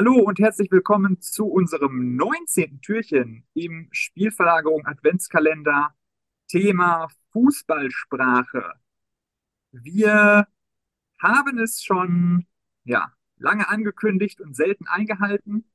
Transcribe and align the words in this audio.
Hallo 0.00 0.14
und 0.14 0.38
herzlich 0.38 0.70
willkommen 0.70 1.20
zu 1.20 1.44
unserem 1.44 2.16
19. 2.16 2.80
Türchen 2.80 3.44
im 3.52 3.90
Spielverlagerung 3.92 4.86
Adventskalender. 4.86 5.94
Thema 6.48 7.08
Fußballsprache. 7.34 8.72
Wir 9.72 10.48
haben 11.18 11.58
es 11.58 11.82
schon 11.82 12.46
ja, 12.84 13.12
lange 13.36 13.68
angekündigt 13.68 14.40
und 14.40 14.56
selten 14.56 14.86
eingehalten. 14.86 15.70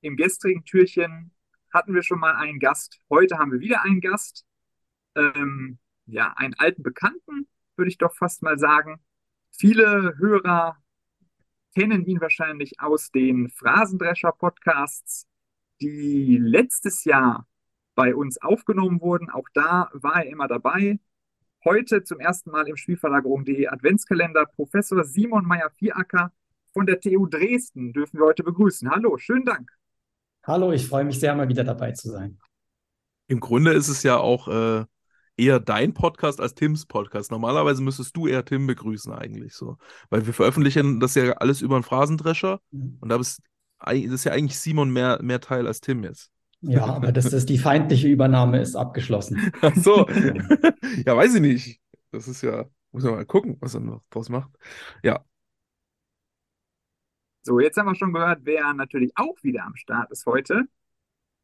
Im 0.00 0.16
gestrigen 0.16 0.64
Türchen 0.64 1.30
hatten 1.72 1.94
wir 1.94 2.02
schon 2.02 2.18
mal 2.18 2.34
einen 2.34 2.58
Gast. 2.58 2.98
Heute 3.10 3.38
haben 3.38 3.52
wir 3.52 3.60
wieder 3.60 3.82
einen 3.84 4.00
Gast. 4.00 4.44
Ähm, 5.14 5.78
ja, 6.06 6.32
einen 6.36 6.54
alten 6.54 6.82
Bekannten, 6.82 7.46
würde 7.76 7.90
ich 7.90 7.98
doch 7.98 8.16
fast 8.16 8.42
mal 8.42 8.58
sagen. 8.58 8.98
Viele 9.52 10.16
Hörer 10.18 10.82
kennen 11.74 12.04
ihn 12.04 12.20
wahrscheinlich 12.20 12.80
aus 12.80 13.10
den 13.10 13.48
Phrasendrescher-Podcasts, 13.50 15.26
die 15.80 16.38
letztes 16.40 17.04
Jahr 17.04 17.46
bei 17.94 18.14
uns 18.14 18.40
aufgenommen 18.40 19.00
wurden. 19.00 19.30
Auch 19.30 19.48
da 19.54 19.90
war 19.92 20.24
er 20.24 20.30
immer 20.30 20.48
dabei. 20.48 20.98
Heute 21.64 22.02
zum 22.02 22.20
ersten 22.20 22.50
Mal 22.50 22.68
im 22.68 22.76
Spielverlagerung.de 22.76 23.68
Adventskalender 23.68 24.46
Professor 24.46 25.04
Simon 25.04 25.46
Meyer-Vieracker 25.46 26.32
von 26.72 26.86
der 26.86 27.00
TU 27.00 27.26
Dresden 27.26 27.92
dürfen 27.92 28.18
wir 28.18 28.26
heute 28.26 28.42
begrüßen. 28.42 28.90
Hallo, 28.90 29.16
schönen 29.18 29.44
Dank. 29.44 29.70
Hallo, 30.44 30.72
ich 30.72 30.86
freue 30.86 31.04
mich 31.04 31.20
sehr, 31.20 31.34
mal 31.34 31.48
wieder 31.48 31.64
dabei 31.64 31.92
zu 31.92 32.10
sein. 32.10 32.38
Im 33.28 33.40
Grunde 33.40 33.72
ist 33.72 33.88
es 33.88 34.02
ja 34.02 34.16
auch 34.16 34.48
äh, 34.48 34.84
eher 35.36 35.60
dein 35.60 35.94
Podcast 35.94 36.40
als 36.40 36.54
Tims 36.54 36.86
Podcast. 36.86 37.30
Normalerweise 37.30 37.82
müsstest 37.82 38.16
du 38.16 38.26
eher 38.26 38.44
Tim 38.44 38.66
begrüßen 38.66 39.12
eigentlich 39.12 39.54
so. 39.54 39.78
Weil 40.10 40.26
wir 40.26 40.34
veröffentlichen 40.34 41.00
das 41.00 41.14
ja 41.14 41.32
alles 41.34 41.62
über 41.62 41.76
einen 41.76 41.84
Phrasendrescher 41.84 42.60
mhm. 42.70 42.98
und 43.00 43.08
da 43.08 43.16
ist, 43.16 43.42
das 43.78 43.94
ist 43.94 44.24
ja 44.24 44.32
eigentlich 44.32 44.58
Simon 44.58 44.90
mehr, 44.90 45.18
mehr 45.22 45.40
Teil 45.40 45.66
als 45.66 45.80
Tim 45.80 46.04
jetzt. 46.04 46.30
Ja, 46.62 46.84
aber 46.84 47.10
das 47.10 47.32
ist 47.32 47.48
die 47.48 47.58
feindliche 47.58 48.08
Übernahme 48.08 48.60
ist 48.60 48.76
abgeschlossen. 48.76 49.52
Ach 49.62 49.74
so. 49.74 50.06
ja, 51.06 51.16
weiß 51.16 51.34
ich 51.34 51.40
nicht. 51.40 51.80
Das 52.12 52.28
ist 52.28 52.42
ja, 52.42 52.66
muss 52.92 53.02
man 53.02 53.14
mal 53.14 53.26
gucken, 53.26 53.56
was 53.60 53.74
er 53.74 53.80
noch 53.80 54.02
draus 54.10 54.28
macht. 54.28 54.50
Ja. 55.02 55.24
So, 57.42 57.58
jetzt 57.58 57.76
haben 57.76 57.86
wir 57.86 57.96
schon 57.96 58.12
gehört, 58.12 58.40
wer 58.44 58.72
natürlich 58.74 59.10
auch 59.16 59.34
wieder 59.42 59.64
am 59.64 59.74
Start 59.74 60.12
ist 60.12 60.24
heute. 60.26 60.66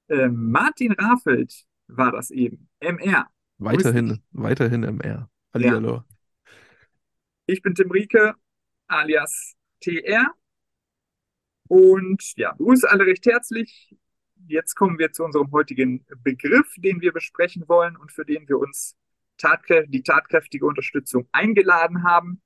Äh, 0.06 0.28
Martin 0.28 0.92
Rafelt 0.92 1.64
war 1.88 2.12
das 2.12 2.30
eben. 2.30 2.68
MR. 2.78 3.26
Weiterhin, 3.58 4.22
weiterhin 4.30 4.84
MR. 4.84 5.28
Ja. 5.54 6.04
Ich 7.46 7.62
bin 7.62 7.74
Tim 7.74 7.90
Rieke, 7.90 8.34
alias 8.86 9.54
TR. 9.80 10.32
Und 11.66 12.36
ja, 12.36 12.52
begrüße 12.52 12.88
alle 12.88 13.06
recht 13.06 13.26
herzlich. 13.26 13.96
Jetzt 14.46 14.74
kommen 14.74 14.98
wir 14.98 15.12
zu 15.12 15.24
unserem 15.24 15.50
heutigen 15.52 16.06
Begriff, 16.22 16.72
den 16.76 17.00
wir 17.00 17.12
besprechen 17.12 17.68
wollen 17.68 17.96
und 17.96 18.12
für 18.12 18.24
den 18.24 18.48
wir 18.48 18.58
uns 18.58 18.96
tatkrä 19.36 19.86
die 19.86 20.02
tatkräftige 20.02 20.64
Unterstützung 20.64 21.28
eingeladen 21.32 22.04
haben. 22.04 22.40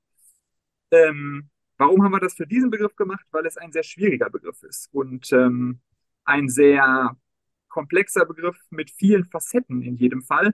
Ähm, 0.91 1.49
warum 1.77 2.03
haben 2.03 2.11
wir 2.11 2.19
das 2.19 2.33
für 2.33 2.47
diesen 2.47 2.69
Begriff 2.69 2.95
gemacht? 2.95 3.25
Weil 3.31 3.45
es 3.45 3.57
ein 3.57 3.71
sehr 3.71 3.83
schwieriger 3.83 4.29
Begriff 4.29 4.61
ist 4.63 4.89
und 4.93 5.31
ähm, 5.31 5.79
ein 6.25 6.49
sehr 6.49 7.15
komplexer 7.67 8.25
Begriff 8.25 8.57
mit 8.69 8.91
vielen 8.91 9.25
Facetten 9.25 9.81
in 9.81 9.95
jedem 9.95 10.21
Fall. 10.21 10.53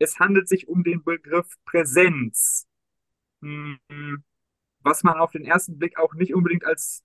Es 0.00 0.18
handelt 0.18 0.48
sich 0.48 0.66
um 0.66 0.82
den 0.82 1.04
Begriff 1.04 1.46
Präsenz, 1.64 2.66
hm, 3.42 3.78
was 4.80 5.04
man 5.04 5.18
auf 5.18 5.30
den 5.30 5.44
ersten 5.44 5.78
Blick 5.78 5.98
auch 5.98 6.14
nicht 6.14 6.34
unbedingt 6.34 6.64
als 6.64 7.04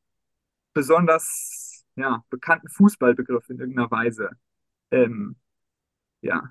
besonders 0.73 1.85
ja, 1.95 2.23
bekannten 2.29 2.69
Fußballbegriff 2.69 3.49
in 3.49 3.59
irgendeiner 3.59 3.91
Weise 3.91 4.31
ähm, 4.91 5.35
ja, 6.21 6.49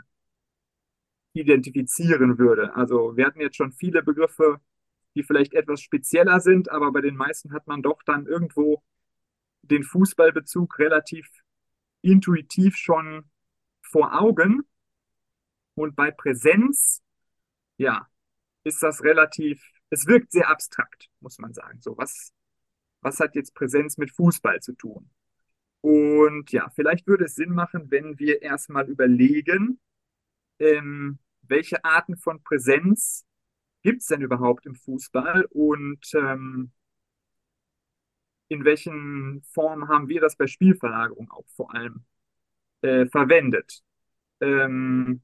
identifizieren 1.32 2.38
würde. 2.38 2.74
Also 2.76 3.16
wir 3.16 3.26
hatten 3.26 3.40
jetzt 3.40 3.56
schon 3.56 3.72
viele 3.72 4.02
Begriffe, 4.02 4.60
die 5.14 5.22
vielleicht 5.22 5.54
etwas 5.54 5.80
spezieller 5.80 6.40
sind, 6.40 6.70
aber 6.70 6.92
bei 6.92 7.00
den 7.00 7.16
meisten 7.16 7.52
hat 7.52 7.66
man 7.66 7.82
doch 7.82 8.02
dann 8.02 8.26
irgendwo 8.26 8.82
den 9.62 9.82
Fußballbezug 9.82 10.78
relativ 10.78 11.26
intuitiv 12.02 12.76
schon 12.76 13.24
vor 13.82 14.20
Augen. 14.20 14.64
Und 15.74 15.96
bei 15.96 16.10
Präsenz, 16.10 17.02
ja, 17.76 18.08
ist 18.64 18.82
das 18.82 19.02
relativ, 19.02 19.62
es 19.90 20.06
wirkt 20.06 20.32
sehr 20.32 20.48
abstrakt, 20.48 21.08
muss 21.20 21.38
man 21.38 21.52
sagen. 21.52 21.80
So, 21.80 21.96
was, 21.96 22.32
was 23.00 23.20
hat 23.20 23.34
jetzt 23.34 23.54
Präsenz 23.54 23.98
mit 23.98 24.10
Fußball 24.12 24.60
zu 24.60 24.72
tun? 24.74 25.10
Und 25.80 26.50
ja, 26.52 26.70
vielleicht 26.70 27.06
würde 27.06 27.26
es 27.26 27.34
Sinn 27.34 27.52
machen, 27.52 27.90
wenn 27.90 28.18
wir 28.18 28.40
erstmal 28.40 28.88
überlegen, 28.88 29.80
ähm, 30.58 31.18
welche 31.42 31.84
Arten 31.84 32.16
von 32.16 32.42
Präsenz 32.42 33.26
gibt 33.82 34.00
es 34.00 34.06
denn 34.06 34.22
überhaupt 34.22 34.64
im 34.64 34.74
Fußball 34.74 35.44
und 35.50 36.00
ähm, 36.14 36.72
in 38.48 38.64
welchen 38.64 39.42
Formen 39.42 39.88
haben 39.88 40.08
wir 40.08 40.20
das 40.20 40.36
bei 40.36 40.46
Spielverlagerung 40.46 41.30
auch 41.30 41.46
vor 41.54 41.74
allem 41.74 42.04
äh, 42.82 43.06
verwendet. 43.06 43.82
Ähm, 44.40 45.22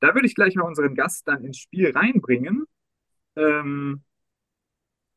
da 0.00 0.14
würde 0.14 0.26
ich 0.26 0.34
gleich 0.34 0.54
mal 0.54 0.64
unseren 0.64 0.94
Gast 0.94 1.26
dann 1.26 1.44
ins 1.44 1.58
Spiel 1.58 1.90
reinbringen. 1.90 2.64
Ähm, 3.36 4.02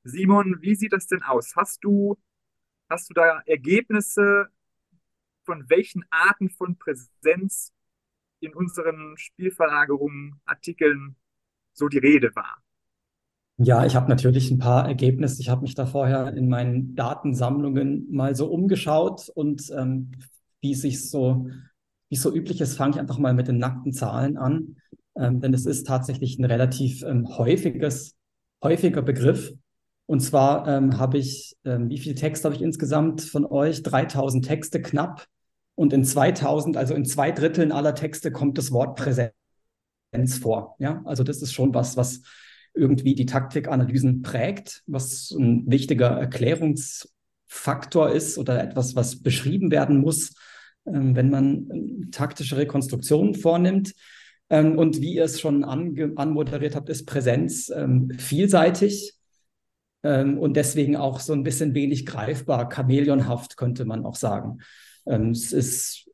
Simon, 0.04 0.58
wie 0.62 0.76
sieht 0.76 0.94
das 0.94 1.08
denn 1.08 1.22
aus? 1.22 1.56
Hast 1.56 1.84
du, 1.84 2.18
hast 2.90 3.10
du 3.10 3.14
da 3.14 3.42
Ergebnisse, 3.46 4.48
von 5.44 5.70
welchen 5.70 6.04
Arten 6.10 6.50
von 6.50 6.78
Präsenz 6.78 7.74
in 8.40 8.54
unseren 8.54 9.16
Spielverlagerungen, 9.18 10.40
Artikeln 10.46 11.16
so 11.74 11.88
die 11.88 12.00
Rede 12.00 12.36
war? 12.36 12.62
Ja, 13.58 13.86
ich 13.86 13.96
habe 13.96 14.10
natürlich 14.10 14.50
ein 14.50 14.58
paar 14.58 14.88
Ergebnisse. 14.88 15.42
Ich 15.42 15.50
habe 15.50 15.62
mich 15.62 15.76
da 15.76 15.86
vorher 15.86 16.34
in 16.34 16.50
meinen 16.50 16.96
Datensammlungen 16.96 18.08
mal 18.12 18.36
so 18.36 18.48
umgeschaut 18.48 19.30
und 19.30 19.72
ähm, 19.78 20.12
wie 20.62 20.74
sich 20.74 21.10
so 21.10 21.48
wie 22.12 22.18
so 22.18 22.32
üblich 22.32 22.60
ist, 22.60 22.76
fange 22.76 22.96
ich 22.96 23.00
einfach 23.00 23.18
mal 23.18 23.34
mit 23.34 23.48
den 23.48 23.58
nackten 23.58 23.94
Zahlen 23.94 24.36
an, 24.36 24.76
ähm, 25.16 25.40
denn 25.40 25.54
es 25.54 25.66
ist 25.66 25.88
tatsächlich 25.88 26.38
ein 26.38 26.44
relativ 26.44 27.04
ähm, 27.04 27.38
häufiges, 27.38 28.18
häufiger 28.62 29.02
Begriff. 29.02 29.54
Und 30.08 30.20
zwar 30.20 30.68
ähm, 30.68 31.00
habe 31.00 31.18
ich, 31.18 31.56
ähm, 31.64 31.90
wie 31.90 32.00
viel 32.00 32.16
Text 32.16 32.44
habe 32.44 32.54
ich 32.54 32.62
insgesamt 32.62 33.22
von 33.22 33.46
euch? 33.46 33.82
3000 33.82 34.46
Texte 34.46 34.82
knapp. 34.82 35.26
Und 35.76 35.94
in 35.94 36.04
2000, 36.04 36.76
also 36.76 36.96
in 36.96 37.06
zwei 37.06 37.32
Dritteln 37.32 37.72
aller 37.72 37.96
Texte 37.96 38.30
kommt 38.30 38.58
das 38.58 38.74
Wort 38.74 38.98
Präsenz 38.98 39.32
vor. 40.42 40.76
Ja, 40.80 41.02
also 41.06 41.24
das 41.24 41.42
ist 41.42 41.54
schon 41.54 41.74
was, 41.74 41.96
was 41.96 42.24
irgendwie 42.74 43.16
die 43.16 43.26
Taktikanalysen 43.26 44.22
prägt, 44.22 44.84
was 44.86 45.32
ein 45.32 45.64
wichtiger 45.72 46.10
Erklärungsfaktor 46.10 48.12
ist 48.12 48.38
oder 48.38 48.62
etwas, 48.62 48.98
was 48.98 49.24
beschrieben 49.24 49.72
werden 49.72 50.02
muss 50.02 50.34
wenn 50.86 51.30
man 51.30 51.70
ähm, 51.72 52.12
taktische 52.12 52.58
Rekonstruktionen 52.58 53.36
vornimmt. 53.36 53.94
Ähm, 54.50 54.78
und 54.78 55.02
wie 55.02 55.16
ihr 55.16 55.24
es 55.24 55.40
schon 55.40 55.64
anmoderiert 55.64 56.76
habt, 56.76 56.90
ist 56.90 57.06
Präsenz 57.06 57.72
vielseitig 58.18 59.16
und 60.04 60.54
deswegen 60.56 60.96
auch 60.96 61.20
so 61.20 61.32
ein 61.32 61.44
bisschen 61.44 61.76
wenig 61.76 62.08
greifbar, 62.08 62.70
chameleonhaft 62.74 63.56
könnte 63.56 63.86
man 63.86 64.04
auch 64.04 64.16
sagen. 64.16 64.58
es 65.06 65.54
ist 65.54 66.10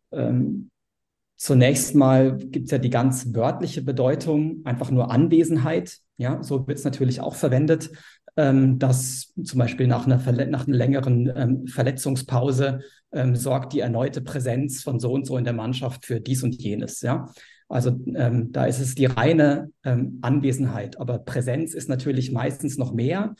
zunächst 1.37 1.95
mal 1.95 2.37
gibt 2.37 2.65
es 2.65 2.71
ja 2.71 2.79
die 2.79 2.89
ganz 2.89 3.33
wörtliche 3.33 3.81
Bedeutung, 3.81 4.59
einfach 4.65 4.91
nur 4.91 5.09
Anwesenheit. 5.09 5.99
Ja, 6.17 6.43
so 6.43 6.67
wird 6.67 6.79
es 6.79 6.83
natürlich 6.83 7.21
auch 7.21 7.35
verwendet, 7.35 7.89
dass 8.35 9.33
zum 9.41 9.57
Beispiel 9.57 9.87
nach 9.87 10.05
einer, 10.05 10.17
nach 10.47 10.67
einer 10.67 10.75
längeren 10.75 11.65
Verletzungspause 11.69 12.81
ähm, 13.11 13.35
sorgt 13.35 13.73
die 13.73 13.79
erneute 13.79 14.21
Präsenz 14.21 14.83
von 14.83 14.99
so 14.99 15.11
und 15.11 15.25
so 15.25 15.37
in 15.37 15.43
der 15.43 15.53
Mannschaft 15.53 16.05
für 16.05 16.19
dies 16.19 16.43
und 16.43 16.55
jenes. 16.55 17.01
Ja, 17.01 17.31
also 17.69 17.99
ähm, 18.15 18.51
da 18.51 18.65
ist 18.65 18.79
es 18.79 18.95
die 18.95 19.05
reine 19.05 19.71
ähm, 19.83 20.19
Anwesenheit, 20.21 20.99
aber 20.99 21.19
Präsenz 21.19 21.73
ist 21.73 21.89
natürlich 21.89 22.31
meistens 22.31 22.77
noch 22.77 22.93
mehr, 22.93 23.35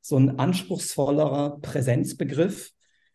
so 0.00 0.16
ein 0.16 0.38
anspruchsvollerer 0.38 1.60
Präsenzbegriff. 1.60 2.72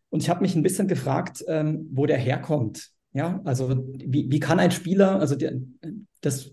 Und 0.10 0.24
ich 0.24 0.30
habe 0.30 0.42
mich 0.42 0.56
ein 0.56 0.64
bisschen 0.64 0.88
gefragt, 0.88 1.44
ähm, 1.48 1.88
wo 1.92 2.06
der 2.06 2.18
herkommt. 2.18 2.92
Ja, 3.14 3.42
also 3.46 3.86
wie, 3.94 4.30
wie 4.30 4.40
kann 4.40 4.60
ein 4.60 4.72
Spieler, 4.72 5.20
also 5.20 5.36
der, 5.36 5.54
das, 6.22 6.52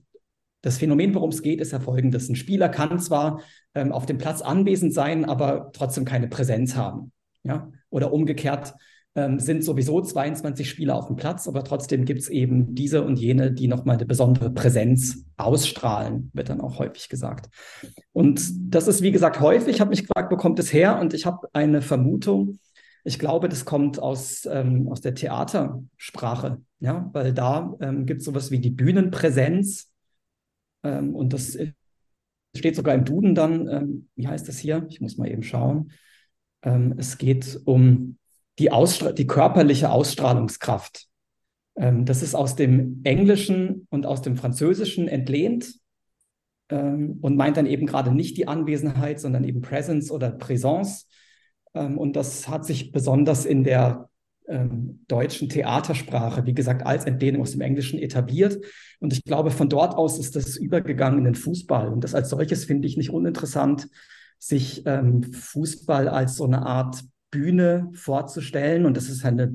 das 0.62 0.78
Phänomen, 0.78 1.14
worum 1.14 1.30
es 1.30 1.42
geht, 1.42 1.60
ist 1.60 1.72
ja 1.72 1.80
folgendes. 1.80 2.28
Ein 2.28 2.36
Spieler 2.36 2.68
kann 2.68 2.98
zwar 2.98 3.42
ähm, 3.74 3.92
auf 3.92 4.06
dem 4.06 4.18
Platz 4.18 4.40
anwesend 4.40 4.92
sein, 4.92 5.24
aber 5.24 5.70
trotzdem 5.72 6.04
keine 6.04 6.28
Präsenz 6.28 6.74
haben. 6.74 7.12
Ja, 7.42 7.70
oder 7.90 8.12
umgekehrt, 8.12 8.74
ähm, 9.16 9.38
sind 9.38 9.62
sowieso 9.64 10.00
22 10.00 10.68
Spieler 10.68 10.96
auf 10.96 11.06
dem 11.06 11.16
Platz, 11.16 11.46
aber 11.46 11.62
trotzdem 11.62 12.04
gibt 12.04 12.20
es 12.20 12.28
eben 12.28 12.74
diese 12.74 13.04
und 13.04 13.18
jene, 13.18 13.52
die 13.52 13.68
nochmal 13.68 13.96
eine 13.96 14.06
besondere 14.06 14.50
Präsenz 14.50 15.24
ausstrahlen, 15.36 16.30
wird 16.32 16.48
dann 16.48 16.60
auch 16.60 16.78
häufig 16.78 17.08
gesagt. 17.08 17.48
Und 18.12 18.42
das 18.74 18.88
ist, 18.88 19.02
wie 19.02 19.12
gesagt, 19.12 19.40
häufig. 19.40 19.76
Ich 19.76 19.80
habe 19.80 19.90
mich 19.90 20.02
gefragt, 20.02 20.32
wo 20.32 20.36
kommt 20.36 20.58
es 20.58 20.72
her? 20.72 20.98
Und 20.98 21.14
ich 21.14 21.26
habe 21.26 21.48
eine 21.52 21.80
Vermutung, 21.82 22.58
Ich 23.04 23.18
glaube, 23.18 23.48
das 23.48 23.64
kommt 23.64 23.98
aus, 24.00 24.46
ähm, 24.50 24.88
aus 24.88 25.00
der 25.00 25.14
Theatersprache, 25.14 26.62
ja, 26.80 27.10
weil 27.12 27.32
da 27.34 27.74
ähm, 27.80 28.06
gibt 28.06 28.20
es 28.20 28.24
sowas 28.24 28.50
wie 28.50 28.60
die 28.60 28.70
Bühnenpräsenz 28.70 29.92
ähm, 30.82 31.14
und 31.14 31.32
das 31.32 31.58
steht 32.56 32.76
sogar 32.76 32.94
im 32.94 33.04
Duden 33.04 33.34
dann, 33.34 33.68
ähm, 33.68 34.08
wie 34.16 34.26
heißt 34.28 34.48
das 34.48 34.58
hier? 34.58 34.86
Ich 34.88 35.00
muss 35.00 35.18
mal 35.18 35.30
eben 35.30 35.42
schauen. 35.42 35.92
Ähm, 36.62 36.94
es 36.96 37.18
geht 37.18 37.60
um 37.64 38.16
die, 38.58 38.70
Ausstra 38.70 39.12
die 39.12 39.26
körperliche 39.26 39.90
Ausstrahlungskraft. 39.90 41.06
Ähm, 41.76 42.04
das 42.04 42.22
ist 42.22 42.34
aus 42.34 42.56
dem 42.56 43.00
Englischen 43.04 43.86
und 43.90 44.06
aus 44.06 44.22
dem 44.22 44.36
Französischen 44.36 45.08
entlehnt 45.08 45.74
ähm, 46.70 47.18
und 47.20 47.36
meint 47.36 47.56
dann 47.56 47.66
eben 47.66 47.86
gerade 47.86 48.12
nicht 48.12 48.36
die 48.36 48.48
Anwesenheit, 48.48 49.20
sondern 49.20 49.44
eben 49.44 49.60
Presence 49.60 50.10
oder 50.10 50.30
Präsenz. 50.30 51.08
Ähm, 51.74 51.98
und 51.98 52.16
das 52.16 52.48
hat 52.48 52.64
sich 52.64 52.92
besonders 52.92 53.44
in 53.44 53.64
der 53.64 54.08
ähm, 54.46 55.04
deutschen 55.08 55.48
Theatersprache, 55.48 56.44
wie 56.46 56.54
gesagt, 56.54 56.86
als 56.86 57.06
Entlehnung 57.06 57.42
aus 57.42 57.52
dem 57.52 57.62
Englischen 57.62 57.98
etabliert. 57.98 58.62
Und 59.00 59.12
ich 59.12 59.24
glaube, 59.24 59.50
von 59.50 59.68
dort 59.68 59.94
aus 59.94 60.18
ist 60.18 60.36
das 60.36 60.56
übergegangen 60.56 61.18
in 61.18 61.24
den 61.24 61.34
Fußball. 61.34 61.88
Und 61.88 62.04
das 62.04 62.14
als 62.14 62.30
solches 62.30 62.64
finde 62.64 62.86
ich 62.86 62.96
nicht 62.96 63.10
uninteressant, 63.10 63.88
sich 64.38 64.82
ähm, 64.84 65.22
Fußball 65.22 66.08
als 66.08 66.36
so 66.36 66.44
eine 66.44 66.66
Art 66.66 67.02
Bühne 67.34 67.90
vorzustellen. 67.92 68.86
Und 68.86 68.96
das 68.96 69.08
ist 69.08 69.24
eine 69.24 69.52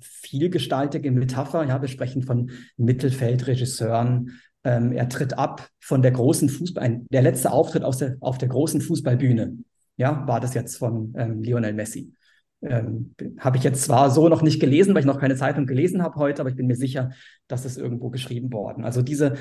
vielgestaltige 0.00 1.10
Metapher. 1.10 1.64
Ja, 1.64 1.80
wir 1.80 1.88
sprechen 1.88 2.22
von 2.22 2.50
Mittelfeldregisseuren. 2.78 4.40
Ähm, 4.64 4.92
er 4.92 5.08
tritt 5.08 5.36
ab 5.38 5.68
von 5.80 6.00
der 6.02 6.12
großen 6.12 6.48
Fußball, 6.48 7.02
der 7.10 7.22
letzte 7.22 7.52
Auftritt 7.52 7.84
aus 7.84 7.98
der, 7.98 8.16
auf 8.20 8.38
der 8.38 8.48
großen 8.48 8.80
Fußballbühne. 8.80 9.58
Ja, 9.96 10.26
war 10.26 10.40
das 10.40 10.54
jetzt 10.54 10.76
von 10.76 11.12
ähm, 11.16 11.42
Lionel 11.42 11.74
Messi. 11.74 12.14
Ähm, 12.62 13.14
habe 13.38 13.58
ich 13.58 13.64
jetzt 13.64 13.82
zwar 13.82 14.10
so 14.10 14.28
noch 14.28 14.40
nicht 14.40 14.60
gelesen, 14.60 14.94
weil 14.94 15.00
ich 15.00 15.06
noch 15.06 15.20
keine 15.20 15.36
Zeitung 15.36 15.66
gelesen 15.66 16.02
habe 16.02 16.16
heute, 16.16 16.40
aber 16.40 16.48
ich 16.48 16.56
bin 16.56 16.68
mir 16.68 16.76
sicher, 16.76 17.10
dass 17.48 17.64
es 17.64 17.76
irgendwo 17.76 18.08
geschrieben 18.08 18.52
worden. 18.52 18.84
Also 18.84 19.02
diese 19.02 19.34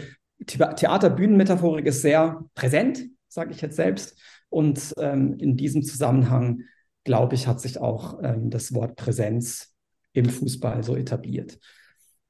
Theaterbühnenmetaphorik 0.46 1.86
ist 1.86 2.02
sehr 2.02 2.44
präsent, 2.56 3.04
sage 3.28 3.52
ich 3.52 3.62
jetzt 3.62 3.76
selbst. 3.76 4.20
Und 4.50 4.94
ähm, 4.98 5.36
in 5.38 5.56
diesem 5.56 5.84
Zusammenhang, 5.84 6.64
glaube 7.04 7.36
ich, 7.36 7.48
hat 7.48 7.60
sich 7.62 7.80
auch 7.80 8.20
ähm, 8.24 8.50
das 8.50 8.74
Wort 8.74 8.96
Präsenz 8.96 9.74
im 10.14 10.26
Fußball 10.30 10.84
so 10.84 10.96
etabliert. 10.96 11.60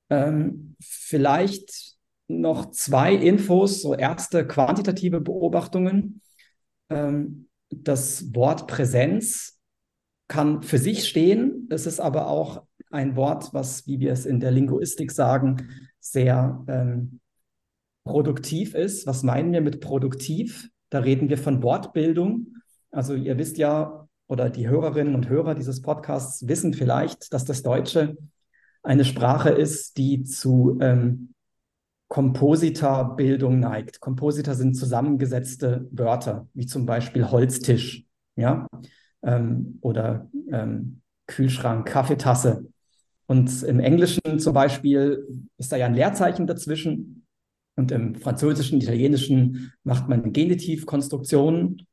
Ähm, 0.09 0.75
vielleicht 0.81 1.95
noch 2.27 2.71
zwei 2.71 3.13
Infos, 3.13 3.81
so 3.81 3.95
erste 3.95 4.47
quantitative 4.47 5.21
Beobachtungen. 5.21 6.21
Ähm, 6.89 7.49
das 7.69 8.33
Wort 8.35 8.67
Präsenz 8.67 9.59
kann 10.27 10.61
für 10.61 10.77
sich 10.77 11.07
stehen. 11.07 11.67
Es 11.69 11.85
ist 11.85 11.99
aber 11.99 12.27
auch 12.27 12.63
ein 12.89 13.15
Wort, 13.15 13.53
was, 13.53 13.87
wie 13.87 13.99
wir 13.99 14.11
es 14.11 14.25
in 14.25 14.39
der 14.39 14.51
Linguistik 14.51 15.11
sagen, 15.11 15.69
sehr 15.99 16.63
ähm, 16.67 17.19
produktiv 18.03 18.75
ist. 18.75 19.07
Was 19.07 19.23
meinen 19.23 19.53
wir 19.53 19.61
mit 19.61 19.81
produktiv? 19.81 20.69
Da 20.89 20.99
reden 20.99 21.29
wir 21.29 21.37
von 21.37 21.63
Wortbildung. 21.63 22.55
Also 22.91 23.13
ihr 23.15 23.37
wisst 23.37 23.57
ja, 23.57 24.07
oder 24.31 24.49
die 24.49 24.69
Hörerinnen 24.69 25.13
und 25.13 25.27
Hörer 25.27 25.55
dieses 25.55 25.81
Podcasts 25.81 26.47
wissen 26.47 26.73
vielleicht, 26.73 27.33
dass 27.33 27.43
das 27.43 27.63
Deutsche 27.63 28.15
eine 28.81 29.03
Sprache 29.03 29.49
ist, 29.49 29.97
die 29.97 30.23
zu 30.23 30.79
ähm, 30.79 31.33
Kompositorbildung 32.07 33.59
neigt. 33.59 33.99
Komposita 33.99 34.53
sind 34.53 34.75
zusammengesetzte 34.75 35.85
Wörter, 35.91 36.47
wie 36.53 36.65
zum 36.65 36.85
Beispiel 36.85 37.29
Holztisch. 37.29 38.05
Ja, 38.37 38.67
ähm, 39.21 39.79
oder 39.81 40.29
ähm, 40.49 41.01
Kühlschrank, 41.27 41.85
Kaffeetasse. 41.85 42.67
Und 43.25 43.63
im 43.63 43.81
Englischen 43.81 44.39
zum 44.39 44.53
Beispiel 44.53 45.27
ist 45.57 45.73
da 45.73 45.75
ja 45.75 45.87
ein 45.87 45.93
Leerzeichen 45.93 46.47
dazwischen. 46.47 47.25
Und 47.75 47.91
im 47.91 48.15
Französischen, 48.15 48.79
Italienischen 48.79 49.73
macht 49.83 50.07
man 50.07 50.31
Genitivkonstruktionen. 50.31 51.85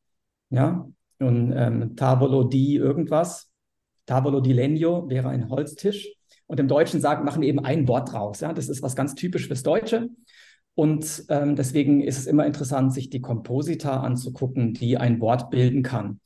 Ja, 0.50 0.88
und 1.19 1.53
ähm, 1.56 1.97
Tavolo 1.97 2.44
di 2.44 2.76
irgendwas. 2.76 3.50
Tavolo 4.06 4.41
di 4.41 4.53
legno 4.53 5.09
wäre 5.09 5.29
ein 5.29 5.49
Holztisch. 5.50 6.09
Und 6.47 6.59
im 6.61 6.69
Deutschen 6.69 7.00
sagen, 7.00 7.25
machen 7.25 7.43
eben 7.43 7.61
ein 7.61 7.87
Wort 7.88 8.12
draus. 8.12 8.41
Ja, 8.41 8.53
das 8.53 8.69
ist 8.69 8.82
was 8.82 8.97
ganz 8.97 9.15
typisch 9.15 9.49
fürs 9.49 9.62
Deutsche. 9.62 10.09
Und 10.75 11.25
ähm, 11.29 11.56
deswegen 11.56 12.00
ist 12.00 12.19
es 12.19 12.26
immer 12.26 12.47
interessant, 12.47 12.94
sich 12.94 13.11
die 13.11 13.20
Komposita 13.20 14.00
anzugucken, 14.00 14.75
die 14.75 14.97
ein 14.97 15.20
Wort 15.20 15.50
bilden 15.50 15.82
kann. 15.82 16.20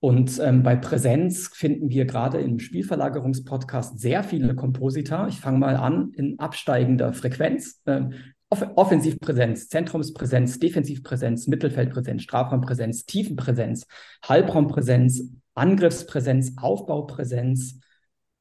Und 0.00 0.38
ähm, 0.38 0.62
bei 0.62 0.76
Präsenz 0.76 1.48
finden 1.54 1.88
wir 1.88 2.04
gerade 2.04 2.38
im 2.38 2.58
Spielverlagerungspodcast 2.58 3.98
sehr 3.98 4.22
viele 4.22 4.54
Komposita. 4.54 5.28
Ich 5.28 5.40
fange 5.40 5.58
mal 5.58 5.76
an 5.76 6.10
in 6.12 6.38
absteigender 6.38 7.14
Frequenz. 7.14 7.80
Ähm, 7.86 8.12
Offensivpräsenz, 8.50 9.68
Zentrumspräsenz, 9.68 10.58
Defensivpräsenz, 10.58 11.46
Mittelfeldpräsenz, 11.48 12.22
Strafraumpräsenz, 12.22 13.04
Tiefenpräsenz, 13.04 13.86
Halbraumpräsenz, 14.22 15.32
Angriffspräsenz, 15.54 16.52
Aufbaupräsenz, 16.56 17.80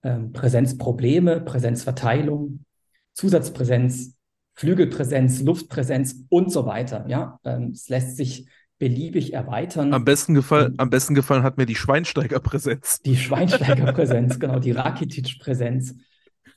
ähm, 0.04 0.32
Präsenzprobleme, 0.32 1.42
Präsenzverteilung, 1.42 2.66
Zusatzpräsenz, 3.14 4.16
Flügelpräsenz, 4.56 5.42
Luftpräsenz 5.42 6.26
und 6.30 6.52
so 6.52 6.66
weiter. 6.66 7.06
Ja, 7.08 7.40
ähm, 7.44 7.72
es 7.74 7.90
lässt 7.90 8.18
sich 8.18 8.48
beliebig 8.78 9.34
erweitern. 9.34 9.94
Am 9.94 10.06
besten, 10.06 10.34
gefallen, 10.34 10.76
am 10.78 10.90
besten 10.90 11.16
gefallen 11.16 11.44
hat 11.44 11.58
mir 11.58 11.66
die 11.66 11.76
Schweinsteigerpräsenz. 11.76 13.02
Die 13.02 13.16
Schweinsteigerpräsenz, 13.16 14.40
genau, 14.42 14.60
die 14.60 14.72
Rakitic-Präsenz. 14.72 15.96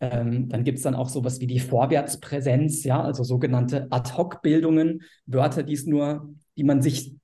Ähm, 0.00 0.48
dann 0.48 0.64
gibt 0.64 0.78
es 0.78 0.84
dann 0.84 0.94
auch 0.94 1.08
sowas 1.08 1.40
wie 1.40 1.46
die 1.46 1.60
Vorwärtspräsenz, 1.60 2.84
ja, 2.84 3.02
also 3.02 3.24
sogenannte 3.24 3.86
Ad-Hoc-Bildungen, 3.90 5.02
Wörter, 5.26 5.62
die 5.62 5.74
es 5.74 5.86
nur, 5.86 6.28
die 6.56 6.64
man 6.64 6.82
sich 6.82 7.16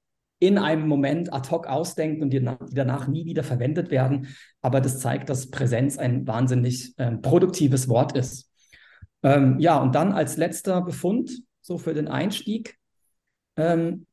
in 0.43 0.59
einem 0.59 0.89
Moment 0.89 1.33
ad 1.33 1.49
hoc 1.51 1.69
ausdenkt 1.69 2.21
und 2.21 2.31
die, 2.31 2.41
die 2.41 2.75
danach 2.75 3.07
nie 3.07 3.25
wieder 3.27 3.45
verwendet 3.45 3.93
werden. 3.93 4.27
Aber 4.61 4.81
das 4.81 4.99
zeigt, 4.99 5.29
dass 5.29 5.53
Präsenz 5.53 5.99
ein 5.99 6.27
wahnsinnig 6.27 6.95
ähm, 6.99 7.23
produktives 7.23 7.89
Wort 7.89 8.17
ist. 8.17 8.51
Ähm, 9.23 9.61
ja, 9.61 9.81
und 9.81 9.95
dann 9.95 10.13
als 10.13 10.37
letzter 10.37 10.83
Befund, 10.83 11.31
so 11.61 11.79
für 11.79 11.95
den 11.95 12.09
Einstieg, 12.09 12.76
ähm, 13.57 14.07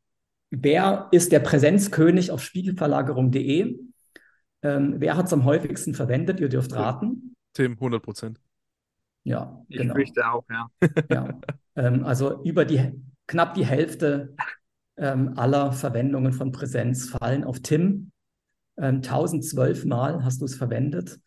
wer 0.52 1.08
ist 1.12 1.32
der 1.32 1.40
Präsenzkönig 1.40 2.30
auf 2.30 2.44
spiegelverlagerung.de? 2.44 3.80
Ähm, 4.62 4.96
wer 5.00 5.18
hat 5.18 5.26
es 5.26 5.34
am 5.34 5.46
häufigsten 5.46 5.96
verwendet? 5.96 6.40
Ihr 6.40 6.50
dürft 6.50 6.74
raten. 6.74 7.36
Tim, 7.54 7.74
100 7.74 8.04
Prozent. 8.04 8.40
Ja, 9.24 9.64
ich 9.68 9.78
genau. 9.78 9.96
fürchte 9.96 10.32
auch, 10.32 10.46
ja. 10.50 10.70
ja. 11.10 11.40
Ähm, 11.76 12.04
also 12.04 12.44
über 12.44 12.66
die, 12.66 12.92
knapp 13.28 13.54
die 13.54 13.66
Hälfte 13.66 14.36
ähm, 14.98 15.38
aller 15.38 15.72
Verwendungen 15.72 16.34
von 16.34 16.52
Präsenz 16.52 17.10
fallen 17.10 17.44
auf 17.44 17.62
Tim. 17.62 18.12
1012 18.76 19.84
ähm, 19.84 19.90
Mal 19.90 20.24
hast 20.24 20.42
du 20.42 20.46
es 20.46 20.56
verwendet. 20.56 21.20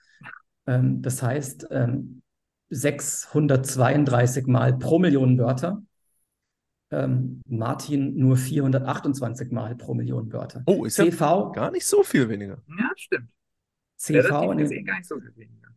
Ähm, 0.67 1.03
das 1.03 1.23
heißt, 1.23 1.69
632 2.71 4.45
ähm, 4.47 4.53
Mal 4.53 4.79
pro 4.79 4.99
Million 4.99 5.39
Wörter 5.39 5.83
ähm, 6.93 7.43
Martin 7.49 8.17
nur 8.17 8.37
428 8.37 9.51
Mal 9.51 9.75
pro 9.75 9.95
Million 9.95 10.33
Wörter. 10.33 10.63
Oh, 10.67 10.85
ist 10.85 10.97
CV, 10.97 11.21
ja 11.21 11.49
gar 11.53 11.71
nicht 11.71 11.87
so 11.87 12.03
viel 12.03 12.29
weniger. 12.29 12.63
Ja, 12.69 12.91
stimmt. 12.97 13.31
CV, 13.97 14.57
gesehen, 14.57 14.85
gar 14.85 14.99
nicht 14.99 15.09
so 15.09 15.19
viel 15.19 15.35
weniger. 15.37 15.69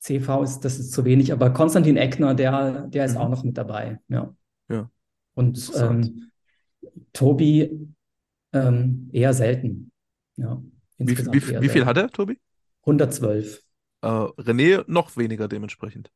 CV 0.00 0.42
ist, 0.42 0.60
das 0.64 0.78
ist 0.78 0.92
zu 0.92 1.04
wenig, 1.04 1.32
aber 1.32 1.50
Konstantin 1.50 1.96
Eckner, 1.96 2.34
der, 2.34 2.86
der 2.88 3.04
ist 3.04 3.14
mhm. 3.14 3.20
auch 3.20 3.28
noch 3.28 3.44
mit 3.44 3.56
dabei. 3.56 4.00
Ja. 4.08 4.34
ja. 4.68 4.90
Und 5.34 5.72
ähm, 5.76 6.30
Tobi 7.12 7.88
ähm, 8.52 9.10
eher 9.12 9.34
selten. 9.34 9.92
Ja, 10.36 10.60
wie, 10.96 11.16
wie, 11.16 11.60
wie 11.62 11.68
viel 11.68 11.86
hat 11.86 11.96
er, 11.96 12.08
Tobi? 12.10 12.38
112. 12.82 13.62
Äh, 14.02 14.06
René 14.06 14.84
noch 14.86 15.16
weniger 15.16 15.48
dementsprechend. 15.48 16.10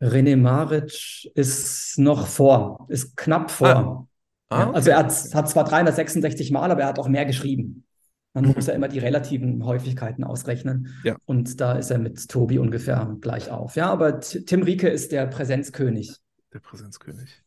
René 0.00 0.36
Maric 0.36 1.28
ist 1.34 1.98
noch 1.98 2.28
vor, 2.28 2.86
ist 2.88 3.16
knapp 3.16 3.50
vor. 3.50 3.68
Ah. 3.68 4.08
Ah, 4.50 4.60
ja, 4.60 4.70
also 4.70 4.90
er 4.90 4.98
hat, 4.98 5.12
hat, 5.34 5.50
zwar 5.50 5.64
366 5.64 6.50
Mal, 6.52 6.70
aber 6.70 6.80
er 6.80 6.88
hat 6.88 6.98
auch 6.98 7.08
mehr 7.08 7.26
geschrieben. 7.26 7.84
Man 8.38 8.50
mhm. 8.50 8.54
muss 8.54 8.68
ja 8.68 8.74
immer 8.74 8.86
die 8.86 9.00
relativen 9.00 9.64
Häufigkeiten 9.64 10.22
ausrechnen. 10.22 10.94
Ja. 11.02 11.16
Und 11.24 11.60
da 11.60 11.72
ist 11.72 11.90
er 11.90 11.98
mit 11.98 12.28
Tobi 12.28 12.60
ungefähr 12.60 13.16
gleich 13.20 13.50
auf. 13.50 13.74
Ja, 13.74 13.90
aber 13.90 14.20
Tim 14.20 14.62
Rieke 14.62 14.88
ist 14.88 15.10
der 15.10 15.26
Präsenzkönig. 15.26 16.14
Der 16.52 16.60
Präsenzkönig. 16.60 17.42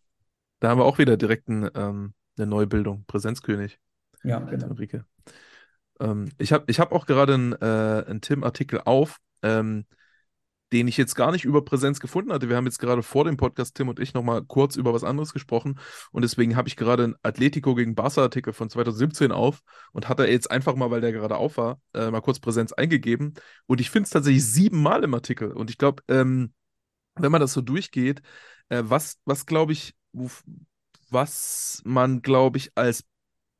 Da 0.59 0.67
haben 0.67 0.79
wir 0.79 0.83
auch 0.83 0.97
wieder 0.97 1.15
direkt 1.15 1.47
ein, 1.47 1.69
ähm, 1.75 2.13
eine 2.37 2.45
Neubildung. 2.45 3.05
Präsenzkönig. 3.07 3.79
Ja, 4.25 4.39
genau. 4.39 4.67
Tim 4.67 4.75
Rieke. 4.75 5.05
Ähm, 6.01 6.29
ich 6.37 6.51
habe 6.51 6.65
ich 6.67 6.81
hab 6.81 6.91
auch 6.91 7.05
gerade 7.05 7.35
einen, 7.35 7.53
äh, 7.53 8.03
einen 8.09 8.19
Tim-Artikel 8.19 8.81
auf. 8.83 9.19
Ähm, 9.43 9.85
den 10.71 10.87
ich 10.87 10.97
jetzt 10.97 11.15
gar 11.15 11.31
nicht 11.31 11.45
über 11.45 11.63
Präsenz 11.63 11.99
gefunden 11.99 12.31
hatte. 12.31 12.49
Wir 12.49 12.55
haben 12.55 12.65
jetzt 12.65 12.79
gerade 12.79 13.03
vor 13.03 13.25
dem 13.25 13.37
Podcast, 13.37 13.75
Tim 13.75 13.89
und 13.89 13.99
ich, 13.99 14.13
nochmal 14.13 14.43
kurz 14.43 14.75
über 14.75 14.93
was 14.93 15.03
anderes 15.03 15.33
gesprochen. 15.33 15.79
Und 16.11 16.21
deswegen 16.21 16.55
habe 16.55 16.69
ich 16.69 16.77
gerade 16.77 17.03
einen 17.03 17.15
Atletico 17.23 17.75
gegen 17.75 17.95
Barca-Artikel 17.95 18.53
von 18.53 18.69
2017 18.69 19.31
auf 19.31 19.61
und 19.91 20.07
hatte 20.07 20.25
jetzt 20.25 20.49
einfach 20.49 20.75
mal, 20.75 20.89
weil 20.91 21.01
der 21.01 21.11
gerade 21.11 21.35
auf 21.35 21.57
war, 21.57 21.81
äh, 21.93 22.09
mal 22.09 22.21
kurz 22.21 22.39
Präsenz 22.39 22.71
eingegeben. 22.71 23.33
Und 23.65 23.81
ich 23.81 23.89
finde 23.89 24.05
es 24.05 24.11
tatsächlich 24.11 24.45
siebenmal 24.45 25.03
im 25.03 25.13
Artikel. 25.13 25.51
Und 25.51 25.69
ich 25.69 25.77
glaube, 25.77 26.03
ähm, 26.07 26.53
wenn 27.15 27.31
man 27.31 27.41
das 27.41 27.53
so 27.53 27.61
durchgeht, 27.61 28.21
äh, 28.69 28.83
was, 28.85 29.19
was 29.25 29.45
glaube 29.45 29.73
ich, 29.73 29.95
was 31.09 31.81
man, 31.85 32.21
glaube 32.21 32.57
ich, 32.57 32.71
als 32.75 33.03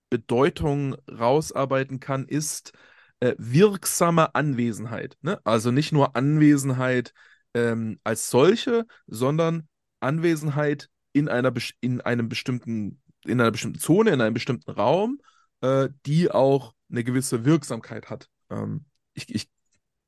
Bedeutung 0.10 0.96
rausarbeiten 1.10 2.00
kann, 2.00 2.25
ist, 2.27 2.74
äh, 3.22 3.36
wirksame 3.38 4.36
Anwesenheit. 4.36 5.18
Ne? 5.22 5.40
Also 5.46 5.72
nicht 5.72 5.94
nur 5.94 6.16
Anwesenheit 6.16 7.13
ähm, 7.54 8.00
als 8.04 8.30
solche, 8.30 8.86
sondern 9.08 9.68
Anwesenheit 10.01 10.90
in 11.13 11.30
einer, 11.30 11.54
in 11.80 12.01
einem 12.01 12.28
bestimmten, 12.28 13.01
in 13.25 13.40
einer 13.40 13.51
bestimmten 13.51 13.80
Zone, 13.80 14.12
in 14.12 14.22
einem 14.22 14.34
bestimmten 14.34 14.72
Raum, 14.72 15.22
äh, 15.62 15.90
die 16.06 16.32
auch 16.32 16.74
eine 16.90 17.04
gewisse 17.04 17.46
Wirksamkeit 17.46 18.10
hat. 18.10 18.28
Ähm, 18.50 18.86
ich, 19.13 19.34
ich 19.34 19.50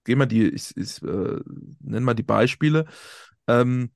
gehe 0.03 0.15
mal 0.15 0.25
die, 0.25 0.50
ich, 0.50 0.75
ich 0.75 1.01
äh, 1.03 1.39
nenne 1.79 2.05
mal 2.05 2.13
die 2.15 2.24
Beispiele. 2.24 2.86
Ähm, 3.48 3.91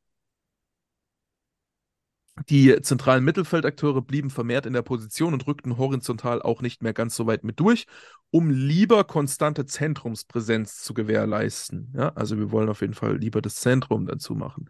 die 2.50 2.82
zentralen 2.82 3.24
Mittelfeldakteure 3.24 4.02
blieben 4.02 4.30
vermehrt 4.30 4.66
in 4.66 4.74
der 4.74 4.82
Position 4.82 5.34
und 5.34 5.48
rückten 5.48 5.78
horizontal 5.78 6.42
auch 6.42 6.62
nicht 6.62 6.84
mehr 6.84 6.94
ganz 6.94 7.16
so 7.16 7.26
weit 7.26 7.44
mit 7.44 7.60
durch, 7.60 7.88
um 8.30 8.50
lieber 8.50 9.04
konstante 9.04 9.66
Zentrumspräsenz 9.66 10.84
zu 10.84 10.94
gewährleisten. 10.94 11.94
Ja, 11.96 12.10
also 12.16 12.38
wir 12.38 12.52
wollen 12.52 12.70
auf 12.70 12.82
jeden 12.82 12.94
Fall 12.94 13.18
lieber 13.18 13.42
das 13.42 13.56
Zentrum 13.56 14.06
dazu 14.06 14.36
machen. 14.36 14.70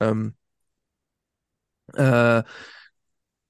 Ähm, 0.00 0.34
äh, 1.94 2.42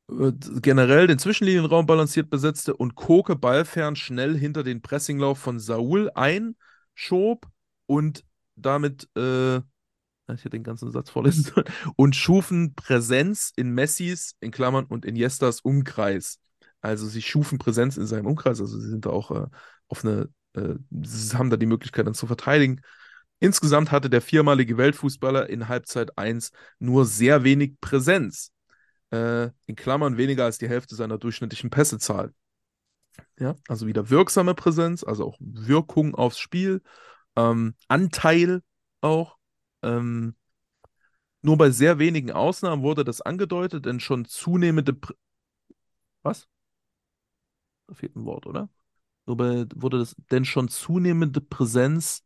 generell 0.09 1.07
den 1.07 1.19
Zwischenlinienraum 1.19 1.87
balanciert 1.87 2.31
besetzte 2.31 2.75
und 2.75 2.95
Koke 2.95 3.37
ballfern 3.37 3.95
schnell 3.95 4.37
hinter 4.39 4.63
den 4.63 4.81
Pressinglauf 4.81 5.39
von 5.39 5.59
Saul 5.59 6.11
einschob 6.15 7.47
und 7.87 8.25
damit 8.57 9.09
äh, 9.17 9.61
ich 10.35 10.40
hätte 10.40 10.50
den 10.50 10.64
ganzen 10.64 10.90
Satz 10.90 11.11
vorlesen 11.11 11.44
sollen, 11.44 11.66
und 11.97 12.16
schufen 12.16 12.75
Präsenz 12.75 13.52
in 13.56 13.70
Messis, 13.70 14.35
in 14.40 14.50
Klammern, 14.50 14.85
und 14.87 15.04
Iniestas 15.04 15.61
Umkreis. 15.61 16.40
Also 16.80 17.06
sie 17.06 17.23
schufen 17.23 17.58
Präsenz 17.58 17.97
in 17.97 18.06
seinem 18.06 18.26
Umkreis, 18.26 18.61
also 18.61 18.78
sie 18.78 18.88
sind 18.88 19.06
da 19.06 19.11
auch 19.11 19.30
äh, 19.30 19.47
auf 19.88 20.04
eine, 20.04 20.28
äh, 20.54 20.75
haben 21.35 21.50
da 21.50 21.56
die 21.56 21.66
Möglichkeit 21.66 22.06
dann 22.06 22.14
zu 22.14 22.26
verteidigen. 22.26 22.80
Insgesamt 23.40 23.92
hatte 23.92 24.11
der 24.11 24.20
viermalige 24.20 24.76
Weltfußballer 24.76 25.49
in 25.49 25.68
Halbzeit 25.68 26.18
1 26.18 26.52
nur 26.78 27.04
sehr 27.04 27.44
wenig 27.44 27.80
Präsenz. 27.80 28.52
Äh, 29.11 29.50
in 29.66 29.76
Klammern 29.76 30.16
weniger 30.16 30.44
als 30.44 30.58
die 30.58 30.68
Hälfte 30.68 30.94
seiner 30.94 31.18
durchschnittlichen 31.18 31.70
Pässezahl. 31.70 32.32
Ja, 33.38 33.56
also 33.68 33.87
wieder 33.87 34.11
wirksame 34.11 34.54
Präsenz, 34.54 35.02
also 35.04 35.26
auch 35.26 35.37
Wirkung 35.40 36.14
aufs 36.14 36.38
Spiel, 36.38 36.82
ähm, 37.37 37.75
Anteil 37.87 38.62
auch 39.00 39.38
ähm, 39.82 40.35
nur 41.42 41.56
bei 41.56 41.70
sehr 41.70 41.99
wenigen 41.99 42.30
Ausnahmen 42.32 42.82
wurde 42.82 43.04
das 43.04 43.20
angedeutet, 43.20 43.87
denn 43.87 44.00
schon 44.00 44.25
zunehmende. 44.25 44.92
Prä 44.94 45.14
Was? 46.23 46.49
Da 47.87 47.94
fehlt 47.94 48.16
ein 48.16 48.25
Wort, 48.25 48.47
oder? 48.47 48.68
Nur 49.26 49.38
wurde 49.76 49.99
das 50.00 50.16
denn 50.30 50.44
schon 50.44 50.68
zunehmende 50.68 51.40
Präsenz 51.40 52.25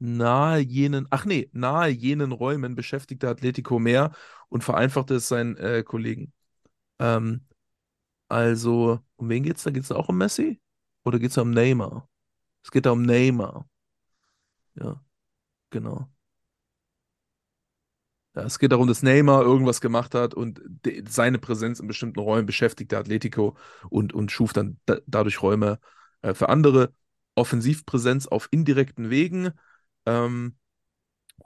nahe 0.00 0.60
jenen, 0.60 1.06
ach 1.10 1.26
nee, 1.26 1.50
nahe 1.52 1.90
jenen 1.90 2.32
Räumen 2.32 2.76
beschäftigte 2.76 3.28
Atletico 3.28 3.78
mehr 3.78 4.12
und 4.48 4.64
vereinfachte 4.64 5.16
es 5.16 5.28
seinen 5.28 5.56
äh, 5.58 5.82
Kollegen. 5.84 6.32
Ähm, 7.00 7.46
also, 8.28 9.00
um 9.16 9.28
wen 9.30 9.44
geht's 9.44 9.64
da? 9.64 9.70
Geht 9.70 9.84
es 9.84 9.92
auch 9.92 10.08
um 10.10 10.18
Messi? 10.18 10.60
Oder 11.04 11.18
geht 11.18 11.30
es 11.30 11.36
da 11.36 11.42
um 11.42 11.52
Neymar? 11.52 12.08
Es 12.64 12.70
geht 12.72 12.86
da 12.86 12.92
um 12.92 13.02
Neymar. 13.02 13.68
Ja, 14.74 15.02
genau. 15.70 16.10
Es 18.34 18.58
geht 18.58 18.72
darum, 18.72 18.88
dass 18.88 19.02
Neymar 19.02 19.42
irgendwas 19.42 19.80
gemacht 19.80 20.14
hat 20.14 20.34
und 20.34 20.60
seine 21.08 21.38
Präsenz 21.38 21.78
in 21.78 21.86
bestimmten 21.86 22.18
Räumen 22.18 22.46
beschäftigte 22.46 22.98
Atletico 22.98 23.56
und, 23.88 24.12
und 24.12 24.32
schuf 24.32 24.52
dann 24.52 24.78
da 24.86 24.98
dadurch 25.06 25.40
Räume 25.40 25.78
äh, 26.22 26.34
für 26.34 26.48
andere. 26.48 26.92
Offensivpräsenz 27.36 28.26
auf 28.26 28.48
indirekten 28.50 29.10
Wegen. 29.10 29.50
Ähm, 30.06 30.56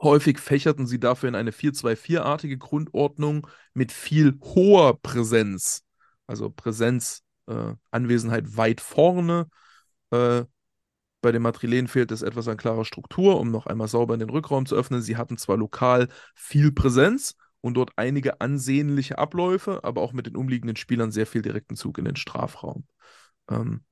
häufig 0.01 0.39
fächerten 0.39 0.87
sie 0.87 0.99
dafür 0.99 1.29
in 1.29 1.35
eine 1.35 1.51
4-2-4-artige 1.51 2.57
Grundordnung 2.57 3.47
mit 3.73 3.91
viel 3.91 4.39
hoher 4.41 4.99
Präsenz. 4.99 5.83
Also 6.27 6.49
Präsenz, 6.49 7.23
äh, 7.47 7.73
Anwesenheit 7.91 8.55
weit 8.57 8.81
vorne, 8.81 9.47
äh, 10.11 10.43
bei 11.21 11.31
den 11.31 11.41
Madrilenen 11.41 11.87
fehlt 11.87 12.11
es 12.11 12.21
etwas 12.21 12.47
an 12.47 12.57
klarer 12.57 12.85
Struktur, 12.85 13.39
um 13.39 13.51
noch 13.51 13.65
einmal 13.65 13.87
sauber 13.87 14.13
in 14.13 14.19
den 14.19 14.29
Rückraum 14.29 14.65
zu 14.65 14.75
öffnen. 14.75 15.01
Sie 15.01 15.17
hatten 15.17 15.37
zwar 15.37 15.57
lokal 15.57 16.07
viel 16.33 16.71
Präsenz 16.71 17.35
und 17.61 17.73
dort 17.73 17.91
einige 17.97 18.39
ansehnliche 18.41 19.17
Abläufe, 19.17 19.83
aber 19.83 20.01
auch 20.01 20.13
mit 20.13 20.27
den 20.27 20.37
umliegenden 20.37 20.77
Spielern 20.77 21.11
sehr 21.11 21.27
viel 21.27 21.41
direkten 21.41 21.75
Zug 21.75 21.97
in 21.97 22.05
den 22.05 22.15
Strafraum. 22.15 22.85
Ähm, 23.49 23.83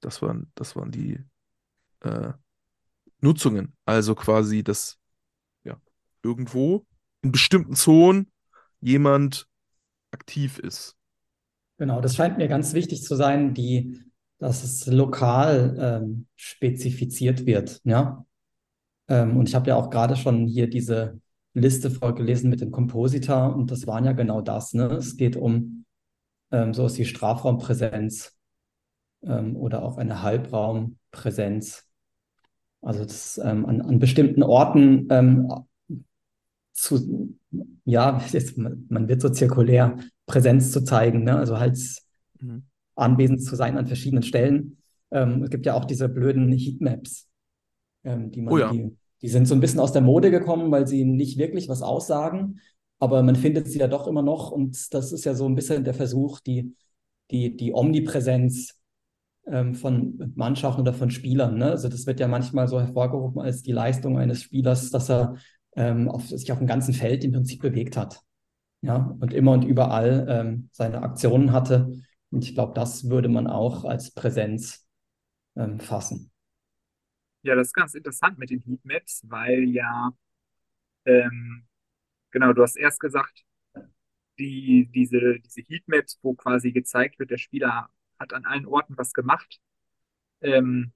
das, 0.00 0.22
waren, 0.22 0.52
das 0.54 0.76
waren 0.76 0.92
die 0.92 1.18
äh, 2.00 2.32
Nutzungen. 3.20 3.74
Also 3.84 4.14
quasi, 4.14 4.62
dass 4.62 4.98
ja, 5.64 5.80
irgendwo 6.22 6.86
in 7.22 7.32
bestimmten 7.32 7.74
Zonen 7.74 8.30
jemand 8.80 9.48
aktiv 10.12 10.58
ist. 10.58 10.94
Genau, 11.78 12.00
das 12.00 12.16
scheint 12.16 12.38
mir 12.38 12.48
ganz 12.48 12.72
wichtig 12.72 13.02
zu 13.02 13.16
sein, 13.16 13.54
die 13.54 14.07
dass 14.38 14.62
es 14.62 14.86
lokal 14.86 15.76
ähm, 15.78 16.26
spezifiziert 16.36 17.44
wird. 17.44 17.80
Ja? 17.84 18.24
Ähm, 19.08 19.36
und 19.36 19.48
ich 19.48 19.54
habe 19.54 19.68
ja 19.68 19.76
auch 19.76 19.90
gerade 19.90 20.16
schon 20.16 20.46
hier 20.46 20.68
diese 20.68 21.20
Liste 21.54 21.90
vorgelesen 21.90 22.50
mit 22.50 22.60
dem 22.60 22.70
Kompositor 22.70 23.54
und 23.54 23.70
das 23.70 23.86
waren 23.86 24.04
ja 24.04 24.12
genau 24.12 24.40
das. 24.40 24.74
Ne? 24.74 24.84
Es 24.92 25.16
geht 25.16 25.36
um 25.36 25.84
ähm, 26.52 26.72
sowas 26.72 26.96
wie 26.98 27.04
Strafraumpräsenz 27.04 28.36
ähm, 29.22 29.56
oder 29.56 29.82
auch 29.82 29.98
eine 29.98 30.22
Halbraumpräsenz. 30.22 31.84
Also 32.80 33.04
das 33.04 33.40
ähm, 33.42 33.66
an, 33.66 33.82
an 33.82 33.98
bestimmten 33.98 34.44
Orten 34.44 35.08
ähm, 35.10 35.52
zu, 36.72 37.36
ja, 37.84 38.22
jetzt, 38.30 38.56
man 38.56 39.08
wird 39.08 39.20
so 39.20 39.30
zirkulär 39.30 39.96
Präsenz 40.26 40.70
zu 40.70 40.84
zeigen, 40.84 41.24
ne? 41.24 41.36
also 41.36 41.58
halt 41.58 41.76
mhm 42.38 42.68
anwesend 42.98 43.42
zu 43.42 43.56
sein 43.56 43.78
an 43.78 43.86
verschiedenen 43.86 44.22
Stellen. 44.22 44.78
Ähm, 45.10 45.42
es 45.42 45.50
gibt 45.50 45.66
ja 45.66 45.74
auch 45.74 45.84
diese 45.84 46.08
blöden 46.08 46.52
Heatmaps, 46.52 47.28
ähm, 48.04 48.30
die 48.30 48.42
man, 48.42 48.54
oh 48.54 48.58
ja. 48.58 48.70
die, 48.70 48.96
die 49.22 49.28
sind 49.28 49.46
so 49.46 49.54
ein 49.54 49.60
bisschen 49.60 49.80
aus 49.80 49.92
der 49.92 50.02
Mode 50.02 50.30
gekommen, 50.30 50.70
weil 50.70 50.86
sie 50.86 51.04
nicht 51.04 51.38
wirklich 51.38 51.68
was 51.68 51.82
aussagen, 51.82 52.60
aber 52.98 53.22
man 53.22 53.36
findet 53.36 53.68
sie 53.68 53.78
ja 53.78 53.88
doch 53.88 54.06
immer 54.06 54.22
noch 54.22 54.50
und 54.50 54.92
das 54.92 55.12
ist 55.12 55.24
ja 55.24 55.34
so 55.34 55.46
ein 55.46 55.54
bisschen 55.54 55.84
der 55.84 55.94
Versuch, 55.94 56.40
die, 56.40 56.74
die, 57.30 57.56
die 57.56 57.72
Omnipräsenz 57.72 58.78
ähm, 59.46 59.74
von 59.74 60.32
Mannschaften 60.34 60.82
oder 60.82 60.92
von 60.92 61.10
Spielern. 61.10 61.58
Ne? 61.58 61.70
Also 61.70 61.88
das 61.88 62.06
wird 62.06 62.20
ja 62.20 62.28
manchmal 62.28 62.68
so 62.68 62.80
hervorgehoben 62.80 63.40
als 63.40 63.62
die 63.62 63.72
Leistung 63.72 64.18
eines 64.18 64.42
Spielers, 64.42 64.90
dass 64.90 65.08
er 65.08 65.36
ähm, 65.76 66.08
auf, 66.08 66.26
sich 66.26 66.50
auf 66.52 66.58
dem 66.58 66.66
ganzen 66.66 66.92
Feld 66.92 67.24
im 67.24 67.32
Prinzip 67.32 67.62
bewegt 67.62 67.96
hat. 67.96 68.20
Ja, 68.80 69.16
und 69.18 69.32
immer 69.32 69.52
und 69.52 69.64
überall 69.64 70.26
ähm, 70.28 70.68
seine 70.72 71.02
Aktionen 71.02 71.52
hatte. 71.52 71.92
Und 72.30 72.44
ich 72.44 72.54
glaube, 72.54 72.74
das 72.74 73.08
würde 73.08 73.28
man 73.28 73.46
auch 73.46 73.84
als 73.84 74.12
Präsenz 74.12 74.86
ähm, 75.56 75.80
fassen. 75.80 76.30
Ja, 77.42 77.54
das 77.54 77.68
ist 77.68 77.74
ganz 77.74 77.94
interessant 77.94 78.38
mit 78.38 78.50
den 78.50 78.62
Heatmaps, 78.62 79.22
weil 79.28 79.64
ja, 79.70 80.10
ähm, 81.06 81.66
genau, 82.30 82.52
du 82.52 82.62
hast 82.62 82.76
erst 82.76 83.00
gesagt, 83.00 83.44
die, 84.38 84.88
diese, 84.94 85.40
diese 85.40 85.62
Heatmaps, 85.62 86.18
wo 86.22 86.34
quasi 86.34 86.72
gezeigt 86.72 87.18
wird, 87.18 87.30
der 87.30 87.38
Spieler 87.38 87.88
hat 88.18 88.32
an 88.32 88.44
allen 88.44 88.66
Orten 88.66 88.96
was 88.96 89.12
gemacht. 89.12 89.60
Ähm, 90.40 90.92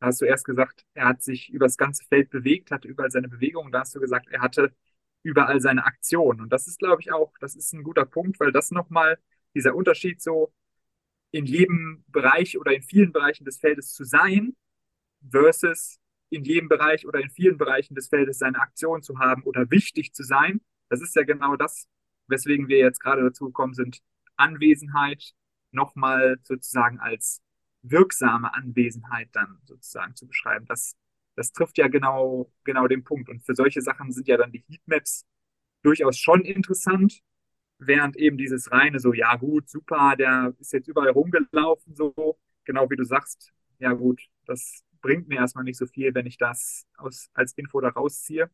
da 0.00 0.08
hast 0.08 0.20
du 0.20 0.26
erst 0.26 0.44
gesagt, 0.44 0.84
er 0.94 1.06
hat 1.08 1.22
sich 1.22 1.50
über 1.50 1.66
das 1.66 1.76
ganze 1.76 2.04
Feld 2.06 2.30
bewegt, 2.30 2.70
hatte 2.70 2.88
überall 2.88 3.10
seine 3.10 3.28
Bewegungen. 3.28 3.72
Da 3.72 3.80
hast 3.80 3.94
du 3.94 4.00
gesagt, 4.00 4.28
er 4.30 4.42
hatte 4.42 4.74
überall 5.22 5.60
seine 5.60 5.84
Aktionen. 5.86 6.40
Und 6.42 6.52
das 6.52 6.66
ist, 6.66 6.78
glaube 6.78 7.02
ich, 7.02 7.12
auch, 7.12 7.32
das 7.40 7.54
ist 7.56 7.72
ein 7.74 7.84
guter 7.84 8.04
Punkt, 8.06 8.40
weil 8.40 8.52
das 8.52 8.70
nochmal 8.72 9.18
dieser 9.54 9.74
Unterschied 9.74 10.20
so 10.22 10.52
in 11.30 11.46
jedem 11.46 12.04
Bereich 12.08 12.58
oder 12.58 12.74
in 12.74 12.82
vielen 12.82 13.12
Bereichen 13.12 13.44
des 13.44 13.58
Feldes 13.58 13.92
zu 13.94 14.04
sein, 14.04 14.56
versus 15.30 15.98
in 16.30 16.44
jedem 16.44 16.68
Bereich 16.68 17.06
oder 17.06 17.20
in 17.20 17.30
vielen 17.30 17.58
Bereichen 17.58 17.94
des 17.94 18.08
Feldes 18.08 18.38
seine 18.38 18.58
Aktion 18.58 19.02
zu 19.02 19.18
haben 19.18 19.42
oder 19.44 19.70
wichtig 19.70 20.12
zu 20.12 20.24
sein. 20.24 20.60
Das 20.88 21.00
ist 21.00 21.14
ja 21.14 21.22
genau 21.22 21.56
das, 21.56 21.86
weswegen 22.26 22.68
wir 22.68 22.78
jetzt 22.78 23.00
gerade 23.00 23.22
dazu 23.22 23.46
gekommen 23.46 23.74
sind, 23.74 24.00
Anwesenheit 24.36 25.34
nochmal 25.70 26.38
sozusagen 26.42 26.98
als 27.00 27.42
wirksame 27.82 28.52
Anwesenheit 28.54 29.28
dann 29.32 29.60
sozusagen 29.64 30.14
zu 30.16 30.26
beschreiben. 30.26 30.66
Das 30.66 30.96
das 31.34 31.52
trifft 31.52 31.78
ja 31.78 31.88
genau, 31.88 32.52
genau 32.64 32.86
den 32.86 33.04
Punkt. 33.04 33.28
Und 33.28 33.44
für 33.44 33.54
solche 33.54 33.80
Sachen 33.80 34.12
sind 34.12 34.28
ja 34.28 34.36
dann 34.36 34.52
die 34.52 34.64
Heatmaps 34.68 35.26
durchaus 35.82 36.18
schon 36.18 36.42
interessant, 36.42 37.20
während 37.86 38.16
eben 38.16 38.36
dieses 38.38 38.70
reine 38.72 39.00
so, 39.00 39.12
ja 39.12 39.36
gut, 39.36 39.68
super, 39.68 40.14
der 40.16 40.54
ist 40.58 40.72
jetzt 40.72 40.88
überall 40.88 41.10
rumgelaufen, 41.10 41.94
so, 41.94 42.38
genau 42.64 42.88
wie 42.90 42.96
du 42.96 43.04
sagst, 43.04 43.52
ja 43.78 43.92
gut, 43.92 44.22
das 44.46 44.84
bringt 45.00 45.28
mir 45.28 45.36
erstmal 45.36 45.64
nicht 45.64 45.78
so 45.78 45.86
viel, 45.86 46.14
wenn 46.14 46.26
ich 46.26 46.38
das 46.38 46.86
aus, 46.96 47.30
als 47.34 47.52
Info 47.54 47.80
da 47.80 47.88
rausziehe. 47.90 48.50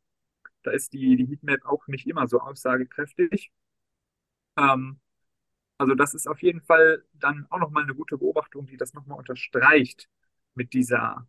Da 0.62 0.72
ist 0.72 0.92
die, 0.92 1.16
die 1.16 1.26
Heatmap 1.26 1.64
auch 1.64 1.86
nicht 1.88 2.06
immer 2.06 2.26
so 2.26 2.40
aussagekräftig. 2.40 3.52
Ähm, 4.56 5.00
also 5.78 5.94
das 5.94 6.14
ist 6.14 6.26
auf 6.28 6.42
jeden 6.42 6.60
Fall 6.62 7.04
dann 7.14 7.46
auch 7.50 7.58
nochmal 7.60 7.84
eine 7.84 7.94
gute 7.94 8.18
Beobachtung, 8.18 8.66
die 8.66 8.76
das 8.76 8.94
nochmal 8.94 9.18
unterstreicht 9.18 10.08
mit 10.54 10.72
dieser, 10.72 11.28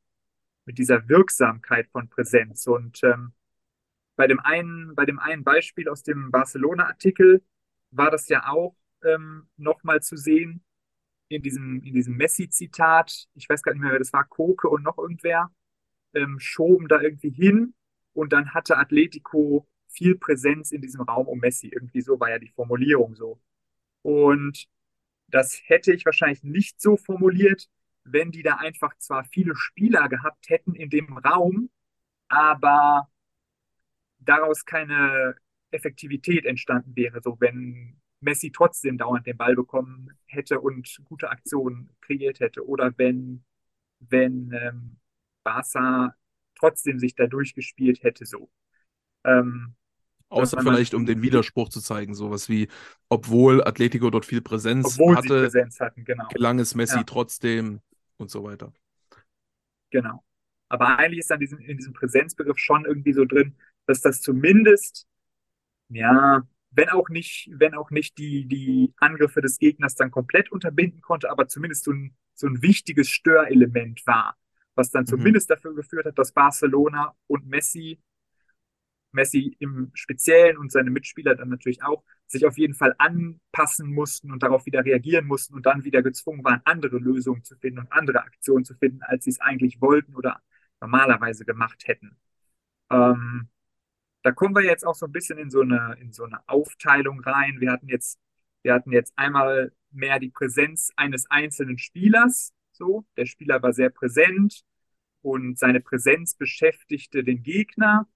mit 0.65 0.77
dieser 0.79 1.07
Wirksamkeit 1.09 1.87
von 1.91 2.09
Präsenz. 2.09 2.65
Und 2.67 3.03
ähm, 3.03 3.33
bei 4.15 4.27
dem 4.27 4.39
einen, 4.39 4.95
bei 4.95 5.05
dem 5.05 5.19
einen 5.19 5.43
Beispiel 5.43 5.87
aus 5.89 6.03
dem 6.03 6.31
Barcelona-Artikel 6.31 7.43
war 7.91 8.11
das 8.11 8.29
ja 8.29 8.47
auch 8.47 8.75
ähm, 9.03 9.47
nochmal 9.57 10.01
zu 10.01 10.17
sehen 10.17 10.63
in 11.29 11.41
diesem, 11.43 11.81
in 11.83 11.93
diesem 11.93 12.17
Messi-Zitat. 12.17 13.27
Ich 13.35 13.49
weiß 13.49 13.61
gar 13.63 13.73
nicht 13.73 13.81
mehr, 13.81 13.91
wer 13.91 13.99
das 13.99 14.13
war, 14.13 14.25
Koke 14.25 14.69
und 14.69 14.83
noch 14.83 14.97
irgendwer, 14.97 15.51
ähm, 16.13 16.39
schoben 16.39 16.87
da 16.87 17.01
irgendwie 17.01 17.29
hin 17.29 17.73
und 18.13 18.33
dann 18.33 18.53
hatte 18.53 18.77
Atletico 18.77 19.67
viel 19.87 20.15
Präsenz 20.17 20.71
in 20.71 20.81
diesem 20.81 21.01
Raum 21.01 21.27
um 21.27 21.39
Messi. 21.39 21.67
Irgendwie 21.69 22.01
so 22.01 22.19
war 22.19 22.29
ja 22.29 22.39
die 22.39 22.49
Formulierung 22.49 23.15
so. 23.15 23.39
Und 24.01 24.67
das 25.27 25.61
hätte 25.65 25.93
ich 25.93 26.05
wahrscheinlich 26.05 26.43
nicht 26.43 26.81
so 26.81 26.97
formuliert, 26.97 27.69
wenn 28.03 28.31
die 28.31 28.43
da 28.43 28.55
einfach 28.55 28.97
zwar 28.97 29.23
viele 29.25 29.55
Spieler 29.55 30.09
gehabt 30.09 30.49
hätten 30.49 30.75
in 30.75 30.89
dem 30.89 31.17
Raum, 31.17 31.69
aber 32.27 33.09
daraus 34.19 34.65
keine 34.65 35.35
Effektivität 35.71 36.45
entstanden 36.45 36.95
wäre. 36.95 37.21
So 37.21 37.37
wenn 37.39 37.99
Messi 38.21 38.51
trotzdem 38.51 38.97
dauernd 38.97 39.25
den 39.25 39.37
Ball 39.37 39.55
bekommen 39.55 40.11
hätte 40.25 40.59
und 40.59 40.99
gute 41.05 41.29
Aktionen 41.29 41.89
kreiert 42.01 42.39
hätte. 42.39 42.67
Oder 42.67 42.93
wenn, 42.97 43.43
wenn 43.99 44.51
ähm, 44.53 44.97
Barca 45.43 46.15
trotzdem 46.55 46.99
sich 46.99 47.15
da 47.15 47.27
durchgespielt 47.27 48.03
hätte, 48.03 48.25
so. 48.25 48.49
Ähm, 49.23 49.75
Außer 50.29 50.61
vielleicht, 50.61 50.93
um 50.93 51.07
den 51.07 51.23
Widerspruch 51.23 51.69
zu 51.69 51.81
zeigen, 51.81 52.13
sowas 52.13 52.49
wie, 52.49 52.67
obwohl 53.09 53.63
Atletico 53.63 54.11
dort 54.11 54.25
viel 54.25 54.41
Präsenz 54.41 54.93
obwohl 54.93 55.15
hatte, 55.15 55.27
sie 55.27 55.43
Präsenz 55.45 55.79
hatten, 55.79 56.05
genau. 56.05 56.27
gelang 56.27 56.59
es 56.59 56.75
Messi 56.75 56.97
Ja. 56.97 57.03
trotzdem 57.03 57.81
und 58.17 58.29
so 58.29 58.43
weiter. 58.43 58.71
Genau. 59.89 60.23
Aber 60.67 60.99
eigentlich 60.99 61.19
ist 61.19 61.31
an 61.31 61.39
diesem, 61.39 61.57
in 61.59 61.77
diesem 61.77 61.93
Präsenzbegriff 61.93 62.59
schon 62.59 62.85
irgendwie 62.85 63.13
so 63.13 63.25
drin, 63.25 63.55
dass 63.87 64.01
das 64.01 64.21
zumindest, 64.21 65.07
ja, 65.89 66.43
wenn 66.71 66.89
auch 66.89 67.09
nicht, 67.09 67.49
wenn 67.53 67.73
auch 67.75 67.89
nicht 67.91 68.17
die, 68.17 68.47
die 68.47 68.93
Angriffe 68.97 69.41
des 69.41 69.57
Gegners 69.59 69.95
dann 69.95 70.11
komplett 70.11 70.51
unterbinden 70.51 71.01
konnte, 71.01 71.29
aber 71.31 71.47
zumindest 71.47 71.83
so 71.85 71.91
ein, 71.91 72.15
so 72.35 72.47
ein 72.47 72.61
wichtiges 72.61 73.09
Störelement 73.09 74.05
war, 74.05 74.37
was 74.75 74.91
dann 74.91 75.05
Mhm. 75.07 75.07
zumindest 75.07 75.49
dafür 75.49 75.73
geführt 75.75 76.05
hat, 76.05 76.17
dass 76.19 76.31
Barcelona 76.31 77.15
und 77.27 77.47
Messi, 77.47 77.99
Messi 79.11 79.55
im 79.59 79.89
Speziellen 79.95 80.57
und 80.57 80.71
seine 80.71 80.91
Mitspieler 80.91 81.35
dann 81.35 81.49
natürlich 81.49 81.81
auch, 81.83 82.03
sich 82.27 82.45
auf 82.45 82.57
jeden 82.59 82.75
Fall 82.75 82.93
anpassen 82.99 83.91
mussten 83.91 84.31
und 84.31 84.43
darauf 84.43 84.67
wieder 84.67 84.85
reagieren 84.85 85.25
mussten 85.25 85.55
und 85.55 85.65
dann 85.65 85.83
wieder 85.83 86.03
gezwungen 86.03 86.43
waren, 86.43 86.61
andere 86.65 86.97
Lösungen 86.97 87.43
zu 87.43 87.55
finden 87.57 87.79
und 87.79 87.91
andere 87.91 88.21
Aktionen 88.21 88.65
zu 88.65 88.75
finden, 88.75 89.01
als 89.01 89.23
sie 89.23 89.31
es 89.31 89.39
eigentlich 89.41 89.81
wollten 89.81 90.15
oder 90.15 90.41
normalerweise 90.79 91.43
gemacht 91.43 91.87
hätten. 91.87 92.17
Ähm, 92.91 93.49
da 94.23 94.31
kommen 94.31 94.55
wir 94.55 94.63
jetzt 94.63 94.85
auch 94.85 94.95
so 94.95 95.05
ein 95.05 95.11
bisschen 95.11 95.37
in 95.37 95.49
so 95.49 95.61
eine, 95.61 95.95
in 95.99 96.11
so 96.11 96.23
eine 96.23 96.47
Aufteilung 96.47 97.21
rein. 97.21 97.59
Wir 97.59 97.71
hatten 97.71 97.87
jetzt, 97.87 98.19
wir 98.63 98.73
hatten 98.73 98.91
jetzt 98.91 99.13
einmal 99.15 99.71
mehr 99.91 100.19
die 100.19 100.29
Präsenz 100.29 100.91
eines 100.95 101.29
einzelnen 101.29 101.77
Spielers. 101.77 102.53
So, 102.71 103.05
der 103.17 103.25
Spieler 103.25 103.61
war 103.61 103.73
sehr 103.73 103.89
präsent 103.89 104.63
und 105.21 105.57
seine 105.57 105.79
Präsenz 105.81 106.35
beschäftigte 106.35 107.23
den 107.23 107.43
Gegner. 107.43 108.07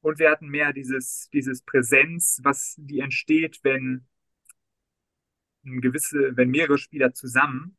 Und 0.00 0.18
wir 0.18 0.30
hatten 0.30 0.48
mehr 0.48 0.72
dieses, 0.72 1.30
dieses 1.32 1.62
Präsenz, 1.62 2.40
was 2.42 2.74
die 2.76 3.00
entsteht, 3.00 3.60
wenn 3.62 4.06
ein 5.64 5.80
gewisse, 5.80 6.36
wenn 6.36 6.50
mehrere 6.50 6.78
Spieler 6.78 7.14
zusammen 7.14 7.76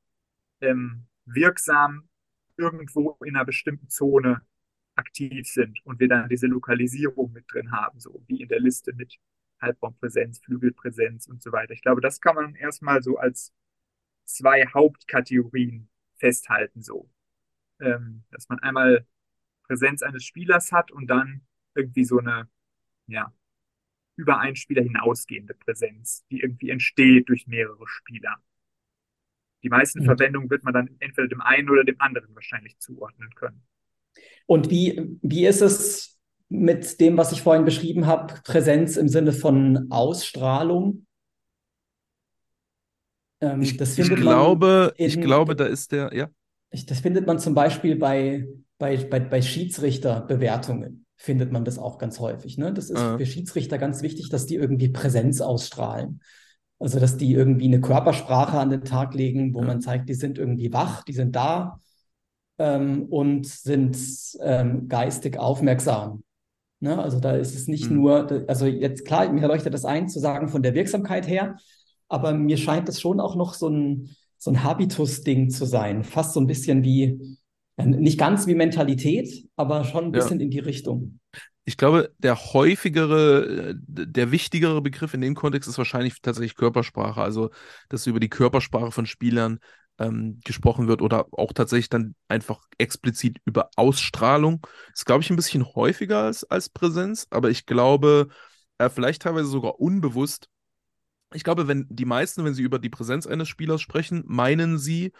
ähm, 0.61 1.05
wirksam 1.25 2.09
irgendwo 2.57 3.17
in 3.23 3.35
einer 3.35 3.45
bestimmten 3.45 3.89
Zone 3.89 4.41
aktiv 4.95 5.47
sind 5.47 5.86
und 5.86 5.99
wir 5.99 6.08
dann 6.08 6.29
diese 6.29 6.47
Lokalisierung 6.47 7.31
mit 7.34 7.45
drin 7.51 7.71
haben, 7.71 7.99
so 7.99 8.23
wie 8.27 8.41
in 8.41 8.49
der 8.49 8.60
Liste 8.60 8.93
mit 8.93 9.19
Halbraumpräsenz, 9.62 10.39
Flügelpräsenz 10.39 11.27
und 11.27 11.41
so 11.41 11.51
weiter. 11.51 11.73
Ich 11.73 11.81
glaube, 11.81 12.01
das 12.01 12.21
kann 12.21 12.36
man 12.36 12.55
erstmal 12.55 13.01
so 13.03 13.17
als 13.17 13.53
zwei 14.25 14.65
Hauptkategorien 14.67 15.89
festhalten, 16.17 16.81
so. 16.81 17.10
Ähm, 17.79 18.23
dass 18.31 18.47
man 18.47 18.60
einmal 18.60 19.05
Präsenz 19.63 20.01
eines 20.01 20.23
Spielers 20.23 20.71
hat 20.71 20.91
und 20.91 21.08
dann 21.08 21.41
irgendwie 21.73 22.05
so 22.05 22.19
eine, 22.19 22.49
ja, 23.08 23.34
über 24.15 24.39
einen 24.39 24.55
Spieler 24.55 24.81
hinausgehende 24.81 25.53
Präsenz, 25.55 26.25
die 26.31 26.39
irgendwie 26.39 26.69
entsteht 26.69 27.27
durch 27.27 27.47
mehrere 27.47 27.86
Spieler. 27.88 28.38
Die 29.62 29.69
meisten 29.69 29.99
Und- 29.99 30.05
Verwendungen 30.05 30.49
wird 30.49 30.63
man 30.63 30.73
dann 30.73 30.95
entweder 30.99 31.27
dem 31.27 31.41
einen 31.41 31.69
oder 31.69 31.84
dem 31.84 31.99
anderen 31.99 32.34
wahrscheinlich 32.34 32.79
zuordnen 32.79 33.34
können. 33.36 33.62
Und 34.45 34.69
wie, 34.69 35.17
wie 35.21 35.45
ist 35.45 35.62
es 35.62 36.19
mit 36.49 36.99
dem, 36.99 37.17
was 37.17 37.31
ich 37.31 37.41
vorhin 37.41 37.65
beschrieben 37.65 38.05
habe, 38.05 38.36
Präsenz 38.43 38.97
im 38.97 39.08
Sinne 39.08 39.34
von 39.34 39.88
Ausstrahlung? 39.91 41.05
Ähm, 43.41 43.62
Ich, 43.62 43.77
das 43.77 43.97
ich 43.97 44.10
glaube, 44.15 44.93
ich 44.97 45.13
in- 45.15 45.21
glaube, 45.21 45.55
da 45.55 45.65
ist 45.65 45.91
der, 45.91 46.13
ja. 46.13 46.29
Ich, 46.71 46.86
das 46.86 46.99
findet 46.99 47.25
man 47.27 47.39
zum 47.39 47.53
Beispiel 47.53 47.95
bei, 47.95 48.47
bei, 48.77 48.97
bei, 48.97 49.19
bei 49.19 49.41
Schiedsrichterbewertungen, 49.41 51.05
findet 51.15 51.51
man 51.51 51.63
das 51.63 51.77
auch 51.79 51.97
ganz 51.97 52.19
häufig. 52.19 52.58
Ne? 52.58 52.73
Das 52.73 52.89
ist 52.89 52.97
Ah. 52.99 53.17
für 53.17 53.25
Schiedsrichter 53.25 53.77
ganz 53.77 54.01
wichtig, 54.01 54.29
dass 54.29 54.45
die 54.45 54.55
irgendwie 54.55 54.89
Präsenz 54.89 55.41
ausstrahlen. 55.41 56.21
Also, 56.77 56.99
dass 56.99 57.15
die 57.15 57.31
irgendwie 57.34 57.65
eine 57.67 57.79
Körpersprache 57.79 58.60
an 58.60 58.69
den 58.69 58.84
Tag 58.84 59.13
legen, 59.13 59.53
wo 59.53 59.62
Ja. 59.62 59.67
man 59.67 59.81
zeigt, 59.81 60.10
die 60.10 60.13
sind 60.13 60.38
irgendwie 60.38 60.73
wach, 60.73 61.03
die 61.03 61.13
sind 61.13 61.36
da 61.36 61.79
ähm, 62.57 63.03
und 63.09 63.47
sind 63.47 63.97
ähm, 64.41 64.87
geistig 64.87 65.37
aufmerksam. 65.37 66.23
Ne? 66.79 66.97
Also, 67.01 67.19
da 67.19 67.31
ist 67.35 67.55
es 67.55 67.67
nicht 67.67 67.89
Mhm. 67.89 67.97
nur, 67.97 68.45
also 68.47 68.65
jetzt 68.65 69.05
klar, 69.05 69.31
mir 69.31 69.47
leuchtet 69.47 69.73
das 69.73 69.85
ein, 69.85 70.09
zu 70.09 70.19
sagen 70.19 70.49
von 70.49 70.63
der 70.63 70.73
Wirksamkeit 70.73 71.27
her, 71.27 71.57
aber 72.09 72.33
mir 72.33 72.57
scheint 72.57 72.89
es 72.89 73.01
schon 73.01 73.19
auch 73.19 73.35
noch 73.35 73.53
so 73.53 73.69
ein, 73.69 74.15
so 74.37 74.51
ein 74.51 74.63
Habitus-Ding 74.63 75.49
zu 75.49 75.65
sein. 75.65 76.03
Fast 76.03 76.33
so 76.33 76.39
ein 76.39 76.47
bisschen 76.47 76.83
wie, 76.83 77.37
nicht 77.77 78.19
ganz 78.19 78.47
wie 78.47 78.55
Mentalität, 78.55 79.47
aber 79.55 79.83
schon 79.83 80.05
ein 80.05 80.13
Ja. 80.13 80.19
bisschen 80.19 80.39
in 80.39 80.49
die 80.51 80.59
Richtung. 80.59 81.19
Ich 81.67 81.77
glaube, 81.77 82.13
der 82.19 82.53
häufigere, 82.53 83.71
äh, 83.71 83.75
der 83.77 84.31
wichtigere 84.31 84.81
Begriff 84.81 85.13
in 85.13 85.21
dem 85.21 85.33
Kontext 85.33 85.67
ist 85.67 85.77
wahrscheinlich 85.77 86.21
tatsächlich 86.21 86.55
Körpersprache. 86.55 87.21
Also, 87.21 87.49
dass 87.89 88.05
über 88.05 88.19
die 88.19 88.29
Körpersprache 88.29 88.91
von 88.91 89.05
Spielern 89.07 89.59
ähm, 89.99 90.39
gesprochen 90.43 90.88
wird 90.88 91.01
oder 91.01 91.27
auch 91.31 91.53
tatsächlich 91.53 91.89
dann 91.89 92.15
einfach 92.27 92.62
explizit 92.77 93.38
über 93.45 93.69
Ausstrahlung. 93.75 94.65
Ist, 94.93 95.05
glaube 95.05 95.23
ich, 95.23 95.29
ein 95.29 95.36
bisschen 95.36 95.65
häufiger 95.75 96.23
als, 96.23 96.43
als 96.43 96.69
Präsenz, 96.69 97.27
aber 97.29 97.49
ich 97.49 97.65
glaube, 97.65 98.29
äh, 98.77 98.89
vielleicht 98.89 99.21
teilweise 99.21 99.47
sogar 99.47 99.79
unbewusst. 99.79 100.49
Ich 101.34 101.43
glaube, 101.43 101.67
wenn 101.67 101.88
die 101.89 102.05
meisten, 102.05 102.45
wenn 102.45 102.53
sie 102.53 102.63
über 102.63 102.79
die 102.79 102.89
Präsenz 102.89 103.27
eines 103.27 103.49
Spielers 103.49 103.81
sprechen, 103.81 104.23
meinen 104.25 104.77
sie, 104.77 105.12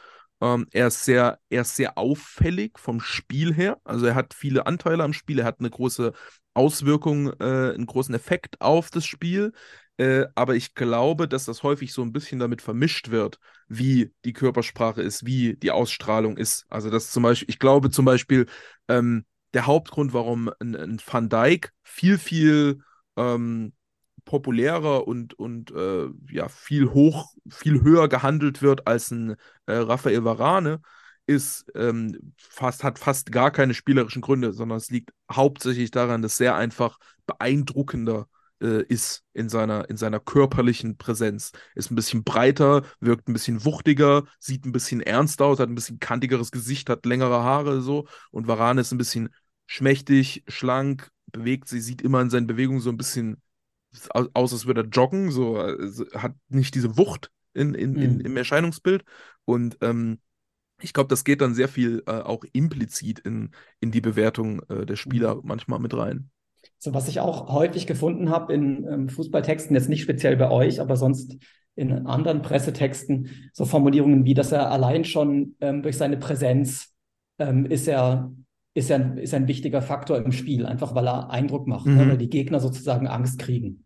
ähm, 0.42 0.68
er 0.72 0.88
ist 0.88 1.04
sehr, 1.06 1.40
er 1.50 1.62
ist 1.62 1.76
sehr 1.76 1.98
auffällig 1.98 2.78
vom 2.80 3.00
Spiel 3.00 3.54
her. 3.54 3.80
Also 3.84 4.06
er 4.06 4.16
hat 4.16 4.34
viele 4.34 4.66
Anteile 4.68 5.04
am 5.04 5.14
Spiel, 5.14 5.40
er 5.40 5.46
hat 5.46 5.60
eine 5.60 5.70
große 5.70 6.14
Auswirkung, 6.54 7.34
äh, 7.40 7.74
einen 7.74 7.86
großen 7.86 8.16
Effekt 8.16 8.62
auf 8.62 8.90
das 8.92 9.06
Spiel. 9.06 9.54
Äh, 9.98 10.26
aber 10.36 10.56
ich 10.56 10.74
glaube, 10.76 11.28
dass 11.28 11.46
das 11.46 11.64
häufig 11.64 11.94
so 11.94 12.02
ein 12.02 12.12
bisschen 12.12 12.40
damit 12.40 12.62
vermischt 12.62 13.12
wird, 13.12 13.40
wie 13.68 14.14
die 14.24 14.34
Körpersprache 14.34 15.02
ist, 15.02 15.26
wie 15.26 15.56
die 15.56 15.72
Ausstrahlung 15.72 16.38
ist. 16.38 16.66
Also 16.70 16.90
das 16.90 17.12
zum 17.12 17.24
Beispiel, 17.24 17.50
ich 17.50 17.60
glaube 17.60 17.90
zum 17.90 18.06
Beispiel, 18.06 18.46
ähm, 18.88 19.26
der 19.54 19.66
Hauptgrund, 19.66 20.14
warum 20.14 20.52
ein, 20.60 20.76
ein 20.76 21.02
Van 21.06 21.30
Dijk 21.30 21.72
viel, 21.82 22.18
viel 22.18 22.80
ähm, 23.16 23.74
populärer 24.26 25.08
und, 25.08 25.34
und 25.36 25.72
äh, 25.72 26.08
ja, 26.30 26.50
viel 26.50 26.92
hoch, 26.92 27.34
viel 27.50 27.82
höher 27.82 28.10
gehandelt 28.10 28.62
wird 28.62 28.88
als 28.88 29.12
ein 29.12 29.36
äh, 29.66 29.74
Raphael 29.74 30.24
Varane, 30.26 30.82
ist 31.28 31.66
ähm, 31.74 32.34
fast, 32.38 32.84
hat 32.84 33.00
fast 33.00 33.32
gar 33.32 33.52
keine 33.52 33.74
spielerischen 33.74 34.22
Gründe, 34.22 34.54
sondern 34.54 34.78
es 34.78 34.90
liegt 34.90 35.12
hauptsächlich 35.32 35.90
daran, 35.90 36.22
dass 36.22 36.40
er 36.40 36.56
einfach 36.56 37.00
beeindruckender 37.26 38.28
äh, 38.62 38.84
ist 38.84 39.24
in 39.34 39.50
seiner, 39.50 39.90
in 39.90 39.98
seiner 39.98 40.20
körperlichen 40.20 40.98
Präsenz. 40.98 41.52
Ist 41.76 41.92
ein 41.92 41.96
bisschen 41.96 42.24
breiter, 42.24 42.84
wirkt 43.00 43.28
ein 43.30 43.34
bisschen 43.34 43.66
wuchtiger, 43.66 44.26
sieht 44.40 44.66
ein 44.66 44.72
bisschen 44.72 45.02
ernster 45.02 45.46
aus, 45.46 45.60
hat 45.60 45.70
ein 45.70 45.76
bisschen 45.76 46.00
kantigeres 46.00 46.52
Gesicht, 46.52 46.90
hat 46.90 47.06
längere 47.06 47.44
Haare 47.44 47.82
so 47.82 48.08
und 48.32 48.48
Varane 48.48 48.82
ist 48.82 48.92
ein 48.92 48.98
bisschen 48.98 49.30
schmächtig, 49.68 50.44
schlank, 50.48 51.10
bewegt 51.32 51.68
sich, 51.68 51.84
sieht 51.84 52.02
immer 52.02 52.22
in 52.22 52.30
seinen 52.30 52.48
Bewegungen 52.48 52.80
so 52.82 52.90
ein 52.90 52.98
bisschen 52.98 53.42
aus, 54.34 54.54
als 54.54 54.66
würde 54.66 54.82
er 54.82 54.88
joggen, 54.88 55.32
so 55.32 55.58
also 55.58 56.06
hat 56.14 56.36
nicht 56.50 56.76
diese 56.76 56.98
Wucht 56.98 57.32
in, 57.54 57.74
in, 57.74 57.96
in, 57.98 58.20
Mhm. 58.20 58.22
im 58.22 58.38
Erscheinungsbild. 58.38 59.04
Und 59.46 59.78
ähm, 59.82 60.20
ich 60.82 60.94
glaube, 60.94 61.10
das 61.10 61.24
geht 61.26 61.42
dann 61.42 61.56
sehr 61.56 61.70
viel 61.70 62.04
äh, 62.08 62.12
auch 62.12 62.44
implizit 62.54 63.20
in, 63.20 63.52
in 63.82 63.92
die 63.92 64.02
Bewertung 64.02 64.62
äh, 64.70 64.86
der 64.86 64.96
Spieler 64.98 65.42
manchmal 65.44 65.80
mit 65.80 65.96
rein. 65.96 66.32
So, 66.78 66.94
was 66.94 67.08
ich 67.08 67.20
auch 67.20 67.52
häufig 67.52 67.88
gefunden 67.88 68.30
habe 68.30 68.54
in 68.54 68.86
ähm, 68.88 69.10
Fußballtexten, 69.10 69.76
jetzt 69.76 69.90
nicht 69.90 70.02
speziell 70.04 70.38
bei 70.38 70.50
euch, 70.52 70.82
aber 70.82 70.98
sonst 70.98 71.38
in 71.76 71.92
anderen 72.06 72.42
Pressetexten, 72.42 73.30
so 73.54 73.66
Formulierungen 73.66 74.26
wie, 74.26 74.34
dass 74.34 74.52
er 74.52 74.72
allein 74.72 75.04
schon 75.04 75.56
ähm, 75.62 75.82
durch 75.82 75.98
seine 75.98 76.18
Präsenz 76.18 76.94
ähm, 77.40 77.66
ist 77.66 77.88
er, 77.88 78.32
ist 78.74 78.90
er, 78.90 79.18
ist 79.18 79.34
ein 79.34 79.48
wichtiger 79.48 79.82
Faktor 79.82 80.18
im 80.18 80.32
Spiel, 80.32 80.66
einfach 80.66 80.96
weil 80.96 81.08
er 81.08 81.32
Eindruck 81.32 81.68
macht, 81.68 81.86
ne, 81.86 82.06
Mhm. 82.06 82.10
weil 82.10 82.18
die 82.18 82.30
Gegner 82.30 82.60
sozusagen 82.60 83.08
Angst 83.08 83.40
kriegen. 83.40 83.85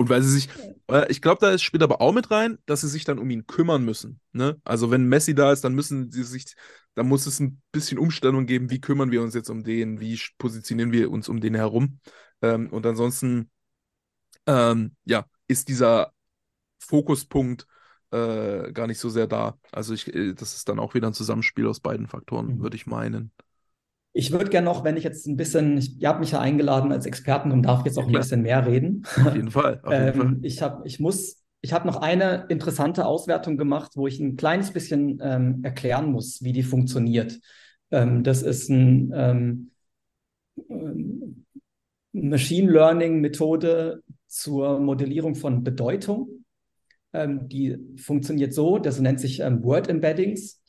Und 0.00 0.08
weil 0.08 0.22
sie 0.22 0.30
sich, 0.30 0.48
äh, 0.90 1.06
ich 1.10 1.20
glaube, 1.20 1.40
da 1.42 1.50
ist, 1.50 1.62
spielt 1.62 1.82
aber 1.82 2.00
auch 2.00 2.12
mit 2.12 2.30
rein, 2.30 2.58
dass 2.66 2.80
sie 2.80 2.88
sich 2.88 3.04
dann 3.04 3.18
um 3.18 3.28
ihn 3.30 3.46
kümmern 3.46 3.84
müssen. 3.84 4.20
Ne? 4.32 4.58
Also 4.64 4.90
wenn 4.90 5.04
Messi 5.04 5.34
da 5.34 5.52
ist, 5.52 5.62
dann 5.62 5.74
müssen 5.74 6.10
sie 6.10 6.22
sich, 6.24 6.54
dann 6.94 7.06
muss 7.06 7.26
es 7.26 7.38
ein 7.40 7.60
bisschen 7.70 7.98
Umstellung 7.98 8.46
geben, 8.46 8.70
wie 8.70 8.80
kümmern 8.80 9.10
wir 9.10 9.22
uns 9.22 9.34
jetzt 9.34 9.50
um 9.50 9.62
den, 9.62 10.00
wie 10.00 10.18
positionieren 10.38 10.92
wir 10.92 11.10
uns 11.10 11.28
um 11.28 11.40
den 11.40 11.54
herum. 11.54 12.00
Ähm, 12.42 12.70
und 12.70 12.86
ansonsten, 12.86 13.50
ähm, 14.46 14.96
ja, 15.04 15.26
ist 15.48 15.68
dieser 15.68 16.12
Fokuspunkt 16.80 17.66
äh, 18.12 18.72
gar 18.72 18.86
nicht 18.88 18.98
so 19.00 19.10
sehr 19.10 19.26
da. 19.28 19.58
Also 19.72 19.94
ich, 19.94 20.14
äh, 20.14 20.34
das 20.34 20.54
ist 20.56 20.68
dann 20.68 20.78
auch 20.80 20.94
wieder 20.94 21.08
ein 21.08 21.14
Zusammenspiel 21.14 21.66
aus 21.68 21.80
beiden 21.80 22.08
Faktoren, 22.08 22.56
Mhm. 22.56 22.60
würde 22.60 22.76
ich 22.76 22.86
meinen. 22.86 23.32
Ich 24.12 24.32
würde 24.32 24.50
gerne 24.50 24.64
noch, 24.64 24.82
wenn 24.82 24.96
ich 24.96 25.04
jetzt 25.04 25.26
ein 25.26 25.36
bisschen, 25.36 25.78
ich, 25.78 26.00
ihr 26.00 26.08
habt 26.08 26.20
mich 26.20 26.32
ja 26.32 26.40
eingeladen 26.40 26.90
als 26.90 27.06
Experten 27.06 27.52
und 27.52 27.62
darf 27.62 27.84
jetzt 27.84 27.98
auch 27.98 28.06
ein 28.06 28.12
bisschen 28.12 28.42
mehr 28.42 28.66
reden. 28.66 29.04
Auf 29.24 29.34
jeden 29.36 29.50
Fall. 29.50 29.80
Auf 29.82 29.92
jeden 29.92 30.14
Fall. 30.14 30.26
Ähm, 30.26 30.38
ich 30.42 30.62
habe, 30.62 30.86
ich 30.86 30.98
muss, 30.98 31.44
ich 31.60 31.72
habe 31.72 31.86
noch 31.86 31.96
eine 31.96 32.46
interessante 32.48 33.06
Auswertung 33.06 33.56
gemacht, 33.56 33.92
wo 33.94 34.06
ich 34.06 34.18
ein 34.18 34.36
kleines 34.36 34.72
bisschen 34.72 35.20
ähm, 35.22 35.60
erklären 35.62 36.10
muss, 36.10 36.42
wie 36.42 36.52
die 36.52 36.64
funktioniert. 36.64 37.38
Ähm, 37.92 38.24
das 38.24 38.42
ist 38.42 38.68
ein 38.68 39.12
ähm, 39.14 39.70
ähm, 40.68 41.44
Machine 42.12 42.72
Learning 42.72 43.20
Methode 43.20 44.02
zur 44.26 44.80
Modellierung 44.80 45.36
von 45.36 45.62
Bedeutung. 45.62 46.44
Ähm, 47.12 47.48
die 47.48 47.78
funktioniert 47.96 48.54
so, 48.54 48.78
das 48.78 49.00
nennt 49.00 49.20
sich 49.20 49.40
Word 49.40 49.88
Embeddings. 49.88 50.59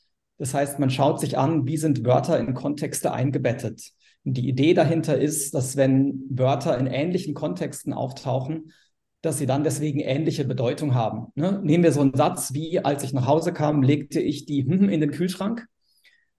Das 0.42 0.56
heißt, 0.56 0.80
man 0.80 0.90
schaut 0.90 1.20
sich 1.20 1.38
an, 1.38 1.68
wie 1.68 1.78
sind 1.78 2.04
Wörter 2.04 2.40
in 2.40 2.56
Kontexte 2.56 3.14
eingebettet. 3.14 3.92
Und 4.26 4.38
die 4.38 4.50
Idee 4.50 4.74
dahinter 4.74 5.16
ist, 5.20 5.54
dass 5.54 5.78
wenn 5.78 6.24
Wörter 6.32 6.80
in 6.80 6.88
ähnlichen 6.88 7.36
Kontexten 7.36 7.94
auftauchen, 7.94 8.72
dass 9.22 9.38
sie 9.38 9.46
dann 9.46 9.64
deswegen 9.64 10.00
ähnliche 10.00 10.44
Bedeutung 10.44 10.96
haben. 10.96 11.28
Ne? 11.36 11.62
Nehmen 11.64 11.84
wir 11.84 11.92
so 11.92 12.02
einen 12.02 12.16
Satz 12.16 12.56
wie, 12.56 12.80
als 12.80 13.04
ich 13.04 13.14
nach 13.14 13.28
Hause 13.28 13.54
kam, 13.54 13.84
legte 13.84 14.20
ich 14.20 14.48
die 14.48 14.66
hm 14.66 14.90
in 14.90 15.00
den 15.00 15.12
Kühlschrank. 15.12 15.68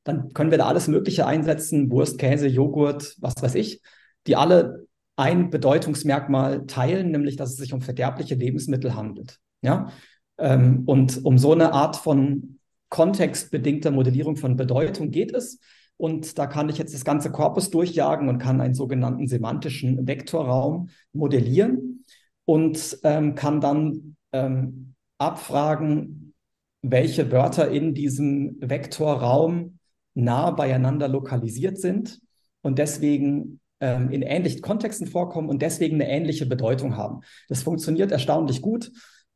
Dann 0.02 0.32
können 0.32 0.50
wir 0.50 0.58
da 0.58 0.66
alles 0.66 0.88
Mögliche 0.88 1.24
einsetzen, 1.24 1.88
Wurst, 1.92 2.18
Käse, 2.18 2.48
Joghurt, 2.48 3.14
was 3.20 3.40
weiß 3.40 3.54
ich, 3.54 3.82
die 4.26 4.34
alle 4.34 4.88
ein 5.14 5.50
Bedeutungsmerkmal 5.50 6.66
teilen, 6.66 7.12
nämlich 7.12 7.36
dass 7.36 7.50
es 7.50 7.56
sich 7.56 7.72
um 7.72 7.82
verderbliche 7.82 8.34
Lebensmittel 8.34 8.96
handelt. 8.96 9.38
Ja? 9.60 9.92
Ähm, 10.38 10.82
und 10.86 11.24
um 11.24 11.38
so 11.38 11.52
eine 11.52 11.72
Art 11.72 11.94
von 11.94 12.58
kontextbedingter 12.92 13.90
Modellierung 13.90 14.36
von 14.36 14.54
Bedeutung 14.54 15.10
geht 15.10 15.34
es. 15.34 15.58
Und 15.96 16.38
da 16.38 16.46
kann 16.46 16.68
ich 16.68 16.76
jetzt 16.76 16.92
das 16.92 17.06
ganze 17.06 17.32
Korpus 17.32 17.70
durchjagen 17.70 18.28
und 18.28 18.36
kann 18.36 18.60
einen 18.60 18.74
sogenannten 18.74 19.26
semantischen 19.26 20.06
Vektorraum 20.06 20.90
modellieren 21.14 22.04
und 22.44 22.98
ähm, 23.02 23.34
kann 23.34 23.62
dann 23.62 24.16
ähm, 24.32 24.94
abfragen, 25.16 26.34
welche 26.82 27.32
Wörter 27.32 27.70
in 27.70 27.94
diesem 27.94 28.58
Vektorraum 28.60 29.78
nah 30.12 30.50
beieinander 30.50 31.08
lokalisiert 31.08 31.78
sind 31.78 32.20
und 32.60 32.78
deswegen 32.78 33.60
ähm, 33.80 34.10
in 34.10 34.20
ähnlichen 34.20 34.60
Kontexten 34.60 35.06
vorkommen 35.06 35.48
und 35.48 35.62
deswegen 35.62 35.94
eine 35.94 36.10
ähnliche 36.10 36.44
Bedeutung 36.44 36.98
haben. 36.98 37.20
Das 37.48 37.62
funktioniert 37.62 38.12
erstaunlich 38.12 38.60
gut. 38.60 38.92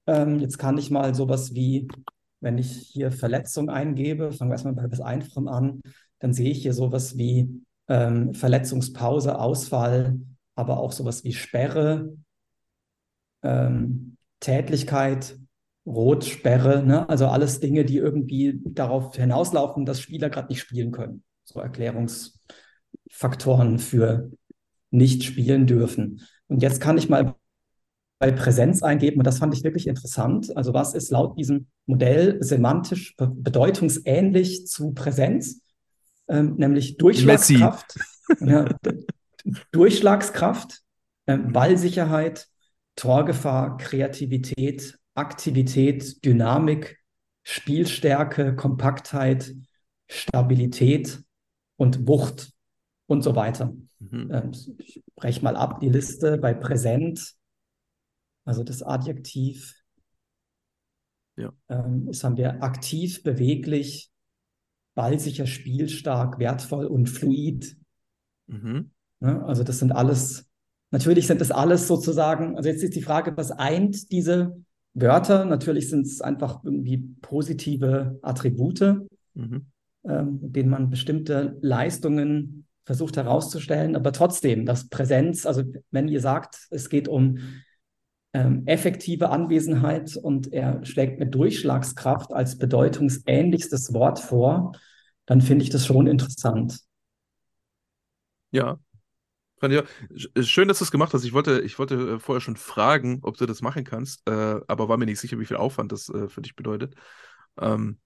Ähm, 0.06 0.40
jetzt 0.40 0.58
kann 0.58 0.76
ich 0.76 0.90
mal 0.90 1.14
sowas 1.14 1.54
wie, 1.54 1.88
wenn 2.40 2.58
ich 2.58 2.72
hier 2.72 3.12
Verletzung 3.12 3.70
eingebe, 3.70 4.32
fangen 4.32 4.50
wir 4.50 4.54
erstmal 4.54 4.74
bei 4.74 4.84
etwas 4.84 5.00
Einfachem 5.00 5.48
an, 5.48 5.82
dann 6.18 6.32
sehe 6.32 6.50
ich 6.50 6.62
hier 6.62 6.72
sowas 6.72 7.16
wie 7.16 7.62
ähm, 7.88 8.34
Verletzungspause, 8.34 9.38
Ausfall, 9.38 10.18
aber 10.54 10.78
auch 10.78 10.92
sowas 10.92 11.24
wie 11.24 11.32
Sperre, 11.32 12.16
ähm, 13.42 14.16
Tätlichkeit, 14.40 15.38
Rot, 15.86 16.24
Sperre, 16.24 16.82
ne? 16.84 17.08
also 17.08 17.28
alles 17.28 17.60
Dinge, 17.60 17.84
die 17.84 17.98
irgendwie 17.98 18.60
darauf 18.64 19.14
hinauslaufen, 19.14 19.86
dass 19.86 20.00
Spieler 20.00 20.30
gerade 20.30 20.48
nicht 20.48 20.58
spielen 20.60 20.90
können. 20.90 21.22
So 21.44 21.60
Erklärungsfaktoren 21.60 23.78
für 23.78 24.32
nicht 24.90 25.22
spielen 25.22 25.68
dürfen. 25.68 26.22
Und 26.48 26.62
jetzt 26.62 26.80
kann 26.80 26.98
ich 26.98 27.08
mal 27.08 27.36
bei 28.18 28.32
Präsenz 28.32 28.82
eingeben 28.82 29.18
und 29.18 29.26
das 29.26 29.38
fand 29.38 29.52
ich 29.54 29.62
wirklich 29.62 29.86
interessant. 29.86 30.56
Also 30.56 30.72
was 30.72 30.94
ist 30.94 31.10
laut 31.10 31.38
diesem 31.38 31.66
Modell 31.84 32.42
semantisch 32.42 33.14
be 33.16 33.28
bedeutungsähnlich 33.28 34.66
zu 34.66 34.92
Präsenz? 34.92 35.60
Ähm, 36.28 36.54
nämlich 36.56 36.96
Durchschlagskraft, 36.96 37.98
ja, 38.40 38.66
Durchschlagskraft, 39.70 40.82
äh, 41.26 41.38
Ballsicherheit, 41.38 42.48
Torgefahr, 42.96 43.76
Kreativität, 43.76 44.98
Aktivität, 45.14 46.24
Dynamik, 46.24 46.98
Spielstärke, 47.44 48.56
Kompaktheit, 48.56 49.54
Stabilität 50.08 51.22
und 51.76 52.08
Wucht 52.08 52.50
und 53.06 53.22
so 53.22 53.36
weiter. 53.36 53.72
Mhm. 54.00 54.30
Ähm, 54.32 54.52
ich 54.78 55.04
breche 55.14 55.44
mal 55.44 55.54
ab 55.54 55.80
die 55.80 55.88
Liste 55.88 56.38
bei 56.38 56.54
Präsent, 56.54 57.35
also 58.46 58.62
das 58.64 58.82
Adjektiv. 58.82 59.74
Ja. 61.36 61.52
Ähm, 61.68 62.06
das 62.06 62.24
haben 62.24 62.38
wir 62.38 62.62
aktiv, 62.62 63.22
beweglich, 63.22 64.10
ballsicher, 64.94 65.46
spielstark, 65.46 66.38
wertvoll 66.38 66.86
und 66.86 67.08
fluid. 67.10 67.76
Mhm. 68.46 68.90
Ne? 69.20 69.44
Also 69.44 69.62
das 69.62 69.80
sind 69.80 69.92
alles, 69.92 70.48
natürlich 70.90 71.26
sind 71.26 71.42
das 71.42 71.50
alles 71.50 71.86
sozusagen, 71.86 72.56
also 72.56 72.70
jetzt 72.70 72.82
ist 72.82 72.94
die 72.94 73.02
Frage, 73.02 73.36
was 73.36 73.50
eint 73.50 74.10
diese 74.10 74.56
Wörter? 74.94 75.44
Natürlich 75.44 75.90
sind 75.90 76.06
es 76.06 76.22
einfach 76.22 76.64
irgendwie 76.64 76.98
positive 77.20 78.18
Attribute, 78.22 79.06
Mhm. 79.34 79.66
ähm, 80.04 80.38
mit 80.40 80.56
denen 80.56 80.70
man 80.70 80.88
bestimmte 80.88 81.58
Leistungen 81.60 82.66
versucht 82.86 83.18
herauszustellen, 83.18 83.96
aber 83.96 84.12
trotzdem, 84.12 84.64
das 84.64 84.88
Präsenz, 84.88 85.44
also 85.44 85.64
wenn 85.90 86.08
ihr 86.08 86.20
sagt, 86.20 86.68
es 86.70 86.88
geht 86.88 87.08
um 87.08 87.38
effektive 88.66 89.30
Anwesenheit 89.30 90.16
und 90.16 90.52
er 90.52 90.84
schlägt 90.84 91.18
mit 91.18 91.34
Durchschlagskraft 91.34 92.32
als 92.32 92.58
bedeutungsähnlichstes 92.58 93.92
Wort 93.94 94.18
vor, 94.18 94.72
dann 95.26 95.40
finde 95.40 95.64
ich 95.64 95.70
das 95.70 95.86
schon 95.86 96.06
interessant. 96.06 96.78
Ja. 98.50 98.78
Sch- 100.14 100.42
Schön, 100.44 100.68
dass 100.68 100.78
du 100.78 100.84
es 100.84 100.90
gemacht 100.90 101.14
hast. 101.14 101.24
Ich 101.24 101.32
wollte, 101.32 101.60
ich 101.60 101.78
wollte 101.78 101.94
äh, 102.16 102.18
vorher 102.18 102.40
schon 102.40 102.56
fragen, 102.56 103.20
ob 103.22 103.36
du 103.36 103.46
das 103.46 103.62
machen 103.62 103.84
kannst, 103.84 104.22
äh, 104.28 104.60
aber 104.66 104.88
war 104.88 104.96
mir 104.96 105.06
nicht 105.06 105.20
sicher, 105.20 105.38
wie 105.38 105.46
viel 105.46 105.56
Aufwand 105.56 105.92
das 105.92 106.08
äh, 106.08 106.28
für 106.28 106.42
dich 106.42 106.56
bedeutet. 106.56 106.94
Ähm, 107.60 108.00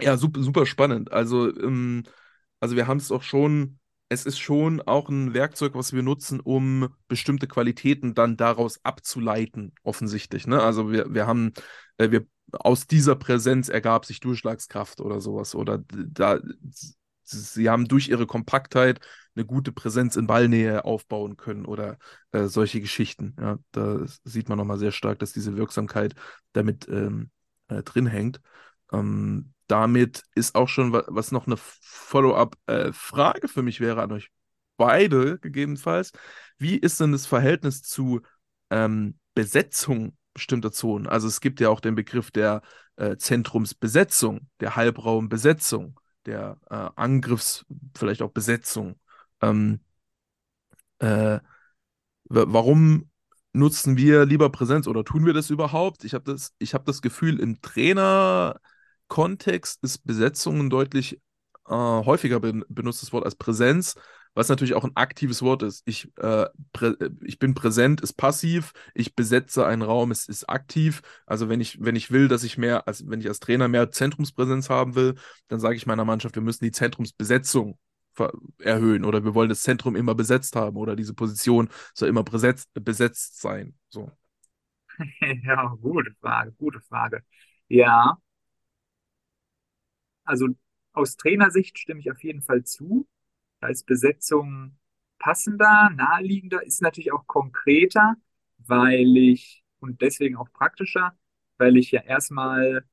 ja, 0.00 0.16
super, 0.18 0.42
super 0.42 0.66
spannend. 0.66 1.12
Also, 1.12 1.48
ähm, 1.56 2.04
also 2.60 2.76
wir 2.76 2.86
haben 2.88 2.98
es 2.98 3.12
auch 3.12 3.22
schon, 3.22 3.80
es 4.14 4.24
ist 4.24 4.38
schon 4.38 4.80
auch 4.80 5.08
ein 5.08 5.34
Werkzeug, 5.34 5.74
was 5.74 5.92
wir 5.92 6.02
nutzen, 6.02 6.40
um 6.40 6.88
bestimmte 7.08 7.46
Qualitäten 7.46 8.14
dann 8.14 8.36
daraus 8.36 8.80
abzuleiten, 8.84 9.72
offensichtlich. 9.82 10.46
Ne? 10.46 10.62
Also 10.62 10.90
wir, 10.90 11.12
wir 11.12 11.26
haben, 11.26 11.52
äh, 11.98 12.10
wir, 12.10 12.26
aus 12.52 12.86
dieser 12.86 13.16
Präsenz 13.16 13.68
ergab 13.68 14.06
sich 14.06 14.20
Durchschlagskraft 14.20 15.00
oder 15.00 15.20
sowas. 15.20 15.54
Oder 15.54 15.82
da, 15.88 16.38
sie 17.24 17.68
haben 17.68 17.88
durch 17.88 18.08
ihre 18.08 18.26
Kompaktheit 18.26 19.00
eine 19.34 19.44
gute 19.44 19.72
Präsenz 19.72 20.16
in 20.16 20.26
Ballnähe 20.26 20.84
aufbauen 20.84 21.36
können 21.36 21.66
oder 21.66 21.98
äh, 22.30 22.44
solche 22.44 22.80
Geschichten. 22.80 23.34
Ja, 23.40 23.58
da 23.72 24.06
sieht 24.24 24.48
man 24.48 24.58
nochmal 24.58 24.78
sehr 24.78 24.92
stark, 24.92 25.18
dass 25.18 25.32
diese 25.32 25.56
Wirksamkeit 25.56 26.14
damit 26.52 26.86
ähm, 26.88 27.30
äh, 27.68 27.82
drin 27.82 28.06
hängt. 28.06 28.40
Ähm, 28.92 29.53
damit 29.66 30.22
ist 30.34 30.54
auch 30.54 30.68
schon, 30.68 30.92
wa 30.92 31.04
was 31.08 31.32
noch 31.32 31.46
eine 31.46 31.56
Follow-up-Frage 31.56 33.48
für 33.48 33.62
mich 33.62 33.80
wäre 33.80 34.02
an 34.02 34.12
euch 34.12 34.30
beide 34.76 35.38
gegebenenfalls. 35.38 36.12
Wie 36.58 36.76
ist 36.76 37.00
denn 37.00 37.12
das 37.12 37.26
Verhältnis 37.26 37.82
zu 37.82 38.20
ähm, 38.70 39.18
Besetzung 39.34 40.16
bestimmter 40.34 40.72
Zonen? 40.72 41.06
Also 41.06 41.28
es 41.28 41.40
gibt 41.40 41.60
ja 41.60 41.68
auch 41.68 41.80
den 41.80 41.94
Begriff 41.94 42.30
der 42.30 42.62
äh, 42.96 43.16
Zentrumsbesetzung, 43.16 44.48
der 44.60 44.76
Halbraumbesetzung, 44.76 46.00
der 46.26 46.58
äh, 46.70 46.90
Angriffs-, 46.96 47.64
vielleicht 47.96 48.22
auch 48.22 48.30
Besetzung. 48.30 48.98
Ähm, 49.40 49.80
äh, 50.98 51.40
warum 52.24 53.10
nutzen 53.52 53.96
wir 53.96 54.26
lieber 54.26 54.50
Präsenz 54.50 54.86
oder 54.86 55.04
tun 55.04 55.26
wir 55.26 55.32
das 55.32 55.50
überhaupt? 55.50 56.04
Ich 56.04 56.14
habe 56.14 56.24
das, 56.24 56.54
hab 56.62 56.84
das 56.84 57.02
Gefühl, 57.02 57.40
im 57.40 57.60
Trainerkontext 59.08 59.82
ist 59.82 60.06
Besetzung 60.06 60.60
ein 60.60 60.70
deutlich 60.70 61.20
äh, 61.66 61.72
häufiger 61.74 62.40
ben 62.40 62.64
benutztes 62.68 63.12
Wort 63.12 63.24
als 63.24 63.36
Präsenz, 63.36 63.94
was 64.34 64.48
natürlich 64.48 64.74
auch 64.74 64.84
ein 64.84 64.96
aktives 64.96 65.42
Wort 65.42 65.62
ist. 65.62 65.82
Ich, 65.86 66.10
äh, 66.18 66.46
ich 67.22 67.38
bin 67.38 67.54
präsent, 67.54 68.00
ist 68.00 68.14
passiv, 68.14 68.72
ich 68.94 69.14
besetze 69.14 69.66
einen 69.66 69.82
Raum, 69.82 70.10
ist, 70.10 70.28
ist 70.28 70.48
aktiv. 70.48 71.02
Also 71.26 71.48
wenn 71.48 71.60
ich, 71.60 71.82
wenn 71.82 71.96
ich 71.96 72.10
will, 72.10 72.28
dass 72.28 72.44
ich 72.44 72.58
mehr, 72.58 72.86
als 72.88 73.08
wenn 73.08 73.20
ich 73.20 73.28
als 73.28 73.40
Trainer 73.40 73.68
mehr 73.68 73.90
Zentrumspräsenz 73.90 74.70
haben 74.70 74.94
will, 74.94 75.14
dann 75.48 75.60
sage 75.60 75.76
ich 75.76 75.86
meiner 75.86 76.04
Mannschaft, 76.04 76.34
wir 76.34 76.42
müssen 76.42 76.64
die 76.64 76.72
Zentrumsbesetzung 76.72 77.78
erhöhen 78.60 79.04
oder 79.04 79.24
wir 79.24 79.34
wollen 79.34 79.48
das 79.48 79.62
Zentrum 79.62 79.96
immer 79.96 80.14
besetzt 80.14 80.54
haben 80.54 80.76
oder 80.76 80.94
diese 80.94 81.14
Position 81.14 81.68
soll 81.94 82.08
immer 82.08 82.22
besetzt, 82.22 82.68
besetzt 82.74 83.40
sein. 83.40 83.74
So. 83.88 84.10
Ja, 85.42 85.74
gute 85.80 86.12
Frage, 86.20 86.52
gute 86.52 86.80
Frage. 86.80 87.24
Ja, 87.66 88.16
also 90.24 90.48
aus 90.92 91.16
Trainersicht 91.16 91.78
stimme 91.78 92.00
ich 92.00 92.10
auf 92.10 92.22
jeden 92.22 92.42
Fall 92.42 92.64
zu. 92.64 93.06
Da 93.60 93.68
ist 93.68 93.86
Besetzung 93.86 94.78
passender, 95.18 95.90
naheliegender, 95.94 96.64
ist 96.64 96.82
natürlich 96.82 97.12
auch 97.12 97.26
konkreter, 97.26 98.16
weil 98.58 99.16
ich 99.16 99.64
und 99.80 100.00
deswegen 100.00 100.36
auch 100.36 100.52
praktischer, 100.52 101.16
weil 101.58 101.76
ich 101.76 101.90
ja 101.90 102.02
erstmal 102.02 102.84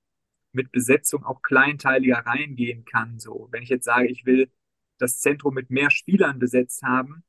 mit 0.51 0.71
Besetzung 0.71 1.23
auch 1.23 1.41
kleinteiliger 1.41 2.19
reingehen 2.25 2.85
kann. 2.85 3.19
So, 3.19 3.47
wenn 3.51 3.63
ich 3.63 3.69
jetzt 3.69 3.85
sage, 3.85 4.07
ich 4.07 4.25
will 4.25 4.51
das 4.97 5.19
Zentrum 5.19 5.53
mit 5.53 5.69
mehr 5.69 5.89
Spielern 5.89 6.39
besetzt 6.39 6.83
haben, 6.83 7.23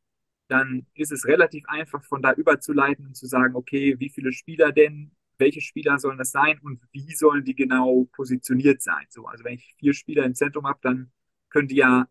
dann 0.48 0.86
ist 0.94 1.12
es 1.12 1.26
relativ 1.26 1.64
einfach 1.66 2.02
von 2.04 2.22
da 2.22 2.32
überzuleiten 2.32 3.06
und 3.06 3.16
zu 3.16 3.26
sagen, 3.26 3.54
okay, 3.54 3.98
wie 3.98 4.10
viele 4.10 4.32
Spieler 4.32 4.72
denn, 4.72 5.12
welche 5.38 5.60
Spieler 5.60 5.98
sollen 5.98 6.18
das 6.18 6.30
sein 6.30 6.58
und 6.60 6.80
wie 6.92 7.14
sollen 7.14 7.44
die 7.44 7.54
genau 7.54 8.08
positioniert 8.12 8.82
sein. 8.82 9.06
So, 9.08 9.26
also 9.26 9.44
wenn 9.44 9.54
ich 9.54 9.74
vier 9.78 9.94
Spieler 9.94 10.24
im 10.24 10.34
Zentrum 10.34 10.66
habe, 10.66 10.78
dann 10.82 11.12
können 11.50 11.68
die 11.68 11.76
ja 11.76 12.08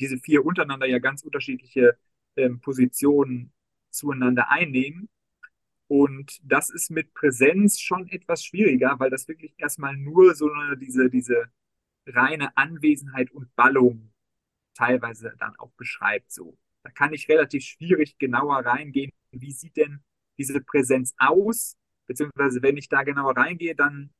diese 0.00 0.18
vier 0.18 0.44
untereinander 0.44 0.86
ja 0.86 0.98
ganz 0.98 1.22
unterschiedliche 1.22 1.96
ähm, 2.36 2.60
Positionen 2.60 3.52
zueinander 3.90 4.50
einnehmen. 4.50 5.08
Und 5.86 6.40
das 6.42 6.70
ist 6.70 6.90
mit 6.90 7.14
Präsenz 7.14 7.80
schon 7.80 8.08
etwas 8.08 8.44
schwieriger, 8.44 8.96
weil 8.98 9.10
das 9.10 9.28
wirklich 9.28 9.54
erstmal 9.58 9.96
nur 9.96 10.34
so 10.34 10.50
eine, 10.50 10.76
diese, 10.76 11.10
diese 11.10 11.44
reine 12.06 12.56
Anwesenheit 12.56 13.30
und 13.30 13.54
Ballung 13.54 14.12
teilweise 14.74 15.34
dann 15.38 15.54
auch 15.56 15.72
beschreibt. 15.72 16.32
So, 16.32 16.58
da 16.82 16.90
kann 16.90 17.12
ich 17.12 17.28
relativ 17.28 17.64
schwierig 17.64 18.18
genauer 18.18 18.64
reingehen. 18.64 19.12
Wie 19.30 19.52
sieht 19.52 19.76
denn 19.76 20.00
diese 20.38 20.60
Präsenz 20.60 21.14
aus? 21.18 21.76
Beziehungsweise, 22.06 22.62
wenn 22.62 22.76
ich 22.76 22.88
da 22.88 23.02
genauer 23.02 23.36
reingehe, 23.36 23.74
dann 23.74 24.10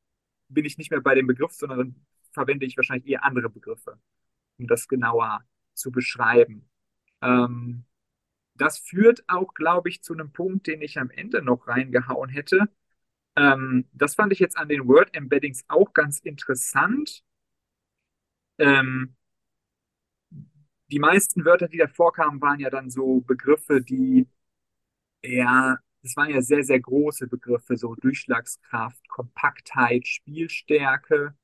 bin 0.48 0.64
ich 0.64 0.78
nicht 0.78 0.90
mehr 0.90 1.00
bei 1.00 1.14
dem 1.14 1.26
Begriff, 1.26 1.52
sondern 1.52 1.78
dann 1.78 2.06
verwende 2.32 2.66
ich 2.66 2.76
wahrscheinlich 2.76 3.08
eher 3.10 3.24
andere 3.24 3.50
Begriffe, 3.50 3.98
um 4.58 4.66
das 4.66 4.88
genauer 4.88 5.42
zu 5.74 5.90
beschreiben. 5.90 6.68
Ähm, 7.22 7.84
das 8.56 8.78
führt 8.78 9.24
auch, 9.28 9.54
glaube 9.54 9.88
ich, 9.88 10.02
zu 10.02 10.12
einem 10.14 10.32
Punkt, 10.32 10.66
den 10.66 10.82
ich 10.82 10.98
am 10.98 11.10
Ende 11.10 11.42
noch 11.42 11.66
reingehauen 11.66 12.30
hätte. 12.30 12.68
Ähm, 13.36 13.88
das 13.92 14.14
fand 14.14 14.32
ich 14.32 14.38
jetzt 14.38 14.56
an 14.56 14.68
den 14.68 14.86
Word 14.86 15.14
Embeddings 15.14 15.64
auch 15.68 15.92
ganz 15.92 16.20
interessant. 16.20 17.24
Ähm, 18.58 19.16
die 20.90 20.98
meisten 20.98 21.44
Wörter, 21.44 21.68
die 21.68 21.78
da 21.78 21.88
vorkamen, 21.88 22.40
waren 22.40 22.60
ja 22.60 22.70
dann 22.70 22.90
so 22.90 23.20
Begriffe, 23.20 23.80
die, 23.80 24.28
ja, 25.22 25.78
das 26.04 26.16
waren 26.16 26.28
ja 26.28 26.42
sehr, 26.42 26.62
sehr 26.62 26.78
große 26.80 27.26
Begriffe, 27.26 27.78
so 27.78 27.94
Durchschlagskraft, 27.94 29.08
Kompaktheit, 29.08 30.06
Spielstärke. 30.06 31.34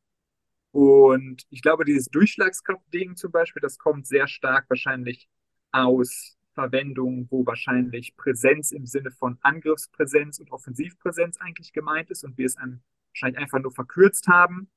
Und 0.70 1.46
ich 1.49 1.62
glaube, 1.62 1.87
dieses 1.87 2.09
Durchschlagskraft-Ding 2.11 3.16
zum 3.16 3.33
Beispiel, 3.33 3.62
das 3.62 3.79
kommt 3.79 4.07
sehr 4.07 4.29
stark 4.29 4.66
wahrscheinlich 4.68 5.31
aus 5.73 6.37
Verwendungen, 6.53 7.27
wo 7.31 7.46
wahrscheinlich 7.46 8.14
Präsenz 8.18 8.70
im 8.70 8.85
Sinne 8.85 9.11
von 9.11 9.38
Angriffspräsenz 9.40 10.40
und 10.40 10.53
Offensivpräsenz 10.53 11.38
eigentlich 11.38 11.73
gemeint 11.73 12.11
ist 12.11 12.23
und 12.23 12.37
wir 12.37 12.44
es 12.44 12.57
wahrscheinlich 12.57 13.38
einfach 13.38 13.61
nur 13.61 13.73
verkürzt 13.73 14.29
haben 14.29 14.68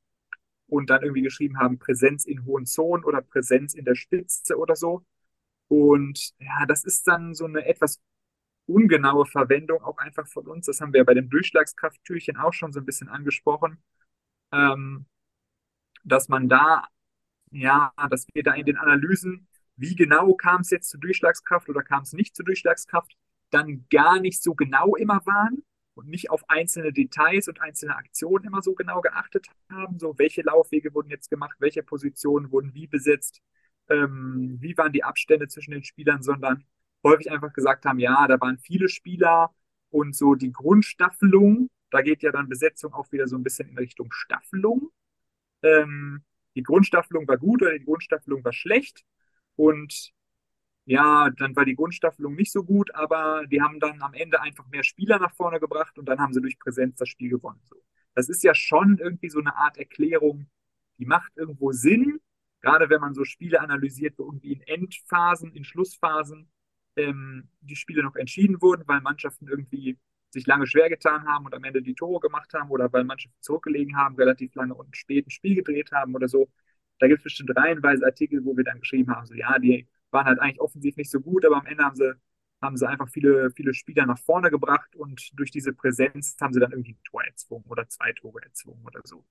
und 0.68 0.90
dann 0.90 1.04
irgendwie 1.04 1.24
geschrieben 1.24 1.60
haben, 1.60 1.78
Präsenz 1.78 2.24
in 2.24 2.46
hohen 2.46 2.66
Zonen 2.66 3.04
oder 3.04 3.22
Präsenz 3.22 3.74
in 3.74 3.84
der 3.84 3.96
Spitze 3.96 4.58
oder 4.58 4.78
so. 4.78 5.04
Und 5.68 6.34
ja, 6.40 6.66
das 6.68 6.86
ist 6.86 7.06
dann 7.06 7.34
so 7.34 7.46
eine 7.46 7.66
etwas 7.66 8.00
ungenaue 8.66 9.26
Verwendung 9.26 9.82
auch 9.84 9.98
einfach 9.98 10.28
von 10.28 10.48
uns. 10.48 10.66
Das 10.66 10.82
haben 10.82 10.94
wir 10.94 11.04
bei 11.06 11.14
dem 11.14 11.30
Durchschlagskrafttürchen 11.30 12.38
auch 12.38 12.54
schon 12.54 12.72
so 12.72 12.80
ein 12.80 12.86
bisschen 12.86 13.10
angesprochen, 13.10 13.82
ähm, 14.52 15.06
dass 16.04 16.30
man 16.30 16.50
da, 16.50 16.88
ja, 17.52 17.94
dass 18.10 18.28
wir 18.34 18.44
da 18.44 18.54
in 18.54 18.66
den 18.66 18.78
Analysen, 18.78 19.48
wie 19.76 19.96
genau 19.96 20.34
kam 20.36 20.62
es 20.62 20.70
jetzt 20.70 20.90
zur 20.90 21.00
Durchschlagskraft 21.00 21.70
oder 21.70 21.84
kam 21.84 22.04
es 22.04 22.14
nicht 22.14 22.36
zur 22.36 22.46
Durchschlagskraft, 22.46 23.14
dann 23.50 23.86
gar 23.90 24.20
nicht 24.20 24.42
so 24.42 24.56
genau 24.56 24.96
immer 24.96 25.26
waren 25.26 25.64
und 25.96 26.08
nicht 26.10 26.30
auf 26.30 26.44
einzelne 26.50 26.92
Details 26.92 27.48
und 27.48 27.62
einzelne 27.62 27.96
Aktionen 27.96 28.46
immer 28.46 28.62
so 28.62 28.74
genau 28.74 29.02
geachtet 29.02 29.48
haben, 29.70 30.00
so 30.00 30.18
welche 30.18 30.42
Laufwege 30.42 30.94
wurden 30.94 31.10
jetzt 31.10 31.30
gemacht, 31.30 31.56
welche 31.60 31.84
Positionen 31.84 32.52
wurden 32.52 32.74
wie 32.74 32.88
besetzt, 32.88 33.42
ähm, 33.90 34.58
wie 34.60 34.78
waren 34.78 34.94
die 34.94 35.04
Abstände 35.04 35.48
zwischen 35.48 35.72
den 35.72 35.84
Spielern, 35.84 36.24
sondern 36.24 36.66
häufig 37.04 37.32
einfach 37.32 37.54
gesagt 37.54 37.86
haben, 37.86 38.00
ja, 38.00 38.28
da 38.28 38.40
waren 38.40 38.58
viele 38.58 38.90
Spieler 38.90 39.54
und 39.90 40.16
so 40.16 40.36
die 40.36 40.52
Grundstaffelung, 40.52 41.70
da 41.92 42.02
geht 42.02 42.24
ja 42.24 42.32
dann 42.32 42.50
Besetzung 42.50 42.94
auch 42.94 43.12
wieder 43.12 43.28
so 43.28 43.36
ein 43.38 43.44
bisschen 43.44 43.70
in 43.70 43.78
Richtung 43.78 44.12
Staffelung. 44.12 44.92
Ähm, 45.62 46.24
die 46.56 46.64
Grundstaffelung 46.64 47.28
war 47.28 47.38
gut 47.38 47.62
oder 47.62 47.78
die 47.78 47.86
Grundstaffelung 47.86 48.44
war 48.44 48.54
schlecht 48.54 49.04
und 49.56 50.14
ja, 50.86 51.30
dann 51.38 51.56
war 51.56 51.66
die 51.66 51.76
Grundstaffelung 51.76 52.36
nicht 52.36 52.52
so 52.52 52.64
gut, 52.64 52.94
aber 52.94 53.46
die 53.48 53.62
haben 53.62 53.80
dann 53.80 54.02
am 54.02 54.14
Ende 54.14 54.42
einfach 54.42 54.68
mehr 54.68 54.84
Spieler 54.84 55.18
nach 55.20 55.34
vorne 55.34 55.60
gebracht 55.60 55.98
und 55.98 56.06
dann 56.06 56.20
haben 56.20 56.34
sie 56.34 56.42
durch 56.42 56.60
Präsenz 56.60 56.98
das 56.98 57.08
Spiel 57.10 57.30
gewonnen. 57.30 57.62
So. 57.64 57.78
Das 58.16 58.28
ist 58.30 58.44
ja 58.44 58.54
schon 58.54 58.98
irgendwie 58.98 59.30
so 59.30 59.40
eine 59.40 59.56
Art 59.56 59.78
Erklärung, 59.78 60.50
die 60.98 61.06
macht 61.06 61.32
irgendwo 61.36 61.72
Sinn, 61.72 62.20
gerade 62.62 62.90
wenn 62.90 63.02
man 63.02 63.14
so 63.14 63.24
Spiele 63.24 63.62
analysiert, 63.62 64.18
wo 64.18 64.26
irgendwie 64.26 64.54
in 64.54 64.62
Endphasen, 64.62 65.54
in 65.54 65.64
Schlussphasen 65.64 66.50
ähm, 66.96 67.50
die 67.62 67.76
Spiele 67.76 68.04
noch 68.04 68.16
entschieden 68.16 68.62
wurden, 68.62 68.84
weil 68.88 69.02
Mannschaften 69.02 69.48
irgendwie 69.48 69.98
sich 70.32 70.48
lange 70.48 70.68
schwer 70.68 70.90
getan 70.90 71.26
haben 71.28 71.46
und 71.46 71.54
am 71.54 71.64
Ende 71.64 71.82
die 71.82 71.94
Tore 71.96 72.20
gemacht 72.20 72.54
haben 72.54 72.70
oder 72.72 72.92
weil 72.92 73.04
Mannschaften 73.04 73.42
zurückgelegen 73.42 73.96
haben, 73.96 74.16
relativ 74.16 74.56
lange 74.56 74.74
und 74.74 74.96
spät 74.98 75.28
ein 75.28 75.32
Spiel 75.32 75.56
gedreht 75.56 75.92
haben 75.92 76.16
oder 76.16 76.28
so. 76.28 76.50
Da 77.00 77.08
gibt 77.08 77.20
es 77.20 77.24
bestimmt 77.24 77.56
reihenweise 77.56 78.06
Artikel, 78.06 78.44
wo 78.46 78.56
wir 78.58 78.64
dann 78.64 78.80
geschrieben 78.80 79.12
haben, 79.16 79.26
so 79.26 79.34
ja, 79.36 79.60
die 79.60 79.88
waren 80.12 80.26
halt 80.26 80.40
eigentlich 80.40 80.62
offensiv 80.62 80.96
nicht 80.98 81.12
so 81.12 81.20
gut, 81.20 81.46
aber 81.46 81.58
am 81.58 81.66
Ende 81.66 81.84
haben 81.84 81.96
sie, 81.96 82.14
haben 82.62 82.78
sie 82.78 82.88
einfach 82.88 83.10
viele, 83.10 83.52
viele 83.52 83.74
Spieler 83.74 84.06
nach 84.06 84.20
vorne 84.20 84.50
gebracht 84.50 84.96
und 84.96 85.30
durch 85.38 85.52
diese 85.52 85.74
Präsenz 85.74 86.36
haben 86.42 86.54
sie 86.54 86.60
dann 86.60 86.72
irgendwie 86.72 86.94
ein 86.94 87.04
Tor 87.04 87.24
erzwungen 87.24 87.66
oder 87.68 87.88
zwei 87.90 88.14
Tore 88.14 88.42
erzwungen 88.44 88.86
oder 88.86 89.02
so. 89.04 89.26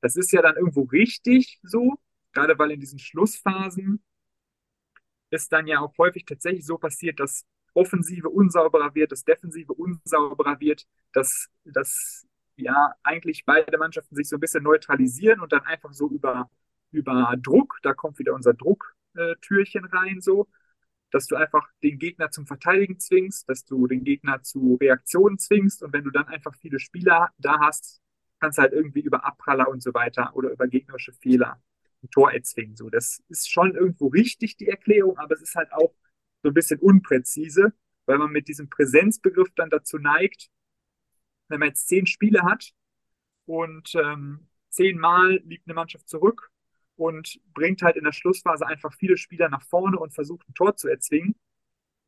Das 0.00 0.16
ist 0.16 0.32
ja 0.32 0.42
dann 0.42 0.56
irgendwo 0.56 0.82
richtig 0.82 1.58
so, 1.62 1.98
gerade 2.32 2.58
weil 2.58 2.70
in 2.70 2.80
diesen 2.80 2.98
Schlussphasen 2.98 4.02
es 5.30 5.48
dann 5.48 5.66
ja 5.66 5.80
auch 5.80 5.96
häufig 5.98 6.24
tatsächlich 6.24 6.66
so 6.66 6.78
passiert, 6.78 7.20
dass 7.20 7.44
Offensive 7.74 8.28
unsauberer 8.28 8.94
wird, 8.94 9.12
dass 9.12 9.24
Defensive 9.24 9.72
unsauberer 9.72 10.58
wird, 10.60 10.86
dass, 11.12 11.48
dass 11.64 12.26
ja 12.56 12.94
eigentlich 13.02 13.44
beide 13.44 13.78
Mannschaften 13.78 14.16
sich 14.16 14.28
so 14.28 14.36
ein 14.36 14.40
bisschen 14.40 14.64
neutralisieren 14.64 15.40
und 15.40 15.52
dann 15.52 15.62
einfach 15.62 15.92
so 15.92 16.08
über, 16.08 16.50
über 16.90 17.34
Druck, 17.38 17.78
da 17.82 17.94
kommt 17.94 18.18
wieder 18.18 18.34
unser 18.34 18.54
Druck, 18.54 18.94
äh, 19.14 19.34
rein, 19.92 20.20
so, 20.20 20.48
dass 21.10 21.26
du 21.26 21.36
einfach 21.36 21.68
den 21.82 21.98
Gegner 21.98 22.30
zum 22.30 22.46
Verteidigen 22.46 22.98
zwingst, 22.98 23.48
dass 23.48 23.64
du 23.64 23.86
den 23.86 24.04
Gegner 24.04 24.42
zu 24.42 24.76
Reaktionen 24.80 25.38
zwingst 25.38 25.82
und 25.82 25.92
wenn 25.92 26.04
du 26.04 26.10
dann 26.10 26.26
einfach 26.28 26.54
viele 26.56 26.78
Spieler 26.78 27.30
da 27.38 27.60
hast, 27.60 28.02
kannst 28.40 28.58
du 28.58 28.62
halt 28.62 28.72
irgendwie 28.72 29.00
über 29.00 29.24
Abpraller 29.24 29.68
und 29.68 29.82
so 29.82 29.94
weiter 29.94 30.34
oder 30.34 30.50
über 30.50 30.68
gegnerische 30.68 31.12
Fehler 31.12 31.60
ein 32.02 32.10
Tor 32.10 32.32
erzwingen. 32.32 32.76
So, 32.76 32.90
das 32.90 33.22
ist 33.28 33.50
schon 33.50 33.74
irgendwo 33.74 34.08
richtig, 34.08 34.56
die 34.56 34.68
Erklärung, 34.68 35.18
aber 35.18 35.34
es 35.34 35.42
ist 35.42 35.54
halt 35.54 35.72
auch 35.72 35.94
so 36.42 36.50
ein 36.50 36.54
bisschen 36.54 36.80
unpräzise, 36.80 37.72
weil 38.06 38.18
man 38.18 38.30
mit 38.30 38.48
diesem 38.48 38.68
Präsenzbegriff 38.68 39.48
dann 39.56 39.70
dazu 39.70 39.98
neigt, 39.98 40.48
wenn 41.48 41.60
man 41.60 41.70
jetzt 41.70 41.88
zehn 41.88 42.06
Spiele 42.06 42.42
hat 42.42 42.72
und 43.46 43.94
ähm, 43.94 44.48
zehnmal 44.68 45.40
liegt 45.44 45.66
eine 45.66 45.74
Mannschaft 45.74 46.08
zurück 46.08 46.50
und 46.96 47.40
bringt 47.54 47.82
halt 47.82 47.96
in 47.96 48.04
der 48.04 48.12
Schlussphase 48.12 48.66
einfach 48.66 48.92
viele 48.94 49.16
Spieler 49.16 49.48
nach 49.48 49.62
vorne 49.62 49.98
und 49.98 50.14
versucht 50.14 50.48
ein 50.48 50.54
Tor 50.54 50.76
zu 50.76 50.88
erzwingen. 50.88 51.36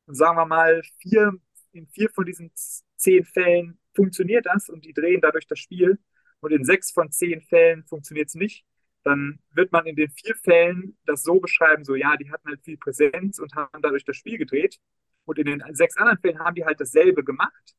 Und 0.07 0.14
sagen 0.14 0.37
wir 0.37 0.46
mal, 0.46 0.83
vier, 0.98 1.33
in 1.72 1.87
vier 1.87 2.11
von 2.11 2.26
diesen 2.26 2.50
zehn 2.96 3.24
Fällen 3.24 3.79
funktioniert 3.94 4.46
das 4.46 4.68
und 4.68 4.85
die 4.85 4.92
drehen 4.92 5.20
dadurch 5.20 5.46
das 5.46 5.59
Spiel. 5.59 5.98
Und 6.40 6.53
in 6.53 6.64
sechs 6.64 6.90
von 6.90 7.11
zehn 7.12 7.40
Fällen 7.40 7.85
funktioniert 7.85 8.29
es 8.29 8.35
nicht. 8.35 8.64
Dann 9.02 9.40
wird 9.52 9.72
man 9.72 9.86
in 9.86 9.96
den 9.96 10.10
vier 10.10 10.34
Fällen 10.36 10.96
das 11.06 11.22
so 11.22 11.40
beschreiben, 11.40 11.84
so 11.84 11.94
ja, 11.94 12.16
die 12.16 12.30
hatten 12.30 12.48
halt 12.48 12.62
viel 12.62 12.76
Präsenz 12.76 13.38
und 13.38 13.54
haben 13.54 13.82
dadurch 13.82 14.04
das 14.04 14.16
Spiel 14.16 14.38
gedreht. 14.38 14.78
Und 15.24 15.38
in 15.38 15.46
den 15.46 15.62
sechs 15.72 15.96
anderen 15.96 16.18
Fällen 16.18 16.38
haben 16.38 16.54
die 16.54 16.64
halt 16.64 16.80
dasselbe 16.80 17.24
gemacht, 17.24 17.74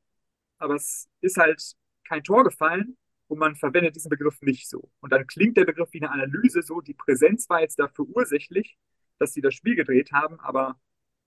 aber 0.58 0.76
es 0.76 1.10
ist 1.22 1.38
halt 1.38 1.62
kein 2.08 2.24
Tor 2.24 2.44
gefallen 2.44 2.98
und 3.28 3.40
man 3.40 3.56
verwendet 3.56 3.96
diesen 3.96 4.10
Begriff 4.10 4.42
nicht 4.42 4.70
so. 4.70 4.92
Und 5.00 5.12
dann 5.12 5.28
klingt 5.28 5.58
der 5.58 5.66
Begriff 5.66 5.90
wie 5.94 6.02
eine 6.02 6.12
Analyse 6.12 6.62
so, 6.62 6.82
die 6.82 6.94
Präsenz 6.94 7.50
war 7.50 7.62
jetzt 7.62 7.80
dafür 7.80 8.06
ursächlich, 8.08 8.78
dass 9.20 9.34
sie 9.34 9.42
das 9.42 9.54
Spiel 9.54 9.76
gedreht 9.76 10.12
haben, 10.12 10.40
aber 10.40 10.80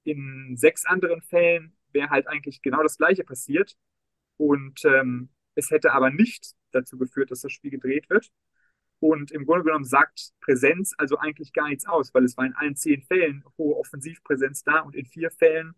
in 0.04 0.54
sechs 0.57 0.85
anderen 0.85 1.22
Fällen 1.22 1.76
wäre 1.92 2.11
halt 2.11 2.26
eigentlich 2.26 2.62
genau 2.62 2.83
das 2.83 2.98
Gleiche 2.98 3.24
passiert. 3.24 3.76
Und 4.37 4.85
ähm, 4.85 5.30
es 5.54 5.70
hätte 5.70 5.92
aber 5.92 6.11
nicht 6.11 6.54
dazu 6.72 6.98
geführt, 6.98 7.30
dass 7.30 7.40
das 7.40 7.52
Spiel 7.52 7.70
gedreht 7.70 8.11
wird. 8.11 8.30
Und 9.00 9.30
im 9.33 9.44
Grunde 9.44 9.64
genommen 9.64 9.85
sagt 9.85 10.33
Präsenz 10.40 10.94
also 10.96 11.18
eigentlich 11.18 11.52
gar 11.52 11.68
nichts 11.68 11.87
aus, 11.87 12.14
weil 12.14 12.24
es 12.24 12.37
war 12.37 12.46
in 12.46 12.54
allen 12.54 12.76
zehn 12.76 13.02
Fällen 13.02 13.44
hohe 13.59 13.76
Offensivpräsenz 13.76 14.64
da 14.64 14.80
und 14.80 14.94
in 14.96 15.04
vier 15.04 15.30
Fällen 15.30 15.74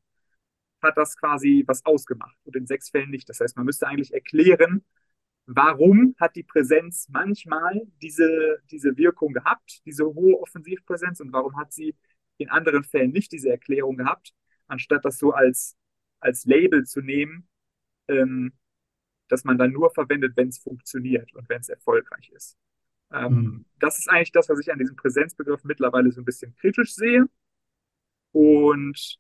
hat 0.83 0.96
das 0.96 1.16
quasi 1.16 1.64
was 1.66 1.85
ausgemacht 1.85 2.37
und 2.44 2.57
in 2.57 2.66
sechs 2.66 2.90
Fällen 2.90 3.11
nicht. 3.11 3.29
Das 3.29 3.40
heißt, 3.40 3.57
man 3.57 3.66
müsste 3.66 3.88
eigentlich 3.88 4.14
erklären, 4.14 4.85
warum 5.46 6.14
hat 6.18 6.37
die 6.37 6.42
Präsenz 6.42 7.09
manchmal 7.09 7.83
diese, 8.02 8.59
diese 8.70 8.96
Wirkung 8.96 9.33
gehabt, 9.33 9.85
diese 9.87 10.05
hohe 10.05 10.38
Offensivpräsenz 10.40 11.20
und 11.20 11.33
warum 11.33 11.57
hat 11.57 11.72
sie 11.72 11.94
in 12.38 12.50
anderen 12.50 12.85
Fällen 12.85 13.12
nicht 13.12 13.33
diese 13.33 13.50
Erklärung 13.50 13.96
gehabt, 13.96 14.35
anstatt 14.66 15.05
das 15.05 15.18
so 15.18 15.33
als, 15.33 15.76
als 16.20 16.44
Label 16.44 16.85
zu 16.85 17.00
nehmen, 17.00 17.48
ähm, 18.09 18.52
dass 19.29 19.44
man 19.44 19.59
dann 19.59 19.72
nur 19.72 19.90
verwendet, 19.90 20.37
wenn 20.37 20.48
es 20.48 20.59
funktioniert 20.59 21.35
und 21.35 21.48
wenn 21.48 21.61
es 21.61 21.68
erfolgreich 21.68 22.31
ist. 22.31 22.57
Ähm, 23.12 23.33
mhm. 23.33 23.64
Das 23.79 23.99
ist 23.99 24.09
eigentlich 24.09 24.33
das, 24.33 24.49
was 24.49 24.59
ich 24.61 24.73
an 24.73 24.79
diesem 24.79 24.97
Präsenzbegriff 24.97 25.64
mittlerweile 25.64 26.11
so 26.11 26.21
ein 26.21 26.25
bisschen 26.25 26.55
kritisch 26.57 26.95
sehe. 26.95 27.27
Und 28.33 29.19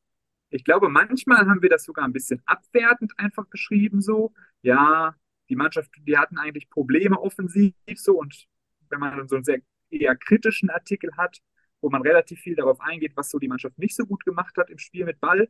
ich 0.50 0.64
glaube, 0.64 0.88
manchmal 0.88 1.46
haben 1.46 1.62
wir 1.62 1.70
das 1.70 1.84
sogar 1.84 2.04
ein 2.04 2.12
bisschen 2.12 2.42
abwertend 2.46 3.12
einfach 3.18 3.46
beschrieben, 3.46 4.00
so, 4.00 4.32
ja, 4.62 5.14
die 5.48 5.56
Mannschaft, 5.56 5.90
die 6.06 6.18
hatten 6.18 6.38
eigentlich 6.38 6.68
Probleme 6.70 7.20
offensiv 7.20 7.74
so 7.94 8.18
und 8.18 8.46
wenn 8.90 9.00
man 9.00 9.16
dann 9.16 9.28
so 9.28 9.36
einen 9.36 9.44
sehr 9.44 9.60
eher 9.90 10.16
kritischen 10.16 10.70
Artikel 10.70 11.16
hat, 11.16 11.38
wo 11.80 11.90
man 11.90 12.02
relativ 12.02 12.40
viel 12.40 12.56
darauf 12.56 12.80
eingeht, 12.80 13.16
was 13.16 13.30
so 13.30 13.38
die 13.38 13.48
Mannschaft 13.48 13.78
nicht 13.78 13.96
so 13.96 14.06
gut 14.06 14.24
gemacht 14.24 14.56
hat 14.56 14.70
im 14.70 14.78
Spiel 14.78 15.04
mit 15.04 15.20
Ball, 15.20 15.48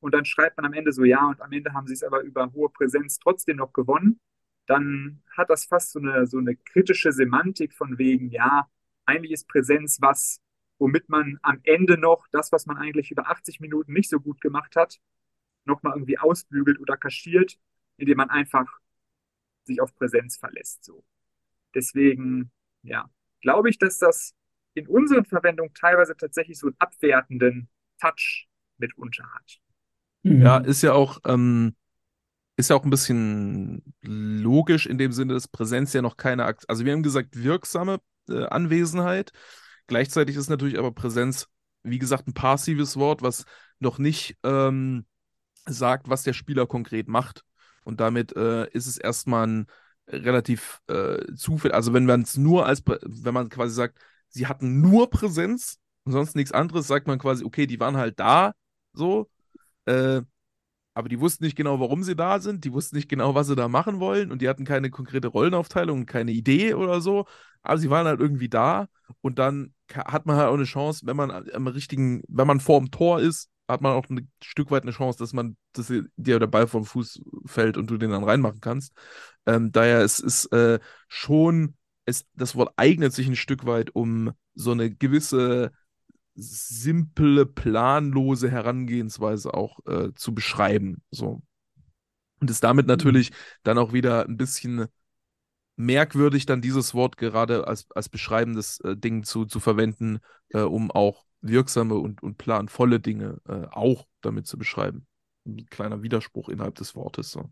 und 0.00 0.14
dann 0.14 0.24
schreibt 0.24 0.56
man 0.56 0.66
am 0.66 0.72
Ende 0.72 0.92
so, 0.92 1.04
ja, 1.04 1.26
und 1.26 1.40
am 1.40 1.52
Ende 1.52 1.72
haben 1.72 1.86
sie 1.86 1.94
es 1.94 2.02
aber 2.02 2.20
über 2.20 2.52
hohe 2.52 2.68
Präsenz 2.68 3.18
trotzdem 3.18 3.56
noch 3.56 3.72
gewonnen, 3.72 4.20
dann 4.66 5.22
hat 5.36 5.50
das 5.50 5.64
fast 5.64 5.92
so 5.92 5.98
eine, 5.98 6.26
so 6.26 6.38
eine 6.38 6.56
kritische 6.56 7.12
Semantik 7.12 7.72
von 7.74 7.98
wegen, 7.98 8.30
ja, 8.30 8.68
eigentlich 9.04 9.32
ist 9.32 9.48
Präsenz 9.48 9.98
was, 10.00 10.40
womit 10.78 11.08
man 11.08 11.38
am 11.42 11.60
Ende 11.62 11.98
noch 11.98 12.26
das, 12.32 12.52
was 12.52 12.66
man 12.66 12.76
eigentlich 12.76 13.10
über 13.10 13.28
80 13.30 13.60
Minuten 13.60 13.92
nicht 13.92 14.10
so 14.10 14.20
gut 14.20 14.40
gemacht 14.40 14.76
hat, 14.76 14.98
nochmal 15.64 15.94
irgendwie 15.94 16.18
ausbügelt 16.18 16.78
oder 16.80 16.96
kaschiert, 16.96 17.58
indem 17.96 18.18
man 18.18 18.30
einfach 18.30 18.66
sich 19.64 19.80
auf 19.80 19.94
Präsenz 19.94 20.36
verlässt. 20.36 20.84
So. 20.84 21.04
Deswegen, 21.74 22.50
ja, 22.82 23.10
glaube 23.40 23.70
ich, 23.70 23.78
dass 23.78 23.98
das 23.98 24.34
in 24.74 24.86
unseren 24.86 25.24
Verwendungen 25.24 25.72
teilweise 25.74 26.16
tatsächlich 26.16 26.58
so 26.58 26.66
einen 26.66 26.76
abwertenden 26.78 27.68
Touch 28.00 28.48
mitunter 28.78 29.24
hat. 29.34 29.60
Ja, 30.22 30.58
ist 30.58 30.82
ja 30.82 30.92
auch, 30.92 31.20
ähm, 31.24 31.74
ist 32.56 32.70
ja 32.70 32.76
auch 32.76 32.84
ein 32.84 32.90
bisschen 32.90 33.82
logisch 34.02 34.86
in 34.86 34.98
dem 34.98 35.12
Sinne, 35.12 35.34
dass 35.34 35.48
Präsenz 35.48 35.92
ja 35.92 36.02
noch 36.02 36.16
keine, 36.16 36.44
Akt 36.44 36.68
also 36.68 36.84
wir 36.84 36.92
haben 36.92 37.02
gesagt, 37.02 37.36
wirksame 37.36 38.00
äh, 38.28 38.44
Anwesenheit. 38.44 39.32
Gleichzeitig 39.86 40.36
ist 40.36 40.48
natürlich 40.48 40.78
aber 40.78 40.92
Präsenz, 40.92 41.48
wie 41.82 41.98
gesagt, 41.98 42.26
ein 42.26 42.34
passives 42.34 42.96
Wort, 42.96 43.22
was 43.22 43.44
noch 43.78 43.98
nicht 43.98 44.36
ähm, 44.42 45.06
sagt, 45.66 46.08
was 46.08 46.22
der 46.22 46.32
Spieler 46.32 46.66
konkret 46.66 47.08
macht. 47.08 47.42
Und 47.84 48.00
damit 48.00 48.34
äh, 48.36 48.68
ist 48.70 48.86
es 48.86 48.98
erstmal 48.98 49.46
ein 49.46 49.66
relativ 50.08 50.80
äh, 50.88 51.34
zufällig. 51.34 51.74
Also 51.74 51.92
wenn 51.92 52.06
man 52.06 52.22
es 52.22 52.36
nur 52.36 52.66
als, 52.66 52.82
wenn 52.86 53.34
man 53.34 53.48
quasi 53.48 53.74
sagt, 53.74 53.98
sie 54.28 54.46
hatten 54.46 54.80
nur 54.80 55.10
Präsenz 55.10 55.78
und 56.04 56.12
sonst 56.12 56.36
nichts 56.36 56.52
anderes, 56.52 56.86
sagt 56.86 57.06
man 57.06 57.18
quasi, 57.18 57.44
okay, 57.44 57.66
die 57.66 57.80
waren 57.80 57.96
halt 57.96 58.18
da, 58.18 58.54
so. 58.92 59.28
Äh, 59.86 60.22
aber 60.96 61.10
die 61.10 61.20
wussten 61.20 61.44
nicht 61.44 61.56
genau, 61.56 61.78
warum 61.78 62.02
sie 62.02 62.16
da 62.16 62.40
sind, 62.40 62.64
die 62.64 62.72
wussten 62.72 62.96
nicht 62.96 63.10
genau, 63.10 63.34
was 63.34 63.48
sie 63.48 63.54
da 63.54 63.68
machen 63.68 64.00
wollen. 64.00 64.32
Und 64.32 64.40
die 64.40 64.48
hatten 64.48 64.64
keine 64.64 64.88
konkrete 64.88 65.28
Rollenaufteilung, 65.28 66.06
keine 66.06 66.32
Idee 66.32 66.72
oder 66.72 67.02
so, 67.02 67.26
aber 67.60 67.76
sie 67.76 67.90
waren 67.90 68.06
halt 68.06 68.18
irgendwie 68.18 68.48
da. 68.48 68.88
Und 69.20 69.38
dann 69.38 69.74
hat 69.94 70.24
man 70.24 70.36
halt 70.36 70.48
auch 70.48 70.54
eine 70.54 70.64
Chance, 70.64 71.02
wenn 71.04 71.16
man 71.16 71.30
am 71.30 71.66
richtigen, 71.66 72.22
wenn 72.28 72.46
man 72.46 72.60
vor 72.60 72.80
dem 72.80 72.90
Tor 72.90 73.20
ist, 73.20 73.50
hat 73.68 73.82
man 73.82 73.92
auch 73.92 74.08
ein 74.08 74.30
Stück 74.42 74.70
weit 74.70 74.84
eine 74.84 74.92
Chance, 74.92 75.18
dass 75.18 75.34
man, 75.34 75.58
dass 75.74 75.92
dir 76.16 76.38
der 76.38 76.46
Ball 76.46 76.66
vom 76.66 76.86
Fuß 76.86 77.20
fällt 77.44 77.76
und 77.76 77.90
du 77.90 77.98
den 77.98 78.12
dann 78.12 78.24
reinmachen 78.24 78.62
kannst. 78.62 78.94
Ähm, 79.44 79.72
daher 79.72 80.00
es 80.00 80.18
ist 80.18 80.46
äh, 80.46 80.78
schon, 81.08 81.74
es, 82.06 82.24
das 82.32 82.56
Wort 82.56 82.72
eignet 82.76 83.12
sich 83.12 83.26
ein 83.26 83.36
Stück 83.36 83.66
weit, 83.66 83.94
um 83.94 84.32
so 84.54 84.70
eine 84.70 84.90
gewisse 84.90 85.72
simple, 86.36 87.46
planlose 87.46 88.50
Herangehensweise 88.50 89.54
auch 89.54 89.78
äh, 89.86 90.12
zu 90.14 90.34
beschreiben. 90.34 91.02
So. 91.10 91.42
Und 92.40 92.50
ist 92.50 92.62
damit 92.62 92.86
mhm. 92.86 92.90
natürlich 92.90 93.32
dann 93.62 93.78
auch 93.78 93.92
wieder 93.92 94.26
ein 94.26 94.36
bisschen 94.36 94.86
merkwürdig, 95.76 96.46
dann 96.46 96.62
dieses 96.62 96.94
Wort 96.94 97.16
gerade 97.16 97.66
als, 97.66 97.86
als 97.94 98.08
beschreibendes 98.08 98.80
äh, 98.80 98.96
Ding 98.96 99.24
zu, 99.24 99.44
zu 99.44 99.60
verwenden, 99.60 100.20
äh, 100.50 100.60
um 100.60 100.90
auch 100.90 101.24
wirksame 101.40 101.94
und, 101.94 102.22
und 102.22 102.38
planvolle 102.38 103.00
Dinge 103.00 103.38
äh, 103.46 103.66
auch 103.70 104.06
damit 104.20 104.46
zu 104.46 104.58
beschreiben. 104.58 105.06
Ein 105.46 105.66
kleiner 105.66 106.02
Widerspruch 106.02 106.48
innerhalb 106.48 106.74
des 106.76 106.94
Wortes. 106.94 107.30
So. 107.30 107.50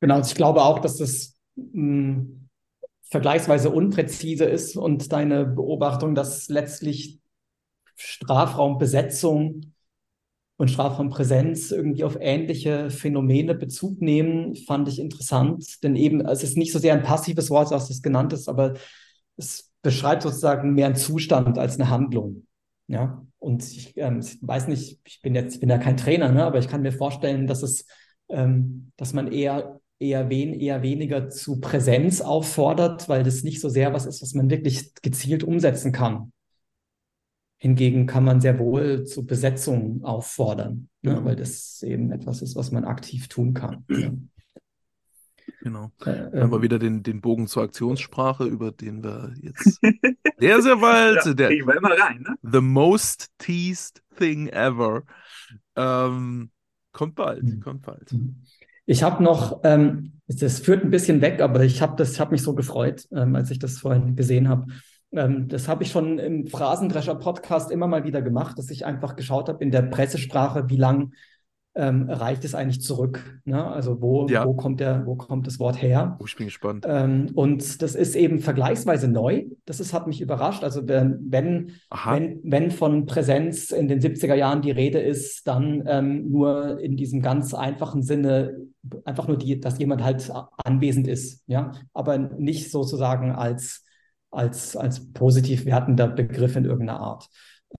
Genau, 0.00 0.20
ich 0.20 0.34
glaube 0.34 0.62
auch, 0.62 0.78
dass 0.78 0.96
das 0.96 1.36
mh, 1.56 1.72
hm, 1.72 2.47
vergleichsweise 3.10 3.70
unpräzise 3.70 4.44
ist 4.44 4.76
und 4.76 5.12
deine 5.12 5.46
Beobachtung, 5.46 6.14
dass 6.14 6.48
letztlich 6.48 7.20
Strafraumbesetzung 7.96 9.72
und 10.56 10.70
Strafraumpräsenz 10.70 11.70
irgendwie 11.70 12.04
auf 12.04 12.18
ähnliche 12.20 12.90
Phänomene 12.90 13.54
Bezug 13.54 14.02
nehmen, 14.02 14.56
fand 14.56 14.88
ich 14.88 14.98
interessant. 14.98 15.82
Denn 15.82 15.96
eben, 15.96 16.20
es 16.26 16.42
ist 16.42 16.56
nicht 16.56 16.72
so 16.72 16.78
sehr 16.78 16.94
ein 16.94 17.02
passives 17.02 17.48
Wort, 17.48 17.72
als 17.72 17.90
es 17.90 18.02
genannt 18.02 18.32
ist, 18.32 18.48
aber 18.48 18.74
es 19.36 19.72
beschreibt 19.82 20.22
sozusagen 20.22 20.74
mehr 20.74 20.86
einen 20.86 20.96
Zustand 20.96 21.58
als 21.58 21.76
eine 21.76 21.90
Handlung. 21.90 22.46
Ja, 22.88 23.24
und 23.38 23.62
ich, 23.62 23.96
ähm, 23.96 24.20
weiß 24.40 24.66
nicht, 24.68 25.00
ich 25.04 25.22
bin 25.22 25.34
jetzt, 25.34 25.54
ich 25.54 25.60
bin 25.60 25.68
ja 25.68 25.78
kein 25.78 25.96
Trainer, 25.96 26.32
ne, 26.32 26.44
aber 26.44 26.58
ich 26.58 26.68
kann 26.68 26.82
mir 26.82 26.92
vorstellen, 26.92 27.46
dass 27.46 27.62
es, 27.62 27.86
ähm, 28.28 28.92
dass 28.96 29.12
man 29.12 29.30
eher 29.30 29.77
eher, 29.98 30.28
wen, 30.30 30.54
eher 30.54 30.82
weniger 30.82 31.28
zu 31.28 31.60
Präsenz 31.60 32.20
auffordert, 32.20 33.08
weil 33.08 33.22
das 33.22 33.42
nicht 33.42 33.60
so 33.60 33.68
sehr 33.68 33.92
was 33.92 34.06
ist, 34.06 34.22
was 34.22 34.34
man 34.34 34.50
wirklich 34.50 34.94
gezielt 35.02 35.44
umsetzen 35.44 35.92
kann. 35.92 36.32
Hingegen 37.60 38.06
kann 38.06 38.24
man 38.24 38.40
sehr 38.40 38.58
wohl 38.58 39.04
zu 39.04 39.26
Besetzung 39.26 40.04
auffordern, 40.04 40.88
ne, 41.02 41.14
genau. 41.14 41.24
weil 41.24 41.34
das 41.34 41.82
eben 41.82 42.12
etwas 42.12 42.40
ist, 42.40 42.54
was 42.54 42.70
man 42.70 42.84
aktiv 42.84 43.28
tun 43.28 43.52
kann. 43.52 43.84
Ja. 43.90 44.12
Genau. 45.60 45.90
Äh, 46.00 46.30
Dann 46.30 46.42
haben 46.42 46.50
wir 46.50 46.56
ähm, 46.58 46.62
wieder 46.62 46.78
den, 46.78 47.02
den 47.02 47.20
Bogen 47.20 47.48
zur 47.48 47.64
Aktionssprache, 47.64 48.44
über 48.44 48.70
den 48.70 49.02
wir 49.02 49.34
jetzt 49.40 49.80
sehr, 50.38 50.62
sehr 50.62 50.76
bald. 50.76 51.24
ja, 51.24 51.34
der, 51.34 51.50
wir 51.50 51.76
immer 51.76 51.98
rein, 51.98 52.22
ne? 52.22 52.36
The 52.42 52.60
most 52.60 53.30
teased 53.38 54.02
thing 54.16 54.48
ever. 54.48 55.02
Ähm, 55.74 56.50
kommt 56.92 57.16
bald, 57.16 57.42
mhm. 57.42 57.60
kommt 57.60 57.82
bald. 57.82 58.12
Mhm. 58.12 58.42
Ich 58.90 59.02
habe 59.02 59.22
noch, 59.22 59.60
ähm, 59.64 60.14
das 60.28 60.60
führt 60.60 60.82
ein 60.82 60.90
bisschen 60.90 61.20
weg, 61.20 61.42
aber 61.42 61.62
ich 61.62 61.82
habe 61.82 61.94
das, 61.96 62.18
habe 62.18 62.30
mich 62.30 62.42
so 62.42 62.54
gefreut, 62.54 63.06
ähm, 63.12 63.36
als 63.36 63.50
ich 63.50 63.58
das 63.58 63.76
vorhin 63.76 64.16
gesehen 64.16 64.48
habe. 64.48 64.72
Ähm, 65.12 65.46
das 65.46 65.68
habe 65.68 65.82
ich 65.82 65.90
schon 65.90 66.18
im 66.18 66.46
Phrasendrescher-Podcast 66.46 67.70
immer 67.70 67.86
mal 67.86 68.04
wieder 68.04 68.22
gemacht, 68.22 68.58
dass 68.58 68.70
ich 68.70 68.86
einfach 68.86 69.14
geschaut 69.14 69.50
habe 69.50 69.62
in 69.62 69.70
der 69.70 69.82
Pressesprache, 69.82 70.70
wie 70.70 70.78
lang 70.78 71.12
ähm, 71.74 72.10
reicht 72.10 72.44
es 72.44 72.54
eigentlich 72.54 72.82
zurück? 72.82 73.40
Ne? 73.44 73.64
Also 73.64 74.00
wo, 74.00 74.26
ja. 74.26 74.44
wo, 74.44 74.54
kommt 74.54 74.80
der, 74.80 75.06
wo 75.06 75.14
kommt 75.14 75.46
das 75.46 75.58
Wort 75.60 75.80
her? 75.80 76.16
Oh, 76.20 76.24
ich 76.26 76.36
bin 76.36 76.46
gespannt. 76.46 76.84
Ähm, 76.88 77.30
und 77.34 77.82
das 77.82 77.94
ist 77.94 78.16
eben 78.16 78.40
vergleichsweise 78.40 79.08
neu. 79.08 79.44
Das 79.64 79.78
ist, 79.78 79.92
hat 79.92 80.06
mich 80.06 80.20
überrascht. 80.20 80.64
Also 80.64 80.88
wenn, 80.88 81.18
wenn, 81.28 81.72
wenn, 81.90 82.40
wenn 82.42 82.70
von 82.70 83.06
Präsenz 83.06 83.70
in 83.70 83.86
den 83.86 84.00
70er 84.00 84.34
Jahren 84.34 84.62
die 84.62 84.72
Rede 84.72 84.98
ist, 84.98 85.46
dann 85.46 85.84
ähm, 85.86 86.30
nur 86.30 86.80
in 86.80 86.96
diesem 86.96 87.22
ganz 87.22 87.54
einfachen 87.54 88.02
Sinne, 88.02 88.56
einfach 89.04 89.28
nur 89.28 89.38
die, 89.38 89.60
dass 89.60 89.78
jemand 89.78 90.02
halt 90.02 90.30
anwesend 90.64 91.06
ist, 91.06 91.44
ja, 91.46 91.72
aber 91.92 92.18
nicht 92.18 92.70
sozusagen 92.70 93.32
als, 93.32 93.84
als, 94.30 94.76
als 94.76 95.12
positiv 95.12 95.64
wertender 95.64 96.08
Begriff 96.08 96.56
in 96.56 96.64
irgendeiner 96.64 97.00
Art. 97.00 97.28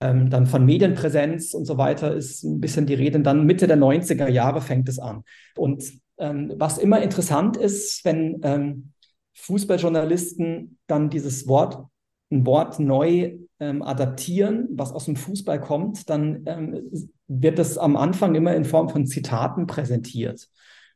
Ähm, 0.00 0.30
dann 0.30 0.46
von 0.46 0.64
Medienpräsenz 0.64 1.52
und 1.54 1.64
so 1.64 1.76
weiter 1.76 2.14
ist 2.14 2.44
ein 2.44 2.60
bisschen 2.60 2.86
die 2.86 2.94
Rede. 2.94 3.18
Und 3.18 3.24
dann 3.24 3.46
Mitte 3.46 3.66
der 3.66 3.78
90er 3.78 4.28
Jahre 4.28 4.60
fängt 4.60 4.88
es 4.88 4.98
an. 4.98 5.24
Und 5.56 5.84
ähm, 6.18 6.52
was 6.56 6.78
immer 6.78 7.02
interessant 7.02 7.56
ist, 7.56 8.04
wenn 8.04 8.40
ähm, 8.42 8.92
Fußballjournalisten 9.34 10.78
dann 10.86 11.10
dieses 11.10 11.48
Wort, 11.48 11.86
ein 12.30 12.46
Wort 12.46 12.78
neu 12.78 13.38
ähm, 13.58 13.82
adaptieren, 13.82 14.68
was 14.72 14.92
aus 14.92 15.06
dem 15.06 15.16
Fußball 15.16 15.60
kommt, 15.60 16.08
dann 16.08 16.44
ähm, 16.46 16.90
wird 17.26 17.58
das 17.58 17.76
am 17.78 17.96
Anfang 17.96 18.34
immer 18.34 18.54
in 18.54 18.64
Form 18.64 18.88
von 18.88 19.06
Zitaten 19.06 19.66
präsentiert. 19.66 20.48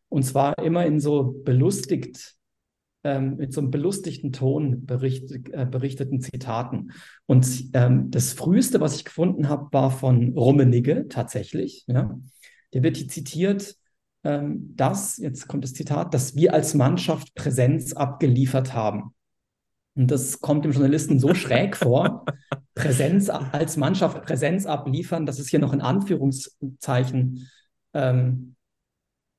Und 0.08 0.22
zwar 0.22 0.58
immer 0.58 0.86
in 0.86 1.00
so 1.00 1.34
belustigt, 1.44 2.36
ähm, 3.04 3.36
mit 3.36 3.52
so 3.52 3.60
einem 3.60 3.70
belustigten 3.70 4.32
Ton 4.32 4.86
bericht, 4.86 5.30
äh, 5.52 5.66
berichteten 5.70 6.20
Zitaten. 6.20 6.92
Und 7.26 7.70
ähm, 7.74 8.10
das 8.10 8.32
früheste, 8.32 8.80
was 8.80 8.96
ich 8.96 9.04
gefunden 9.04 9.48
habe, 9.48 9.68
war 9.72 9.90
von 9.90 10.32
Rummenigge 10.32 11.06
tatsächlich. 11.08 11.84
Ja. 11.86 12.18
Der 12.72 12.82
wird 12.82 12.96
hier 12.96 13.08
zitiert, 13.08 13.76
ähm, 14.24 14.74
dass, 14.74 15.18
jetzt 15.18 15.46
kommt 15.46 15.64
das 15.64 15.74
Zitat, 15.74 16.14
dass 16.14 16.34
wir 16.34 16.54
als 16.54 16.74
Mannschaft 16.74 17.34
Präsenz 17.34 17.92
abgeliefert 17.92 18.74
haben. 18.74 19.14
Und 19.96 20.10
das 20.10 20.40
kommt 20.40 20.64
dem 20.64 20.72
Journalisten 20.72 21.20
so 21.20 21.34
schräg 21.34 21.76
vor, 21.76 22.24
Präsenz 22.74 23.28
als 23.28 23.76
Mannschaft 23.76 24.24
Präsenz 24.24 24.66
abliefern, 24.66 25.26
dass 25.26 25.38
es 25.38 25.48
hier 25.48 25.60
noch 25.60 25.72
in 25.72 25.82
Anführungszeichen 25.82 27.48
ähm, 27.92 28.56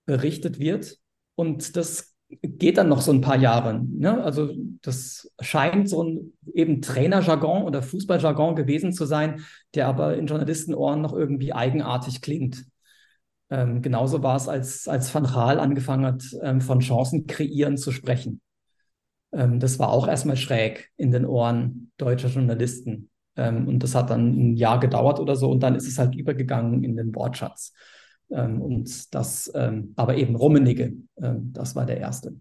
berichtet 0.05 0.59
wird. 0.59 0.97
Und 1.36 1.76
das 1.76 2.14
geht 2.30 2.78
dann 2.78 2.89
noch 2.89 3.01
so 3.01 3.11
ein 3.11 3.21
paar 3.21 3.38
Jahre. 3.38 3.82
Ne? 3.84 4.23
Also 4.23 4.53
das 4.82 5.32
scheint 5.39 5.89
so 5.89 6.03
ein 6.03 6.34
eben 6.53 6.82
Trainerjargon 6.82 7.63
oder 7.63 7.82
Fußballjargon 7.82 8.55
gewesen 8.55 8.93
zu 8.93 9.05
sein, 9.05 9.45
der 9.73 9.88
aber 9.88 10.17
in 10.17 10.28
Journalistenohren 10.28 11.01
noch 11.01 11.13
irgendwie 11.13 11.53
eigenartig 11.53 12.21
klingt. 12.21 12.65
Ähm, 13.49 13.82
genauso 13.82 14.23
war 14.23 14.36
es, 14.36 14.47
als, 14.47 14.88
als 14.88 15.13
Van 15.13 15.26
Gaal 15.26 15.59
angefangen 15.59 16.05
hat, 16.05 16.23
ähm, 16.41 16.61
von 16.61 16.80
Chancen 16.80 17.28
kreieren 17.28 17.78
zu 17.78 17.91
sprechen. 17.91 18.41
Ähm, 19.32 19.59
das 19.59 19.78
war 19.78 19.89
auch 19.89 20.07
erstmal 20.07 20.38
schräg 20.38 20.91
in 20.97 21.11
den 21.11 21.26
Ohren 21.26 21.91
deutscher 21.97 22.30
Journalisten. 22.30 23.09
Ähm, 23.36 23.67
und 23.67 23.80
das 23.84 23.93
hat 23.93 24.09
dann 24.09 24.51
ein 24.51 24.55
Jahr 24.55 24.80
gedauert 24.80 25.19
oder 25.19 25.36
so 25.36 25.51
und 25.51 25.61
dann 25.61 25.76
ist 25.76 25.88
es 25.88 25.99
halt 25.99 26.15
übergegangen 26.15 26.84
in 26.84 26.95
den 26.95 27.13
Wortschatz. 27.13 27.73
Ähm, 28.30 28.61
und 28.61 29.13
das, 29.13 29.51
ähm, 29.53 29.93
aber 29.95 30.15
eben 30.15 30.36
Rummenigge, 30.36 30.93
das 31.15 31.76
war 31.76 31.86
der 31.86 31.97
erste. 31.97 32.36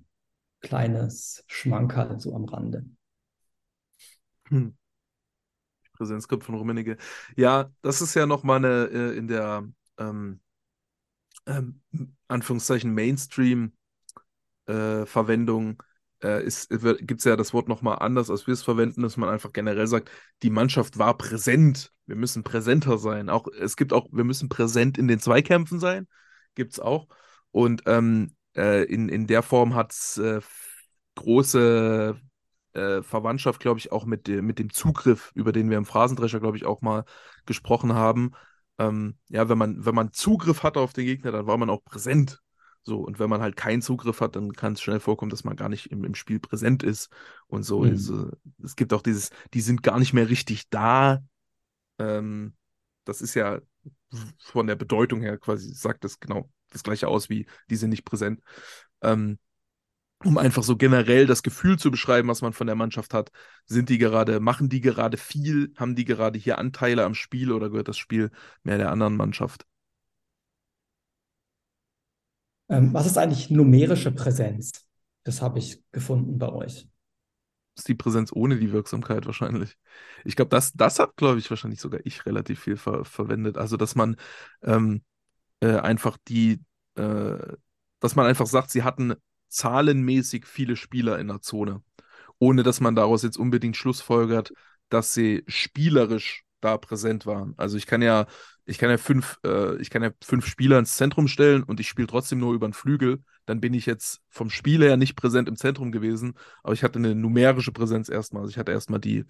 Kleines 0.61 1.45
Schmankerl 1.47 2.19
so 2.19 2.35
am 2.35 2.45
Rande. 2.45 2.87
Hm. 4.49 4.77
Präsenzgruppe 5.95 6.45
von 6.45 6.57
Rummenigge. 6.57 6.99
Ja, 7.37 7.73
das 7.83 8.01
ist 8.01 8.15
ja 8.15 8.27
nochmal 8.27 8.57
eine 8.59 8.89
äh, 8.91 9.17
in 9.17 9.29
der 9.29 9.69
ähm, 9.99 10.41
ähm, 11.47 11.81
Anführungszeichen 12.29 12.95
Mainstream-Verwendung 12.95 15.83
äh, 16.21 16.49
gibt 17.01 17.21
es 17.21 17.25
ja 17.25 17.37
das 17.37 17.53
Wort 17.53 17.69
nochmal 17.69 17.99
anders, 17.99 18.31
als 18.31 18.47
wir 18.47 18.55
es 18.55 18.63
verwenden, 18.63 19.03
dass 19.03 19.19
man 19.19 19.29
einfach 19.29 19.53
generell 19.53 19.87
sagt, 19.87 20.11
die 20.43 20.49
Mannschaft 20.51 20.99
war 20.99 21.19
präsent. 21.19 21.93
Wir 22.07 22.17
müssen 22.17 22.43
präsenter 22.43 22.99
sein. 22.99 23.29
Auch, 23.29 23.47
es 23.49 23.77
gibt 23.77 23.93
auch, 23.93 24.09
wir 24.13 24.25
müssen 24.25 24.49
präsent 24.49 24.99
in 24.99 25.09
den 25.09 25.21
Zweikämpfen 25.21 25.81
sein. 25.81 26.07
Gibt 26.55 26.73
es 26.73 26.81
auch. 26.81 27.09
Und 27.51 27.83
ähm, 27.87 28.35
äh, 28.57 28.85
in, 28.85 29.09
in 29.09 29.27
der 29.27 29.43
Form 29.43 29.75
hat 29.75 29.93
es 29.93 30.19
äh, 30.19 30.41
große 31.15 32.17
äh, 32.75 33.03
Verwandtschaft, 33.03 33.61
glaube 33.61 33.79
ich, 33.79 33.93
auch 33.93 34.05
mit, 34.05 34.27
de 34.27 34.43
mit 34.43 34.59
dem 34.59 34.73
Zugriff, 34.73 35.33
über 35.35 35.53
den 35.53 35.71
wir 35.71 35.79
im 35.79 35.87
Phrasendrescher, 35.87 36.41
glaube 36.41 36.57
ich, 36.57 36.65
auch 36.65 36.83
mal 36.83 37.05
gesprochen 37.47 37.95
haben. 37.95 38.33
Ähm, 38.79 39.17
ja, 39.29 39.49
wenn 39.49 39.59
man, 39.59 39.85
wenn 39.85 39.95
man 39.95 40.13
Zugriff 40.13 40.63
hatte 40.63 40.81
auf 40.81 40.93
den 40.93 41.07
Gegner, 41.07 41.33
dann 41.33 41.47
war 41.47 41.57
man 41.57 41.71
auch 41.71 41.85
präsent. 41.85 42.41
So, 42.83 43.01
und 43.01 43.19
wenn 43.19 43.31
man 43.31 43.41
halt 43.41 43.57
keinen 43.57 43.81
Zugriff 43.81 44.21
hat, 44.21 44.37
dann 44.37 44.53
kann 44.53 44.75
es 44.75 44.83
schnell 44.83 45.01
vorkommen, 45.01 45.31
dass 45.31 45.45
man 45.45 45.57
gar 45.57 45.71
nicht 45.71 45.91
im, 45.91 46.05
im 46.05 46.15
Spiel 46.15 46.39
präsent 46.39 46.83
ist. 46.83 47.09
Und 47.47 47.63
so 47.63 47.81
mhm. 47.81 47.95
äh, 47.95 48.65
es 48.65 48.77
gibt 48.77 48.93
auch 48.93 49.01
dieses, 49.01 49.31
die 49.55 49.63
sind 49.63 49.83
gar 49.83 49.99
nicht 49.99 50.13
mehr 50.13 50.29
richtig 50.29 50.69
da. 50.69 51.23
Ähm, 51.99 52.55
das 53.05 53.21
ist 53.21 53.35
ja 53.35 53.61
von 54.39 54.67
der 54.67 54.77
Bedeutung 54.77 55.21
her 55.21 55.39
quasi, 55.39 55.73
sagt 55.75 56.05
das 56.05 56.21
genau 56.21 56.51
das 56.71 56.83
gleiche 56.83 57.09
aus 57.09 57.29
wie, 57.29 57.47
die 57.71 57.77
sind 57.77 57.91
nicht 57.91 58.05
präsent. 58.05 58.41
Ähm, 59.03 59.39
um 60.25 60.39
einfach 60.39 60.63
so 60.63 60.77
generell 60.77 61.27
das 61.27 61.43
Gefühl 61.43 61.79
zu 61.79 61.91
beschreiben, 61.91 62.29
was 62.29 62.41
man 62.43 62.53
von 62.53 62.67
der 62.67 62.77
Mannschaft 62.77 63.13
hat. 63.15 63.31
Sind 63.67 63.89
die 63.91 63.99
gerade, 63.99 64.41
machen 64.41 64.69
die 64.69 64.81
gerade 64.81 65.17
viel, 65.17 65.73
haben 65.77 65.95
die 65.95 66.05
gerade 66.05 66.39
hier 66.39 66.59
Anteile 66.59 67.05
am 67.05 67.15
Spiel 67.15 67.53
oder 67.53 67.69
gehört 67.71 67.89
das 67.89 67.99
Spiel 67.99 68.31
mehr 68.63 68.79
der 68.79 68.91
anderen 68.91 69.17
Mannschaft? 69.17 69.67
Ähm, 72.69 72.95
was 72.95 73.07
ist 73.07 73.19
eigentlich 73.19 73.51
numerische 73.51 74.11
Präsenz? 74.11 74.73
Das 75.25 75.43
habe 75.43 75.59
ich 75.59 75.83
gefunden 75.93 76.39
bei 76.39 76.49
euch. 76.49 76.89
Ist 77.77 77.89
die 77.89 77.95
Präsenz 77.95 78.31
ohne 78.33 78.59
die 78.59 78.73
Wirksamkeit 78.73 79.27
wahrscheinlich. 79.27 79.77
Ich 80.25 80.37
glaube, 80.37 80.51
das, 80.51 80.73
das 80.75 80.99
hat, 80.99 81.17
glaube 81.17 81.39
ich, 81.39 81.51
wahrscheinlich 81.51 81.81
sogar 81.81 82.01
ich 82.05 82.25
relativ 82.25 82.61
viel 82.61 82.77
ver 82.77 83.05
verwendet. 83.05 83.59
Also, 83.59 83.77
dass 83.77 83.95
man 83.95 84.17
ähm, 84.63 85.03
äh, 85.61 85.77
einfach 85.79 86.17
die, 86.29 86.61
äh, 86.97 87.57
dass 88.01 88.17
man 88.17 88.27
einfach 88.27 88.47
sagt, 88.47 88.71
sie 88.71 88.85
hatten 88.85 89.15
zahlenmäßig 89.49 90.47
viele 90.47 90.77
Spieler 90.77 91.19
in 91.19 91.29
der 91.29 91.41
Zone, 91.41 91.83
ohne 92.39 92.63
dass 92.63 92.81
man 92.81 92.95
daraus 92.95 93.23
jetzt 93.23 93.39
unbedingt 93.39 93.77
schlussfolgert, 93.77 94.53
dass 94.89 95.15
sie 95.15 95.45
spielerisch 95.49 96.45
da 96.65 96.79
präsent 96.79 97.27
waren. 97.27 97.55
Also 97.57 97.77
ich 97.77 97.87
kann 97.87 98.03
ja 98.03 98.27
ich 98.67 98.79
kann 98.79 98.91
ja 98.91 98.97
fünf, 98.97 99.39
äh, 99.45 99.77
ich 99.77 99.91
kann 99.91 100.03
ja 100.03 100.11
fünf 100.23 100.47
Spieler 100.47 100.79
ins 100.79 100.97
Zentrum 100.97 101.29
stellen 101.29 101.63
und 101.63 101.81
ich 101.81 101.89
spiele 101.89 102.09
trotzdem 102.09 102.39
nur 102.39 102.55
über 102.55 102.67
den 102.67 102.73
Flügel, 102.73 103.23
dann 103.47 103.61
bin 103.61 103.75
ich 103.75 103.87
jetzt 103.87 104.23
vom 104.31 104.51
Spiel 104.51 104.83
her 104.83 104.97
nicht 104.97 105.17
präsent 105.17 105.49
im 105.49 105.57
Zentrum 105.57 105.93
gewesen, 105.93 106.35
aber 106.63 106.73
ich 106.73 106.83
hatte 106.83 106.99
eine 106.99 107.15
numerische 107.15 107.73
Präsenz 107.73 108.09
erstmal. 108.09 108.43
Also 108.43 108.51
ich 108.51 108.59
hatte 108.59 108.73
erstmal 108.73 109.01
die, 109.01 109.25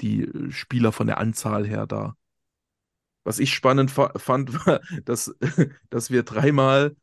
die 0.00 0.28
Spieler 0.50 0.92
von 0.92 1.06
der 1.06 1.18
Anzahl 1.18 1.66
her 1.66 1.86
da. 1.86 2.14
Was 3.24 3.38
ich 3.38 3.54
spannend 3.54 3.90
fa 3.90 4.12
fand, 4.16 4.52
war, 4.66 4.80
dass, 5.04 5.34
dass 5.90 6.10
wir 6.10 6.22
dreimal 6.22 6.96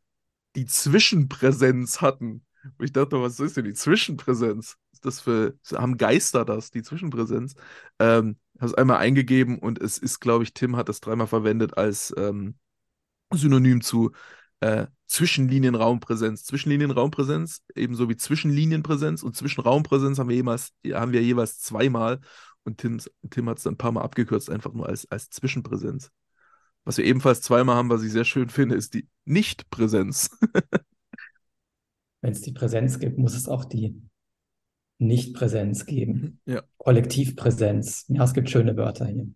die 0.56 0.66
Zwischenpräsenz 0.66 2.02
hatten. 2.02 2.46
Und 2.78 2.86
ich 2.86 2.92
dachte, 2.92 3.22
was 3.22 3.40
ist 3.40 3.56
denn 3.58 3.66
die 3.66 3.74
Zwischenpräsenz? 3.74 4.78
Das 5.06 5.22
für, 5.22 5.58
haben 5.74 5.98
Geister 5.98 6.46
das, 6.46 6.72
die 6.72 6.84
Zwischenpräsenz? 6.84 7.56
Ähm, 8.00 8.38
habe 8.58 8.68
es 8.68 8.74
einmal 8.74 8.98
eingegeben 8.98 9.60
und 9.60 9.80
es 9.80 9.98
ist, 9.98 10.20
glaube 10.20 10.44
ich, 10.44 10.54
Tim 10.54 10.76
hat 10.76 10.90
das 10.90 11.00
dreimal 11.00 11.28
verwendet 11.28 11.78
als 11.78 12.14
ähm, 12.18 12.56
Synonym 13.34 13.82
zu 13.82 14.12
äh, 14.62 14.88
Zwischenlinienraumpräsenz. 15.08 16.44
Zwischenlinienraumpräsenz, 16.46 17.64
ebenso 17.76 18.10
wie 18.10 18.18
Zwischenlinienpräsenz 18.18 19.24
und 19.24 19.36
Zwischenraumpräsenz 19.36 20.20
haben 20.20 20.30
wir, 20.30 20.36
jemals, 20.36 20.74
haben 20.92 21.12
wir 21.12 21.22
jeweils 21.22 21.60
zweimal 21.60 22.20
und 22.64 22.80
Tims, 22.80 23.10
Tim 23.30 23.50
hat 23.50 23.60
es 23.60 23.68
ein 23.68 23.78
paar 23.78 23.92
Mal 23.92 24.02
abgekürzt, 24.02 24.50
einfach 24.50 24.74
nur 24.74 24.88
als, 24.88 25.10
als 25.10 25.30
Zwischenpräsenz. 25.30 26.12
Was 26.84 26.98
wir 26.98 27.06
ebenfalls 27.06 27.42
zweimal 27.42 27.76
haben, 27.76 27.90
was 27.90 28.04
ich 28.04 28.12
sehr 28.12 28.26
schön 28.26 28.50
finde, 28.50 28.76
ist 28.76 28.94
die 28.94 29.08
Nichtpräsenz. 29.26 30.30
Wenn 32.22 32.32
es 32.32 32.42
die 32.42 32.52
Präsenz 32.52 33.00
gibt, 33.00 33.18
muss 33.18 33.36
es 33.36 33.48
auch 33.48 33.66
die 33.66 34.02
Nicht-Präsenz 35.00 35.86
geben. 35.86 36.40
Ja. 36.46 36.64
Kollektivpräsenz. 36.78 38.06
Ja, 38.08 38.24
es 38.24 38.34
gibt 38.34 38.50
schöne 38.50 38.76
Wörter 38.78 39.06
hier. 39.06 39.28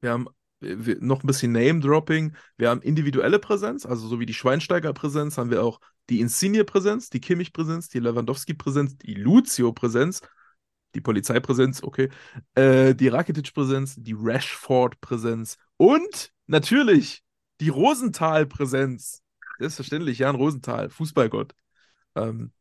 Wir 0.00 0.10
haben 0.10 0.28
wir, 0.60 0.98
noch 1.00 1.22
ein 1.22 1.26
bisschen 1.26 1.52
Name-Dropping. 1.52 2.36
Wir 2.56 2.68
haben 2.68 2.82
individuelle 2.82 3.38
Präsenz, 3.38 3.86
also 3.86 4.06
so 4.08 4.20
wie 4.20 4.26
die 4.26 4.34
Schweinsteiger-Präsenz, 4.34 5.38
haben 5.38 5.50
wir 5.50 5.64
auch 5.64 5.80
die 6.10 6.20
Insigne-Präsenz, 6.20 7.08
die 7.10 7.20
Kimmich-Präsenz, 7.20 7.88
die 7.88 8.00
Lewandowski-Präsenz, 8.00 8.98
die 8.98 9.14
Lucio-Präsenz, 9.14 10.22
die 10.94 11.00
Polizeipräsenz, 11.00 11.82
okay, 11.82 12.10
äh, 12.54 12.94
die 12.94 13.08
Rakitic-Präsenz, 13.08 13.94
die 13.96 14.14
Rashford-Präsenz 14.18 15.56
und 15.76 16.32
natürlich 16.46 17.22
die 17.60 17.68
Rosenthal-Präsenz. 17.68 19.22
Selbstverständlich, 19.58 20.18
Jan 20.18 20.36
Rosenthal, 20.36 20.90
Fußballgott. 20.90 21.54
Ähm. 22.16 22.52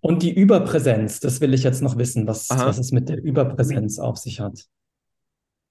Und 0.00 0.22
die 0.22 0.34
Überpräsenz, 0.34 1.20
das 1.20 1.40
will 1.40 1.52
ich 1.54 1.62
jetzt 1.62 1.82
noch 1.82 1.98
wissen, 1.98 2.26
was, 2.26 2.48
was 2.50 2.78
es 2.78 2.90
mit 2.90 3.08
der 3.08 3.22
Überpräsenz 3.22 3.98
auf 3.98 4.16
sich 4.16 4.40
hat. 4.40 4.66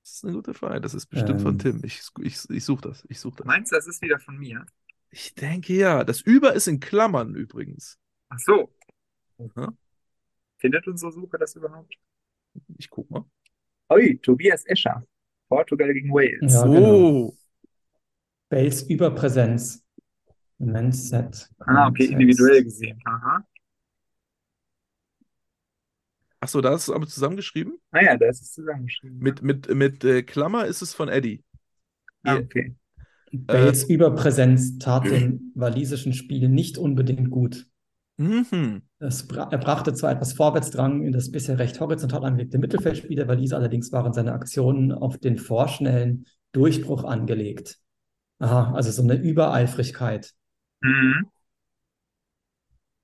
Das 0.03 0.13
ist 0.13 0.23
eine 0.23 0.33
gute 0.33 0.53
Frage. 0.53 0.81
Das 0.81 0.93
ist 0.93 1.07
bestimmt 1.07 1.39
ähm, 1.39 1.45
von 1.45 1.59
Tim. 1.59 1.81
Ich, 1.83 2.01
ich, 2.21 2.49
ich 2.49 2.65
suche 2.65 2.81
das. 2.81 3.05
Ich 3.09 3.19
such 3.19 3.35
das. 3.35 3.45
Meinst 3.45 3.71
du, 3.71 3.75
das 3.75 3.87
ist 3.87 4.01
wieder 4.01 4.19
von 4.19 4.37
mir? 4.37 4.65
Ich 5.11 5.33
denke 5.35 5.73
ja. 5.73 6.03
Das 6.03 6.21
Über 6.21 6.53
ist 6.53 6.67
in 6.67 6.79
Klammern 6.79 7.35
übrigens. 7.35 7.99
Ach 8.29 8.39
so. 8.39 8.73
Aha. 9.37 9.73
Findet 10.57 10.87
unsere 10.87 11.11
Suche 11.11 11.37
das 11.37 11.55
überhaupt? 11.55 11.95
Ich 12.77 12.89
guck 12.89 13.09
mal. 13.09 13.25
Ui, 13.91 14.19
Tobias 14.19 14.65
Escher. 14.65 15.03
Portugal 15.47 15.93
gegen 15.93 16.11
Wales. 16.11 16.53
Ja, 16.53 16.63
genau. 16.63 16.95
oh. 16.95 17.37
Bales 18.49 18.83
Überpräsenz. 18.83 19.83
Mindset. 20.57 21.49
Ah, 21.59 21.87
okay, 21.87 22.05
individuell 22.05 22.63
gesehen. 22.63 23.01
Aha. 23.05 23.45
Achso, 26.41 26.61
da 26.61 26.73
ist 26.73 26.83
es 26.83 26.93
aber 26.93 27.07
zusammengeschrieben? 27.07 27.79
Ah 27.91 28.01
ja, 28.01 28.17
da 28.17 28.27
ist 28.27 28.41
es 28.41 28.53
zusammengeschrieben. 28.53 29.19
Mit, 29.19 29.41
mit, 29.41 29.73
mit 29.73 30.03
äh, 30.03 30.23
Klammer 30.23 30.65
ist 30.65 30.81
es 30.81 30.93
von 30.93 31.09
Eddie. 31.09 31.43
Ah, 32.23 32.37
okay. 32.37 32.75
Bales 33.31 33.83
äh, 33.83 33.93
Überpräsenz 33.93 34.79
tat 34.79 35.05
dem 35.05 35.51
walisischen 35.55 36.13
Spiel 36.13 36.49
nicht 36.49 36.77
unbedingt 36.77 37.29
gut. 37.29 37.67
Mhm. 38.17 38.81
Es 38.99 39.27
bra 39.27 39.47
er 39.49 39.57
brachte 39.57 39.93
zwar 39.93 40.11
etwas 40.11 40.33
Vorwärtsdrang 40.33 41.03
in 41.03 41.13
das 41.13 41.31
bisher 41.31 41.57
recht 41.57 41.79
horizontal 41.79 42.25
angelegte 42.25 42.57
Mittelfeldspiel 42.57 43.15
der 43.15 43.27
Waliser, 43.27 43.57
allerdings 43.57 43.91
waren 43.91 44.11
seine 44.11 44.33
Aktionen 44.33 44.91
auf 44.91 45.17
den 45.17 45.37
vorschnellen 45.37 46.25
Durchbruch 46.51 47.05
angelegt. 47.05 47.77
Aha, 48.39 48.73
also 48.73 48.91
so 48.91 49.03
eine 49.03 49.15
Übereifrigkeit. 49.15 50.33
Mhm. 50.81 51.27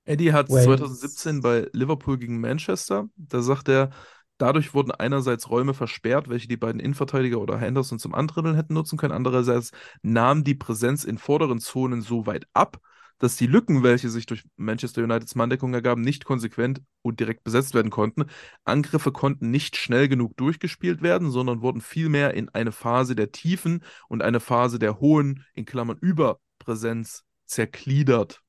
Eddie 0.06 0.32
hat 0.32 0.48
Wales. 0.48 0.64
2017 0.64 1.40
bei 1.40 1.68
Liverpool 1.72 2.16
gegen 2.16 2.40
Manchester, 2.40 3.08
da 3.16 3.42
sagt 3.42 3.68
er, 3.68 3.90
dadurch 4.38 4.72
wurden 4.72 4.92
einerseits 4.92 5.50
Räume 5.50 5.74
versperrt, 5.74 6.28
welche 6.28 6.48
die 6.48 6.56
beiden 6.56 6.80
Innenverteidiger 6.80 7.40
oder 7.40 7.58
Henderson 7.58 7.98
zum 7.98 8.14
Andribbeln 8.14 8.54
hätten 8.54 8.74
nutzen 8.74 8.98
können, 8.98 9.12
andererseits 9.12 9.72
nahm 10.02 10.44
die 10.44 10.54
Präsenz 10.54 11.04
in 11.04 11.18
vorderen 11.18 11.58
Zonen 11.58 12.02
so 12.02 12.26
weit 12.26 12.46
ab, 12.54 12.78
dass 13.18 13.36
die 13.36 13.46
Lücken, 13.46 13.82
welche 13.82 14.10
sich 14.10 14.26
durch 14.26 14.44
Manchester 14.56 15.02
Uniteds 15.02 15.34
Manndeckung 15.34 15.72
ergaben, 15.74 16.02
nicht 16.02 16.24
konsequent 16.24 16.82
und 17.02 17.18
direkt 17.18 17.44
besetzt 17.44 17.74
werden 17.74 17.90
konnten. 17.90 18.26
Angriffe 18.64 19.10
konnten 19.10 19.50
nicht 19.50 19.76
schnell 19.76 20.08
genug 20.08 20.36
durchgespielt 20.36 21.02
werden, 21.02 21.30
sondern 21.30 21.62
wurden 21.62 21.80
vielmehr 21.80 22.34
in 22.34 22.48
eine 22.50 22.72
Phase 22.72 23.16
der 23.16 23.32
Tiefen 23.32 23.82
und 24.08 24.22
eine 24.22 24.40
Phase 24.40 24.78
der 24.78 25.00
hohen, 25.00 25.44
in 25.54 25.64
Klammern 25.64 25.98
Überpräsenz, 25.98 27.24
zergliedert. 27.46 28.42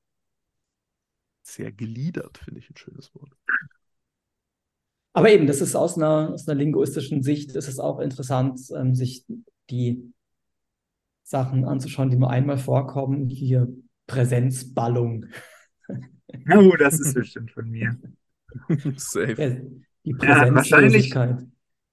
Zergliedert, 1.48 2.38
finde 2.38 2.60
ich 2.60 2.70
ein 2.70 2.76
schönes 2.76 3.14
Wort. 3.14 3.30
Aber 5.14 5.30
eben, 5.30 5.46
das 5.46 5.60
ist 5.60 5.74
aus 5.74 5.96
einer, 5.96 6.30
aus 6.34 6.46
einer 6.46 6.58
linguistischen 6.58 7.22
Sicht, 7.22 7.52
ist 7.56 7.68
es 7.68 7.78
auch 7.78 7.98
interessant, 8.00 8.60
ähm, 8.76 8.94
sich 8.94 9.24
die 9.70 10.12
Sachen 11.22 11.64
anzuschauen, 11.64 12.10
die 12.10 12.16
nur 12.16 12.30
einmal 12.30 12.58
vorkommen. 12.58 13.28
Hier 13.28 13.68
Präsenzballung. 14.06 15.26
Oh, 16.54 16.76
das 16.78 17.00
ist 17.00 17.14
bestimmt 17.14 17.50
von 17.52 17.70
mir. 17.70 17.98
Safe. 18.96 19.62
Die 20.04 20.10
Ja, 20.20 20.54
wahrscheinlich- 20.54 21.10
Präsenzlosigkeit. 21.10 21.46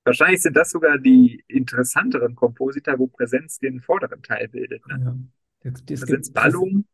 Wahrscheinlich 0.04 0.42
sind 0.42 0.58
das 0.58 0.72
sogar 0.72 0.98
die 1.00 1.42
interessanteren 1.48 2.36
Komposita, 2.36 3.00
wo 3.00 3.08
Präsenz 3.08 3.60
den 3.60 3.80
vorderen 3.80 4.22
Teil 4.22 4.50
bildet. 4.50 4.86
Ne? 4.88 5.26
Ja. 5.64 5.72
Präsenzballung, 5.72 6.86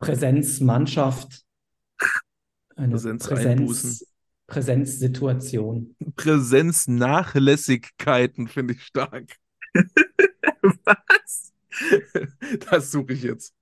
Präsenzmannschaft, 0.00 1.46
eine 2.82 2.92
Präsenzeinbußen. 2.92 3.90
Präsenz, 3.90 4.06
Präsenzsituation. 4.46 5.96
Präsenznachlässigkeiten 6.16 8.48
finde 8.48 8.74
ich 8.74 8.82
stark. 8.82 9.36
was? 10.84 11.52
Das 12.70 12.90
suche 12.90 13.14
ich 13.14 13.22
jetzt. 13.22 13.54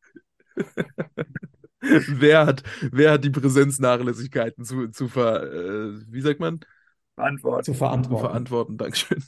wer, 1.81 2.47
hat, 2.47 2.63
wer 2.91 3.13
hat 3.13 3.23
die 3.25 3.31
Präsenznachlässigkeiten 3.31 4.65
zu, 4.65 4.89
zu 4.89 5.07
ver, 5.09 5.45
äh, 5.45 6.01
wie 6.09 6.21
sagt 6.21 6.41
man? 6.41 6.59
Antwort. 7.17 7.65
Zu 7.65 7.73
Zu 7.73 7.79
verantworten. 7.79 8.27
verantworten. 8.27 8.79
Dankeschön. 8.79 9.23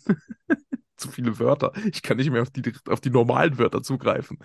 zu 0.97 1.11
viele 1.11 1.39
Wörter. 1.39 1.73
Ich 1.93 2.03
kann 2.03 2.17
nicht 2.17 2.31
mehr 2.31 2.43
auf 2.43 2.51
die, 2.51 2.73
auf 2.89 3.01
die 3.01 3.11
normalen 3.11 3.59
Wörter 3.59 3.83
zugreifen. 3.83 4.39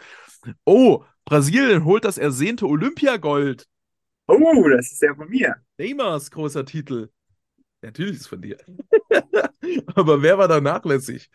Oh, 0.65 1.03
Brasilien 1.25 1.85
holt 1.85 2.05
das 2.05 2.17
ersehnte 2.17 2.67
Olympiagold. 2.67 3.67
Oh, 4.27 4.67
das 4.69 4.91
ist 4.91 5.01
ja 5.01 5.15
von 5.15 5.29
mir. 5.29 5.55
Neymars 5.77 6.29
großer 6.31 6.65
Titel. 6.65 7.09
Natürlich 7.81 8.15
ist 8.15 8.21
es 8.21 8.27
von 8.27 8.41
dir. 8.41 8.57
Aber 9.95 10.21
wer 10.21 10.37
war 10.37 10.47
da 10.47 10.59
nachlässig? 10.59 11.29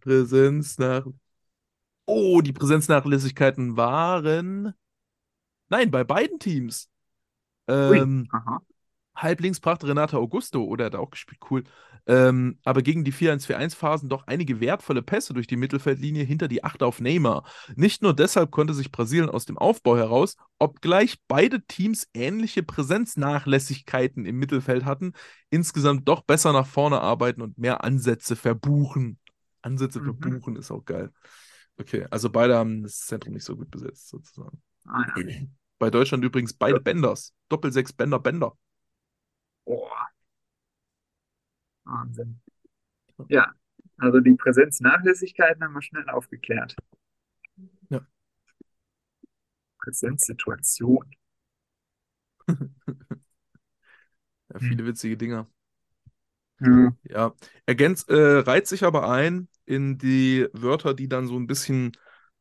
Präsenz 0.00 0.78
nach. 0.78 1.06
Oh, 2.06 2.40
die 2.40 2.52
Präsenznachlässigkeiten 2.52 3.76
waren. 3.76 4.74
Nein, 5.68 5.90
bei 5.90 6.04
beiden 6.04 6.38
Teams. 6.38 6.90
Ähm, 7.68 8.28
Aha. 8.32 8.60
Halblinks 9.14 9.60
brachte 9.60 9.86
Renata 9.88 10.16
Augusto, 10.16 10.64
oder 10.64 10.86
hat 10.86 10.94
er 10.94 11.00
auch 11.00 11.10
gespielt, 11.10 11.40
cool. 11.50 11.64
Ähm, 12.10 12.58
aber 12.64 12.82
gegen 12.82 13.04
die 13.04 13.12
4-1-4-1-Phasen 13.12 14.08
doch 14.08 14.26
einige 14.26 14.58
wertvolle 14.58 15.00
Pässe 15.00 15.32
durch 15.32 15.46
die 15.46 15.56
Mittelfeldlinie 15.56 16.24
hinter 16.24 16.48
die 16.48 16.64
Acht 16.64 16.82
auf 16.82 17.00
Neymar. 17.00 17.44
Nicht 17.76 18.02
nur 18.02 18.14
deshalb 18.14 18.50
konnte 18.50 18.74
sich 18.74 18.90
Brasilien 18.90 19.30
aus 19.30 19.44
dem 19.44 19.56
Aufbau 19.56 19.96
heraus, 19.96 20.36
obgleich 20.58 21.18
beide 21.28 21.64
Teams 21.66 22.08
ähnliche 22.12 22.64
Präsenznachlässigkeiten 22.64 24.26
im 24.26 24.38
Mittelfeld 24.40 24.84
hatten, 24.84 25.12
insgesamt 25.50 26.08
doch 26.08 26.22
besser 26.22 26.52
nach 26.52 26.66
vorne 26.66 27.00
arbeiten 27.00 27.42
und 27.42 27.58
mehr 27.58 27.84
Ansätze 27.84 28.34
verbuchen. 28.34 29.18
Ansätze 29.62 30.00
Mhm. 30.00 30.04
verbuchen 30.06 30.56
ist 30.56 30.72
auch 30.72 30.84
geil. 30.84 31.12
Okay, 31.78 32.06
also 32.10 32.28
beide 32.28 32.56
haben 32.56 32.82
das 32.82 33.06
Zentrum 33.06 33.34
nicht 33.34 33.44
so 33.44 33.56
gut 33.56 33.70
besetzt, 33.70 34.08
sozusagen. 34.08 34.60
Ah, 34.84 35.04
ja. 35.16 35.46
Bei 35.78 35.90
Deutschland 35.90 36.24
übrigens 36.24 36.54
beide 36.54 36.80
Bänders. 36.80 37.34
Doppel-Sechs 37.48 37.92
Bänder, 37.92 38.18
Bänder. 38.18 38.56
Oh. 39.66 39.88
Wahnsinn. 41.90 42.40
Ja, 43.28 43.52
also 43.98 44.20
die 44.20 44.34
Präsenznachlässigkeiten 44.34 45.62
haben 45.62 45.74
wir 45.74 45.82
schnell 45.82 46.08
aufgeklärt. 46.08 46.74
Ja. 47.90 48.00
Präsenzsituation. 49.78 51.10
Ja, 54.52 54.58
viele 54.58 54.84
witzige 54.86 55.16
Dinger. 55.16 55.46
Ja. 56.60 56.92
Ja, 57.04 57.34
ergänzt, 57.66 58.10
äh, 58.10 58.38
reiht 58.40 58.66
sich 58.66 58.84
aber 58.84 59.08
ein 59.08 59.48
in 59.64 59.96
die 59.98 60.46
Wörter, 60.52 60.94
die 60.94 61.08
dann 61.08 61.26
so 61.26 61.36
ein 61.38 61.46
bisschen 61.46 61.92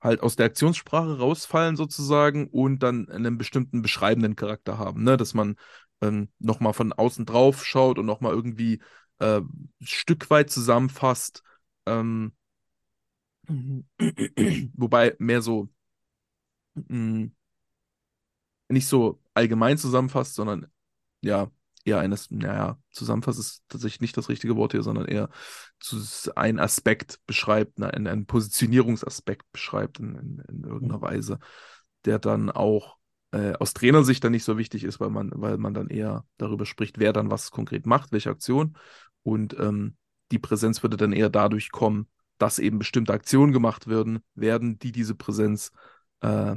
halt 0.02 0.22
aus 0.22 0.36
der 0.36 0.47
Aktionssprache 0.47 1.20
rausfallen 1.20 1.76
sozusagen 1.76 2.47
und 2.47 2.84
dann 2.84 3.10
einen 3.10 3.38
bestimmten 3.38 3.82
beschreibenden 3.82 4.36
Charakter 4.36 4.78
haben, 4.78 5.04
ne? 5.04 5.16
Dass 5.18 5.34
man 5.34 5.56
ähm, 6.02 6.30
nochmal 6.39 6.74
von 6.74 6.91
außen 6.93 7.26
drauf 7.26 7.66
schaut 7.66 7.97
und 7.97 8.06
nochmal 8.06 8.34
irgendwie 8.34 8.82
äh, 9.20 9.41
Stück 9.82 10.30
weit 10.30 10.49
zusammenfasst. 10.49 11.43
Ähm, 11.86 12.34
wobei 14.78 15.15
mehr 15.20 15.41
so 15.41 15.70
mh, 16.76 17.30
nicht 18.70 18.88
so 18.88 19.20
allgemein 19.34 19.78
zusammenfasst, 19.78 20.36
sondern 20.36 20.67
ja, 21.22 21.51
eher 21.86 21.99
eines, 21.99 22.30
naja, 22.32 22.80
zusammenfasst 22.91 23.39
ist 23.39 23.63
tatsächlich 23.70 24.01
nicht 24.01 24.17
das 24.17 24.30
richtige 24.30 24.55
Wort 24.55 24.74
hier, 24.74 24.84
sondern 24.84 25.05
eher 25.05 25.30
einen 26.36 26.59
Aspekt 26.59 27.20
beschreibt, 27.26 27.80
ne, 27.80 27.93
einen, 27.93 28.07
einen 28.07 28.26
Positionierungsaspekt 28.26 29.51
beschreibt 29.51 29.99
in, 29.99 30.15
in, 30.15 30.43
in 30.49 30.63
irgendeiner 30.63 31.01
Weise, 31.01 31.39
der 32.05 32.20
dann 32.20 32.49
auch 32.51 32.97
äh, 33.32 33.53
aus 33.53 33.74
Trainersicht 33.74 34.24
dann 34.24 34.32
nicht 34.32 34.43
so 34.43 34.57
wichtig 34.57 34.84
ist, 34.84 34.99
weil 34.99 35.09
man, 35.09 35.32
weil 35.34 35.57
man 35.57 35.74
dann 35.74 35.88
eher 35.89 36.26
darüber 36.38 36.65
spricht, 36.65 36.99
wer 36.99 37.13
dann 37.13 37.32
was 37.32 37.51
konkret 37.51 37.86
macht, 37.86 38.11
welche 38.11 38.30
Aktion. 38.30 38.78
Und 39.24 39.57
ähm, 39.59 39.95
die 40.32 40.39
Präsenz 40.39 40.84
würde 40.84 40.97
dann 40.97 41.13
eher 41.13 41.30
dadurch 41.30 41.72
kommen, 41.72 42.07
dass 42.38 42.59
eben 42.59 42.80
bestimmte 42.80 43.13
Aktionen 43.13 43.51
gemacht 43.51 43.88
werden, 43.88 44.20
werden, 44.36 44.80
die 44.80 44.91
diese 44.91 45.15
Präsenz 45.15 45.72
äh, 46.22 46.55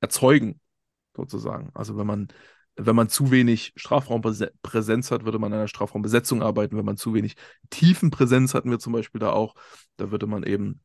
erzeugen, 0.00 0.60
sozusagen. 1.16 1.70
Also 1.74 1.96
wenn 1.96 2.06
man 2.06 2.28
wenn 2.76 2.96
man 2.96 3.08
zu 3.08 3.30
wenig 3.30 3.72
Strafraumpräsenz 3.76 5.10
hat, 5.10 5.24
würde 5.24 5.38
man 5.38 5.52
an 5.52 5.58
einer 5.58 5.68
Strafraumbesetzung 5.68 6.42
arbeiten. 6.42 6.76
Wenn 6.76 6.84
man 6.84 6.96
zu 6.96 7.14
wenig 7.14 7.36
Tiefenpräsenz 7.70 8.54
hatten 8.54 8.70
wir 8.70 8.78
zum 8.78 8.92
Beispiel 8.92 9.18
da 9.18 9.30
auch, 9.30 9.54
da 9.96 10.10
würde 10.10 10.26
man 10.26 10.42
eben 10.42 10.80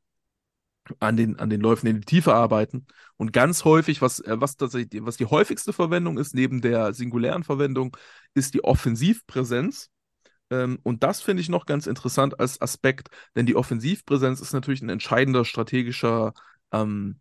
an 0.99 1.17
den, 1.17 1.37
an 1.39 1.49
den 1.49 1.61
Läufen 1.61 1.87
in 1.87 2.01
die 2.01 2.05
Tiefe 2.05 2.33
arbeiten. 2.33 2.87
Und 3.17 3.33
ganz 3.33 3.65
häufig, 3.65 4.01
was, 4.01 4.19
äh, 4.19 4.39
was 4.39 4.57
tatsächlich, 4.57 5.05
was 5.05 5.17
die 5.17 5.25
häufigste 5.25 5.73
Verwendung 5.73 6.17
ist, 6.17 6.33
neben 6.33 6.61
der 6.61 6.93
singulären 6.93 7.43
Verwendung, 7.43 7.95
ist 8.33 8.53
die 8.53 8.63
Offensivpräsenz. 8.63 9.89
Ähm, 10.49 10.79
und 10.83 11.03
das 11.03 11.21
finde 11.21 11.41
ich 11.41 11.49
noch 11.49 11.65
ganz 11.65 11.87
interessant 11.87 12.39
als 12.39 12.61
Aspekt, 12.61 13.09
denn 13.35 13.45
die 13.45 13.55
Offensivpräsenz 13.55 14.41
ist 14.41 14.53
natürlich 14.53 14.81
ein 14.81 14.89
entscheidender 14.89 15.45
strategischer 15.45 16.33
ähm, 16.71 17.19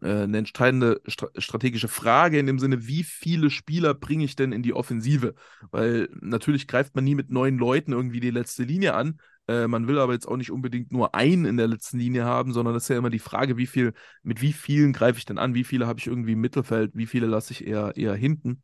eine 0.00 0.38
entscheidende 0.38 1.00
strategische 1.06 1.88
Frage 1.88 2.38
in 2.38 2.46
dem 2.46 2.58
Sinne, 2.58 2.86
wie 2.86 3.02
viele 3.02 3.50
Spieler 3.50 3.94
bringe 3.94 4.24
ich 4.24 4.36
denn 4.36 4.52
in 4.52 4.62
die 4.62 4.72
Offensive? 4.72 5.34
Weil 5.70 6.08
natürlich 6.20 6.68
greift 6.68 6.94
man 6.94 7.04
nie 7.04 7.14
mit 7.14 7.30
neun 7.30 7.58
Leuten 7.58 7.92
irgendwie 7.92 8.20
die 8.20 8.30
letzte 8.30 8.62
Linie 8.62 8.94
an. 8.94 9.20
Äh, 9.48 9.66
man 9.66 9.88
will 9.88 9.98
aber 9.98 10.12
jetzt 10.12 10.28
auch 10.28 10.36
nicht 10.36 10.52
unbedingt 10.52 10.92
nur 10.92 11.14
einen 11.14 11.46
in 11.46 11.56
der 11.56 11.66
letzten 11.66 11.98
Linie 11.98 12.24
haben, 12.24 12.52
sondern 12.52 12.74
das 12.74 12.84
ist 12.84 12.90
ja 12.90 12.98
immer 12.98 13.10
die 13.10 13.18
Frage, 13.18 13.56
wie 13.56 13.66
viel, 13.66 13.92
mit 14.22 14.40
wie 14.40 14.52
vielen 14.52 14.92
greife 14.92 15.18
ich 15.18 15.24
denn 15.24 15.38
an? 15.38 15.54
Wie 15.54 15.64
viele 15.64 15.86
habe 15.86 15.98
ich 15.98 16.06
irgendwie 16.06 16.32
im 16.32 16.40
Mittelfeld? 16.40 16.92
Wie 16.94 17.06
viele 17.06 17.26
lasse 17.26 17.52
ich 17.52 17.66
eher, 17.66 17.96
eher 17.96 18.14
hinten? 18.14 18.62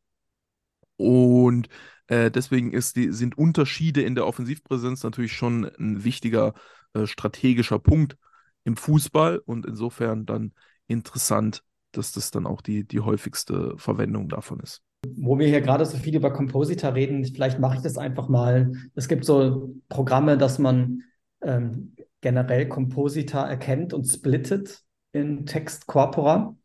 Und 0.97 1.68
äh, 2.07 2.30
deswegen 2.30 2.72
ist 2.72 2.97
die, 2.97 3.12
sind 3.12 3.36
Unterschiede 3.36 4.03
in 4.03 4.14
der 4.14 4.26
Offensivpräsenz 4.26 5.03
natürlich 5.03 5.32
schon 5.32 5.70
ein 5.78 6.05
wichtiger 6.05 6.55
äh, 6.92 7.07
strategischer 7.07 7.78
Punkt 7.78 8.16
im 8.64 8.76
Fußball 8.76 9.38
und 9.38 9.66
insofern 9.66 10.26
dann 10.26 10.53
interessant, 10.86 11.62
dass 11.92 12.12
das 12.12 12.30
dann 12.30 12.47
auch 12.47 12.61
die, 12.61 12.86
die 12.86 13.01
häufigste 13.01 13.74
Verwendung 13.76 14.28
davon 14.28 14.61
ist. 14.61 14.82
Wo 15.16 15.38
wir 15.38 15.47
hier 15.47 15.61
gerade 15.61 15.84
so 15.84 15.99
viel 15.99 16.16
über 16.16 16.32
Compositor 16.32 16.95
reden, 16.95 17.24
vielleicht 17.24 17.59
mache 17.59 17.76
ich 17.76 17.82
das 17.82 17.99
einfach 17.99 18.28
mal. 18.28 18.72
Es 18.95 19.09
gibt 19.09 19.24
so 19.24 19.74
Programme, 19.88 20.38
dass 20.38 20.59
man 20.59 21.03
ähm, 21.42 21.95
generell 22.20 22.68
Compositor 22.68 23.42
erkennt 23.42 23.92
und 23.92 24.05
splittet 24.05 24.80
in 25.12 25.47
Text 25.47 25.86
Corpora. 25.86 26.57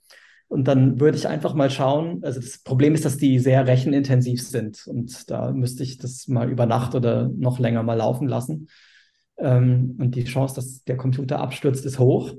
Und 0.50 0.68
dann 0.68 1.00
würde 1.00 1.16
ich 1.16 1.28
einfach 1.28 1.54
mal 1.54 1.70
schauen. 1.70 2.24
Also 2.24 2.41
das 2.41 2.64
Problem 2.64 2.95
ist, 2.95 3.06
dass 3.06 3.18
die 3.18 3.38
sehr 3.38 3.68
rechenintensiv 3.68 4.45
sind. 4.45 4.86
Und 4.88 5.30
da 5.30 5.52
müsste 5.52 5.84
ich 5.84 6.00
das 6.00 6.28
mal 6.28 6.50
über 6.50 6.66
Nacht 6.66 6.95
oder 6.95 7.30
noch 7.30 7.60
länger 7.60 7.84
mal 7.84 7.93
laufen 7.93 8.28
lassen. 8.28 8.68
Ähm, 9.38 9.95
und 10.00 10.16
die 10.16 10.24
Chance, 10.24 10.56
dass 10.56 10.84
der 10.84 10.97
Computer 10.97 11.39
abstürzt, 11.39 11.86
ist 11.86 12.00
hoch. 12.00 12.34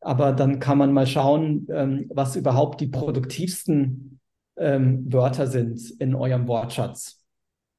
Aber 0.00 0.32
dann 0.32 0.60
kann 0.60 0.76
man 0.76 0.92
mal 0.92 1.06
schauen, 1.06 1.66
ähm, 1.70 2.10
was 2.10 2.36
überhaupt 2.36 2.82
die 2.82 2.88
produktivsten 2.88 4.20
ähm, 4.58 5.10
Wörter 5.10 5.46
sind 5.46 5.80
in 5.98 6.14
eurem 6.14 6.46
Wortschatz. 6.48 7.24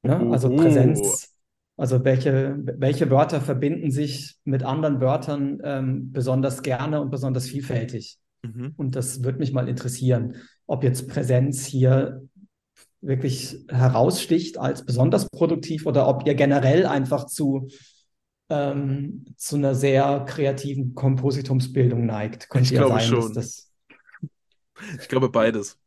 Ne? 0.02 0.28
Also 0.32 0.54
Präsenz. 0.54 1.34
Also 1.76 2.04
welche, 2.04 2.58
welche 2.58 3.08
Wörter 3.08 3.40
verbinden 3.40 3.92
sich 3.92 4.36
mit 4.44 4.64
anderen 4.64 5.00
Wörtern 5.00 5.60
ähm, 5.62 6.10
besonders 6.10 6.62
gerne 6.62 7.00
und 7.00 7.10
besonders 7.10 7.46
vielfältig? 7.46 8.18
Mhm. 8.42 8.74
Und 8.76 8.96
das 8.96 9.22
würde 9.24 9.38
mich 9.38 9.52
mal 9.52 9.68
interessieren, 9.68 10.36
ob 10.66 10.84
jetzt 10.84 11.08
Präsenz 11.08 11.66
hier 11.66 12.22
wirklich 13.00 13.64
heraussticht 13.68 14.58
als 14.58 14.84
besonders 14.84 15.28
produktiv 15.30 15.86
oder 15.86 16.08
ob 16.08 16.26
ihr 16.26 16.34
generell 16.34 16.86
einfach 16.86 17.26
zu, 17.26 17.68
ähm, 18.50 19.24
zu 19.36 19.56
einer 19.56 19.74
sehr 19.74 20.24
kreativen 20.26 20.94
Kompositumsbildung 20.94 22.06
neigt. 22.06 22.50
Könnte 22.50 22.66
ich 22.66 22.70
ja 22.72 22.84
glaube 22.84 23.00
sein, 23.00 23.08
schon. 23.08 23.34
Das... 23.34 23.70
Ich 25.00 25.08
glaube 25.08 25.28
beides. 25.28 25.78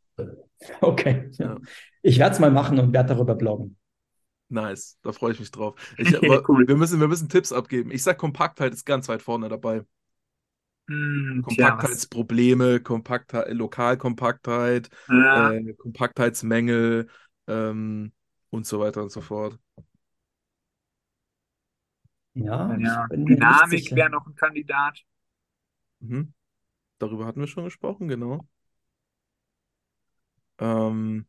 Okay. 0.80 1.32
Ja. 1.34 1.58
Ich 2.02 2.20
werde 2.20 2.34
es 2.34 2.40
mal 2.40 2.52
machen 2.52 2.80
und 2.80 2.94
werde 2.94 3.10
darüber 3.14 3.36
bloggen. 3.36 3.78
Nice, 4.50 4.98
da 5.02 5.14
freue 5.14 5.32
ich 5.32 5.40
mich 5.40 5.50
drauf. 5.50 5.76
Ich, 5.98 6.14
cool. 6.50 6.68
wir, 6.68 6.76
müssen, 6.76 7.00
wir 7.00 7.08
müssen 7.08 7.30
Tipps 7.30 7.54
abgeben. 7.54 7.90
Ich 7.92 8.04
sage, 8.04 8.18
Kompaktheit 8.18 8.74
ist 8.74 8.86
ganz 8.86 9.08
weit 9.08 9.22
vorne 9.22 9.48
dabei. 9.48 9.86
Mm, 10.88 11.42
Kompaktheitsprobleme, 11.42 12.80
Kompaktheit, 12.80 13.54
Lokalkompaktheit, 13.54 14.90
ja. 15.08 15.54
äh, 15.54 15.74
Kompaktheitsmängel 15.74 17.08
ähm, 17.48 18.12
und 18.50 18.66
so 18.66 18.80
weiter 18.80 19.04
und 19.04 19.12
so 19.12 19.22
fort. 19.22 19.60
Ja, 22.34 22.76
ja. 22.78 23.08
Dynamik 23.12 23.92
wäre 23.92 24.10
noch 24.10 24.26
ein 24.26 24.36
Kandidat. 24.36 25.04
Mhm. 26.00 26.34
Darüber 26.98 27.26
hatten 27.26 27.40
wir 27.40 27.48
schon 27.48 27.66
gesprochen, 27.66 28.08
genau. 28.08 28.48
Ähm, 30.60 31.26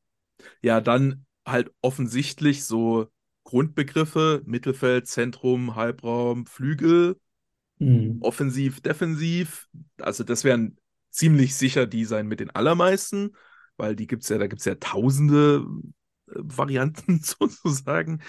ja, 0.62 0.80
dann 0.80 1.26
halt 1.46 1.72
offensichtlich 1.80 2.64
so 2.64 3.10
Grundbegriffe, 3.44 4.42
Mittelfeld, 4.44 5.08
Zentrum, 5.08 5.74
Halbraum, 5.74 6.46
Flügel, 6.46 7.18
mhm. 7.84 8.18
offensiv, 8.22 8.80
defensiv. 8.80 9.68
Also 10.00 10.24
das 10.24 10.44
wären 10.44 10.78
ziemlich 11.10 11.54
sicher 11.54 11.86
die 11.86 12.04
sein 12.04 12.26
mit 12.26 12.40
den 12.40 12.50
allermeisten, 12.50 13.36
weil 13.76 13.96
die 13.96 14.06
gibt 14.06 14.22
es 14.22 14.28
ja, 14.28 14.38
da 14.38 14.46
gibt 14.46 14.60
es 14.60 14.66
ja 14.66 14.74
tausende 14.76 15.66
äh, 16.28 16.34
Varianten 16.36 17.20
sozusagen. 17.22 18.22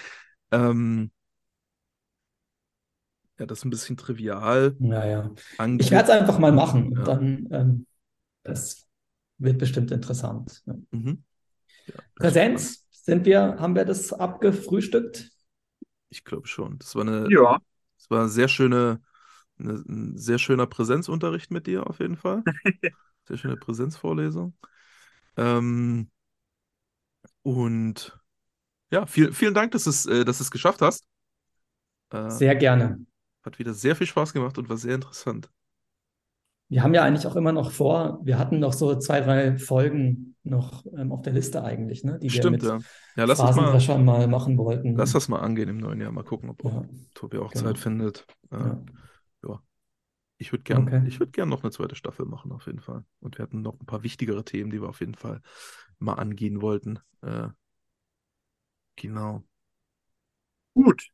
Ähm, 0.50 1.10
ja, 3.38 3.46
das 3.46 3.58
ist 3.58 3.64
ein 3.64 3.70
bisschen 3.70 3.96
trivial. 3.96 4.76
Naja. 4.78 5.30
Ich 5.78 5.90
werde 5.90 6.04
es 6.04 6.10
einfach 6.10 6.38
mal 6.38 6.52
machen 6.52 6.88
und 6.88 6.98
ja. 6.98 7.04
dann, 7.04 7.48
ähm, 7.50 7.86
das 8.44 8.86
wird 9.38 9.58
bestimmt 9.58 9.90
interessant. 9.90 10.62
Ja. 10.66 10.74
Mhm. 10.92 11.24
Ja, 11.86 11.94
Präsenz, 12.14 12.86
sind 12.90 13.26
wir, 13.26 13.56
haben 13.58 13.74
wir 13.74 13.84
das 13.84 14.12
abgefrühstückt? 14.12 15.30
Ich 16.08 16.24
glaube 16.24 16.46
schon. 16.46 16.78
Das 16.78 16.94
war 16.94 17.02
eine, 17.02 17.26
ja. 17.30 17.58
das 17.98 18.10
war 18.10 18.20
eine 18.20 18.28
sehr 18.28 18.48
schöne, 18.48 19.02
ein 19.58 20.16
sehr 20.16 20.38
schöner 20.38 20.66
Präsenzunterricht 20.66 21.50
mit 21.50 21.66
dir 21.66 21.86
auf 21.88 22.00
jeden 22.00 22.16
Fall. 22.16 22.42
sehr 23.24 23.36
schöne 23.36 23.56
Präsenzvorlesung. 23.56 24.54
Ähm, 25.36 26.10
und 27.42 28.18
ja, 28.90 29.06
viel, 29.06 29.32
vielen 29.32 29.54
Dank, 29.54 29.72
dass, 29.72 29.86
es, 29.86 30.06
äh, 30.06 30.24
dass 30.24 30.38
du 30.38 30.44
es 30.44 30.50
geschafft 30.50 30.82
hast. 30.82 31.04
Äh, 32.10 32.30
sehr 32.30 32.54
gerne. 32.56 33.04
Hat 33.42 33.58
wieder 33.58 33.74
sehr 33.74 33.96
viel 33.96 34.06
Spaß 34.06 34.32
gemacht 34.32 34.56
und 34.58 34.68
war 34.68 34.76
sehr 34.76 34.94
interessant. 34.94 35.50
Wir 36.68 36.82
haben 36.82 36.94
ja 36.94 37.04
eigentlich 37.04 37.26
auch 37.26 37.36
immer 37.36 37.52
noch 37.52 37.70
vor, 37.70 38.20
wir 38.22 38.38
hatten 38.38 38.58
noch 38.58 38.72
so 38.72 38.98
zwei, 38.98 39.20
drei 39.20 39.58
Folgen 39.58 40.36
noch 40.44 40.84
ähm, 40.96 41.12
auf 41.12 41.22
der 41.22 41.32
Liste 41.32 41.62
eigentlich, 41.62 42.04
ne? 42.04 42.18
die 42.18 42.30
Stimmt, 42.30 42.62
wir 42.62 42.74
mit 42.74 42.82
ja. 42.82 43.22
ja 43.22 43.24
lass 43.24 43.38
mal, 43.38 43.98
mal 43.98 44.26
machen 44.28 44.56
wollten. 44.58 44.96
Lass 44.96 45.12
das 45.12 45.28
mal 45.28 45.40
angehen 45.40 45.68
im 45.68 45.78
neuen 45.78 46.00
Jahr. 46.00 46.12
Mal 46.12 46.24
gucken, 46.24 46.50
ob 46.50 46.64
ja. 46.64 46.84
Tobi 47.14 47.38
auch 47.38 47.50
genau. 47.52 47.66
Zeit 47.66 47.78
findet. 47.78 48.26
Ja. 48.50 48.82
Ich 50.38 50.52
würde 50.52 50.64
gerne 50.64 50.86
okay. 50.86 51.20
würd 51.20 51.32
gern 51.32 51.48
noch 51.48 51.62
eine 51.62 51.70
zweite 51.70 51.94
Staffel 51.94 52.26
machen, 52.26 52.52
auf 52.52 52.66
jeden 52.66 52.80
Fall. 52.80 53.04
Und 53.20 53.38
wir 53.38 53.44
hatten 53.44 53.62
noch 53.62 53.78
ein 53.78 53.86
paar 53.86 54.02
wichtigere 54.02 54.44
Themen, 54.44 54.70
die 54.70 54.80
wir 54.80 54.88
auf 54.88 55.00
jeden 55.00 55.14
Fall 55.14 55.40
mal 55.98 56.14
angehen 56.14 56.60
wollten. 56.60 56.98
Äh, 57.22 57.48
genau. 58.96 59.44
Gut, 60.74 61.08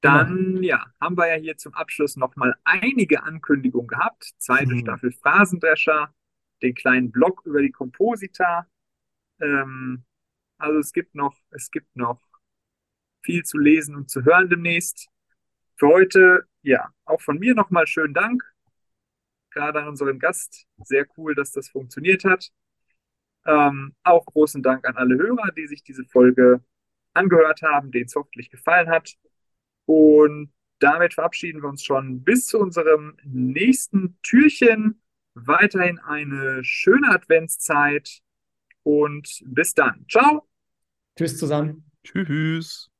dann, 0.00 0.54
genau. 0.54 0.60
ja, 0.62 0.86
haben 1.00 1.16
wir 1.16 1.28
ja 1.28 1.34
hier 1.34 1.56
zum 1.56 1.74
Abschluss 1.74 2.16
nochmal 2.16 2.54
einige 2.64 3.22
Ankündigungen 3.22 3.88
gehabt. 3.88 4.30
Zweite 4.38 4.74
mhm. 4.74 4.80
Staffel 4.80 5.12
Phrasendrescher, 5.12 6.14
den 6.62 6.74
kleinen 6.74 7.12
Blog 7.12 7.42
über 7.44 7.60
die 7.60 7.70
Komposita. 7.70 8.66
Ähm, 9.40 10.04
also 10.58 10.78
es 10.78 10.92
gibt 10.92 11.14
noch, 11.14 11.36
es 11.50 11.70
gibt 11.70 11.94
noch 11.96 12.20
viel 13.22 13.42
zu 13.42 13.58
lesen 13.58 13.94
und 13.94 14.10
zu 14.10 14.24
hören 14.24 14.48
demnächst. 14.48 15.08
Für 15.76 15.88
heute, 15.88 16.46
ja, 16.62 16.88
auch 17.04 17.20
von 17.20 17.38
mir 17.38 17.54
nochmal 17.54 17.86
schönen 17.86 18.14
Dank. 18.14 18.42
Gerade 19.50 19.80
an 19.80 19.88
unseren 19.88 20.18
Gast. 20.18 20.66
Sehr 20.84 21.06
cool, 21.16 21.34
dass 21.34 21.52
das 21.52 21.68
funktioniert 21.68 22.24
hat. 22.24 22.50
Ähm, 23.46 23.94
auch 24.02 24.24
großen 24.26 24.62
Dank 24.62 24.86
an 24.86 24.96
alle 24.96 25.16
Hörer, 25.16 25.50
die 25.56 25.66
sich 25.66 25.82
diese 25.82 26.04
Folge 26.04 26.62
angehört 27.14 27.62
haben, 27.62 27.90
denen 27.90 28.06
es 28.06 28.14
hoffentlich 28.14 28.50
gefallen 28.50 28.88
hat. 28.88 29.14
Und 29.86 30.52
damit 30.78 31.14
verabschieden 31.14 31.62
wir 31.62 31.68
uns 31.68 31.84
schon 31.84 32.22
bis 32.22 32.46
zu 32.46 32.58
unserem 32.58 33.16
nächsten 33.24 34.18
Türchen. 34.22 35.02
Weiterhin 35.34 35.98
eine 35.98 36.62
schöne 36.64 37.10
Adventszeit 37.10 38.20
und 38.82 39.42
bis 39.46 39.74
dann. 39.74 40.04
Ciao. 40.08 40.48
Tschüss 41.16 41.38
zusammen. 41.38 41.90
Tschüss. 42.04 42.90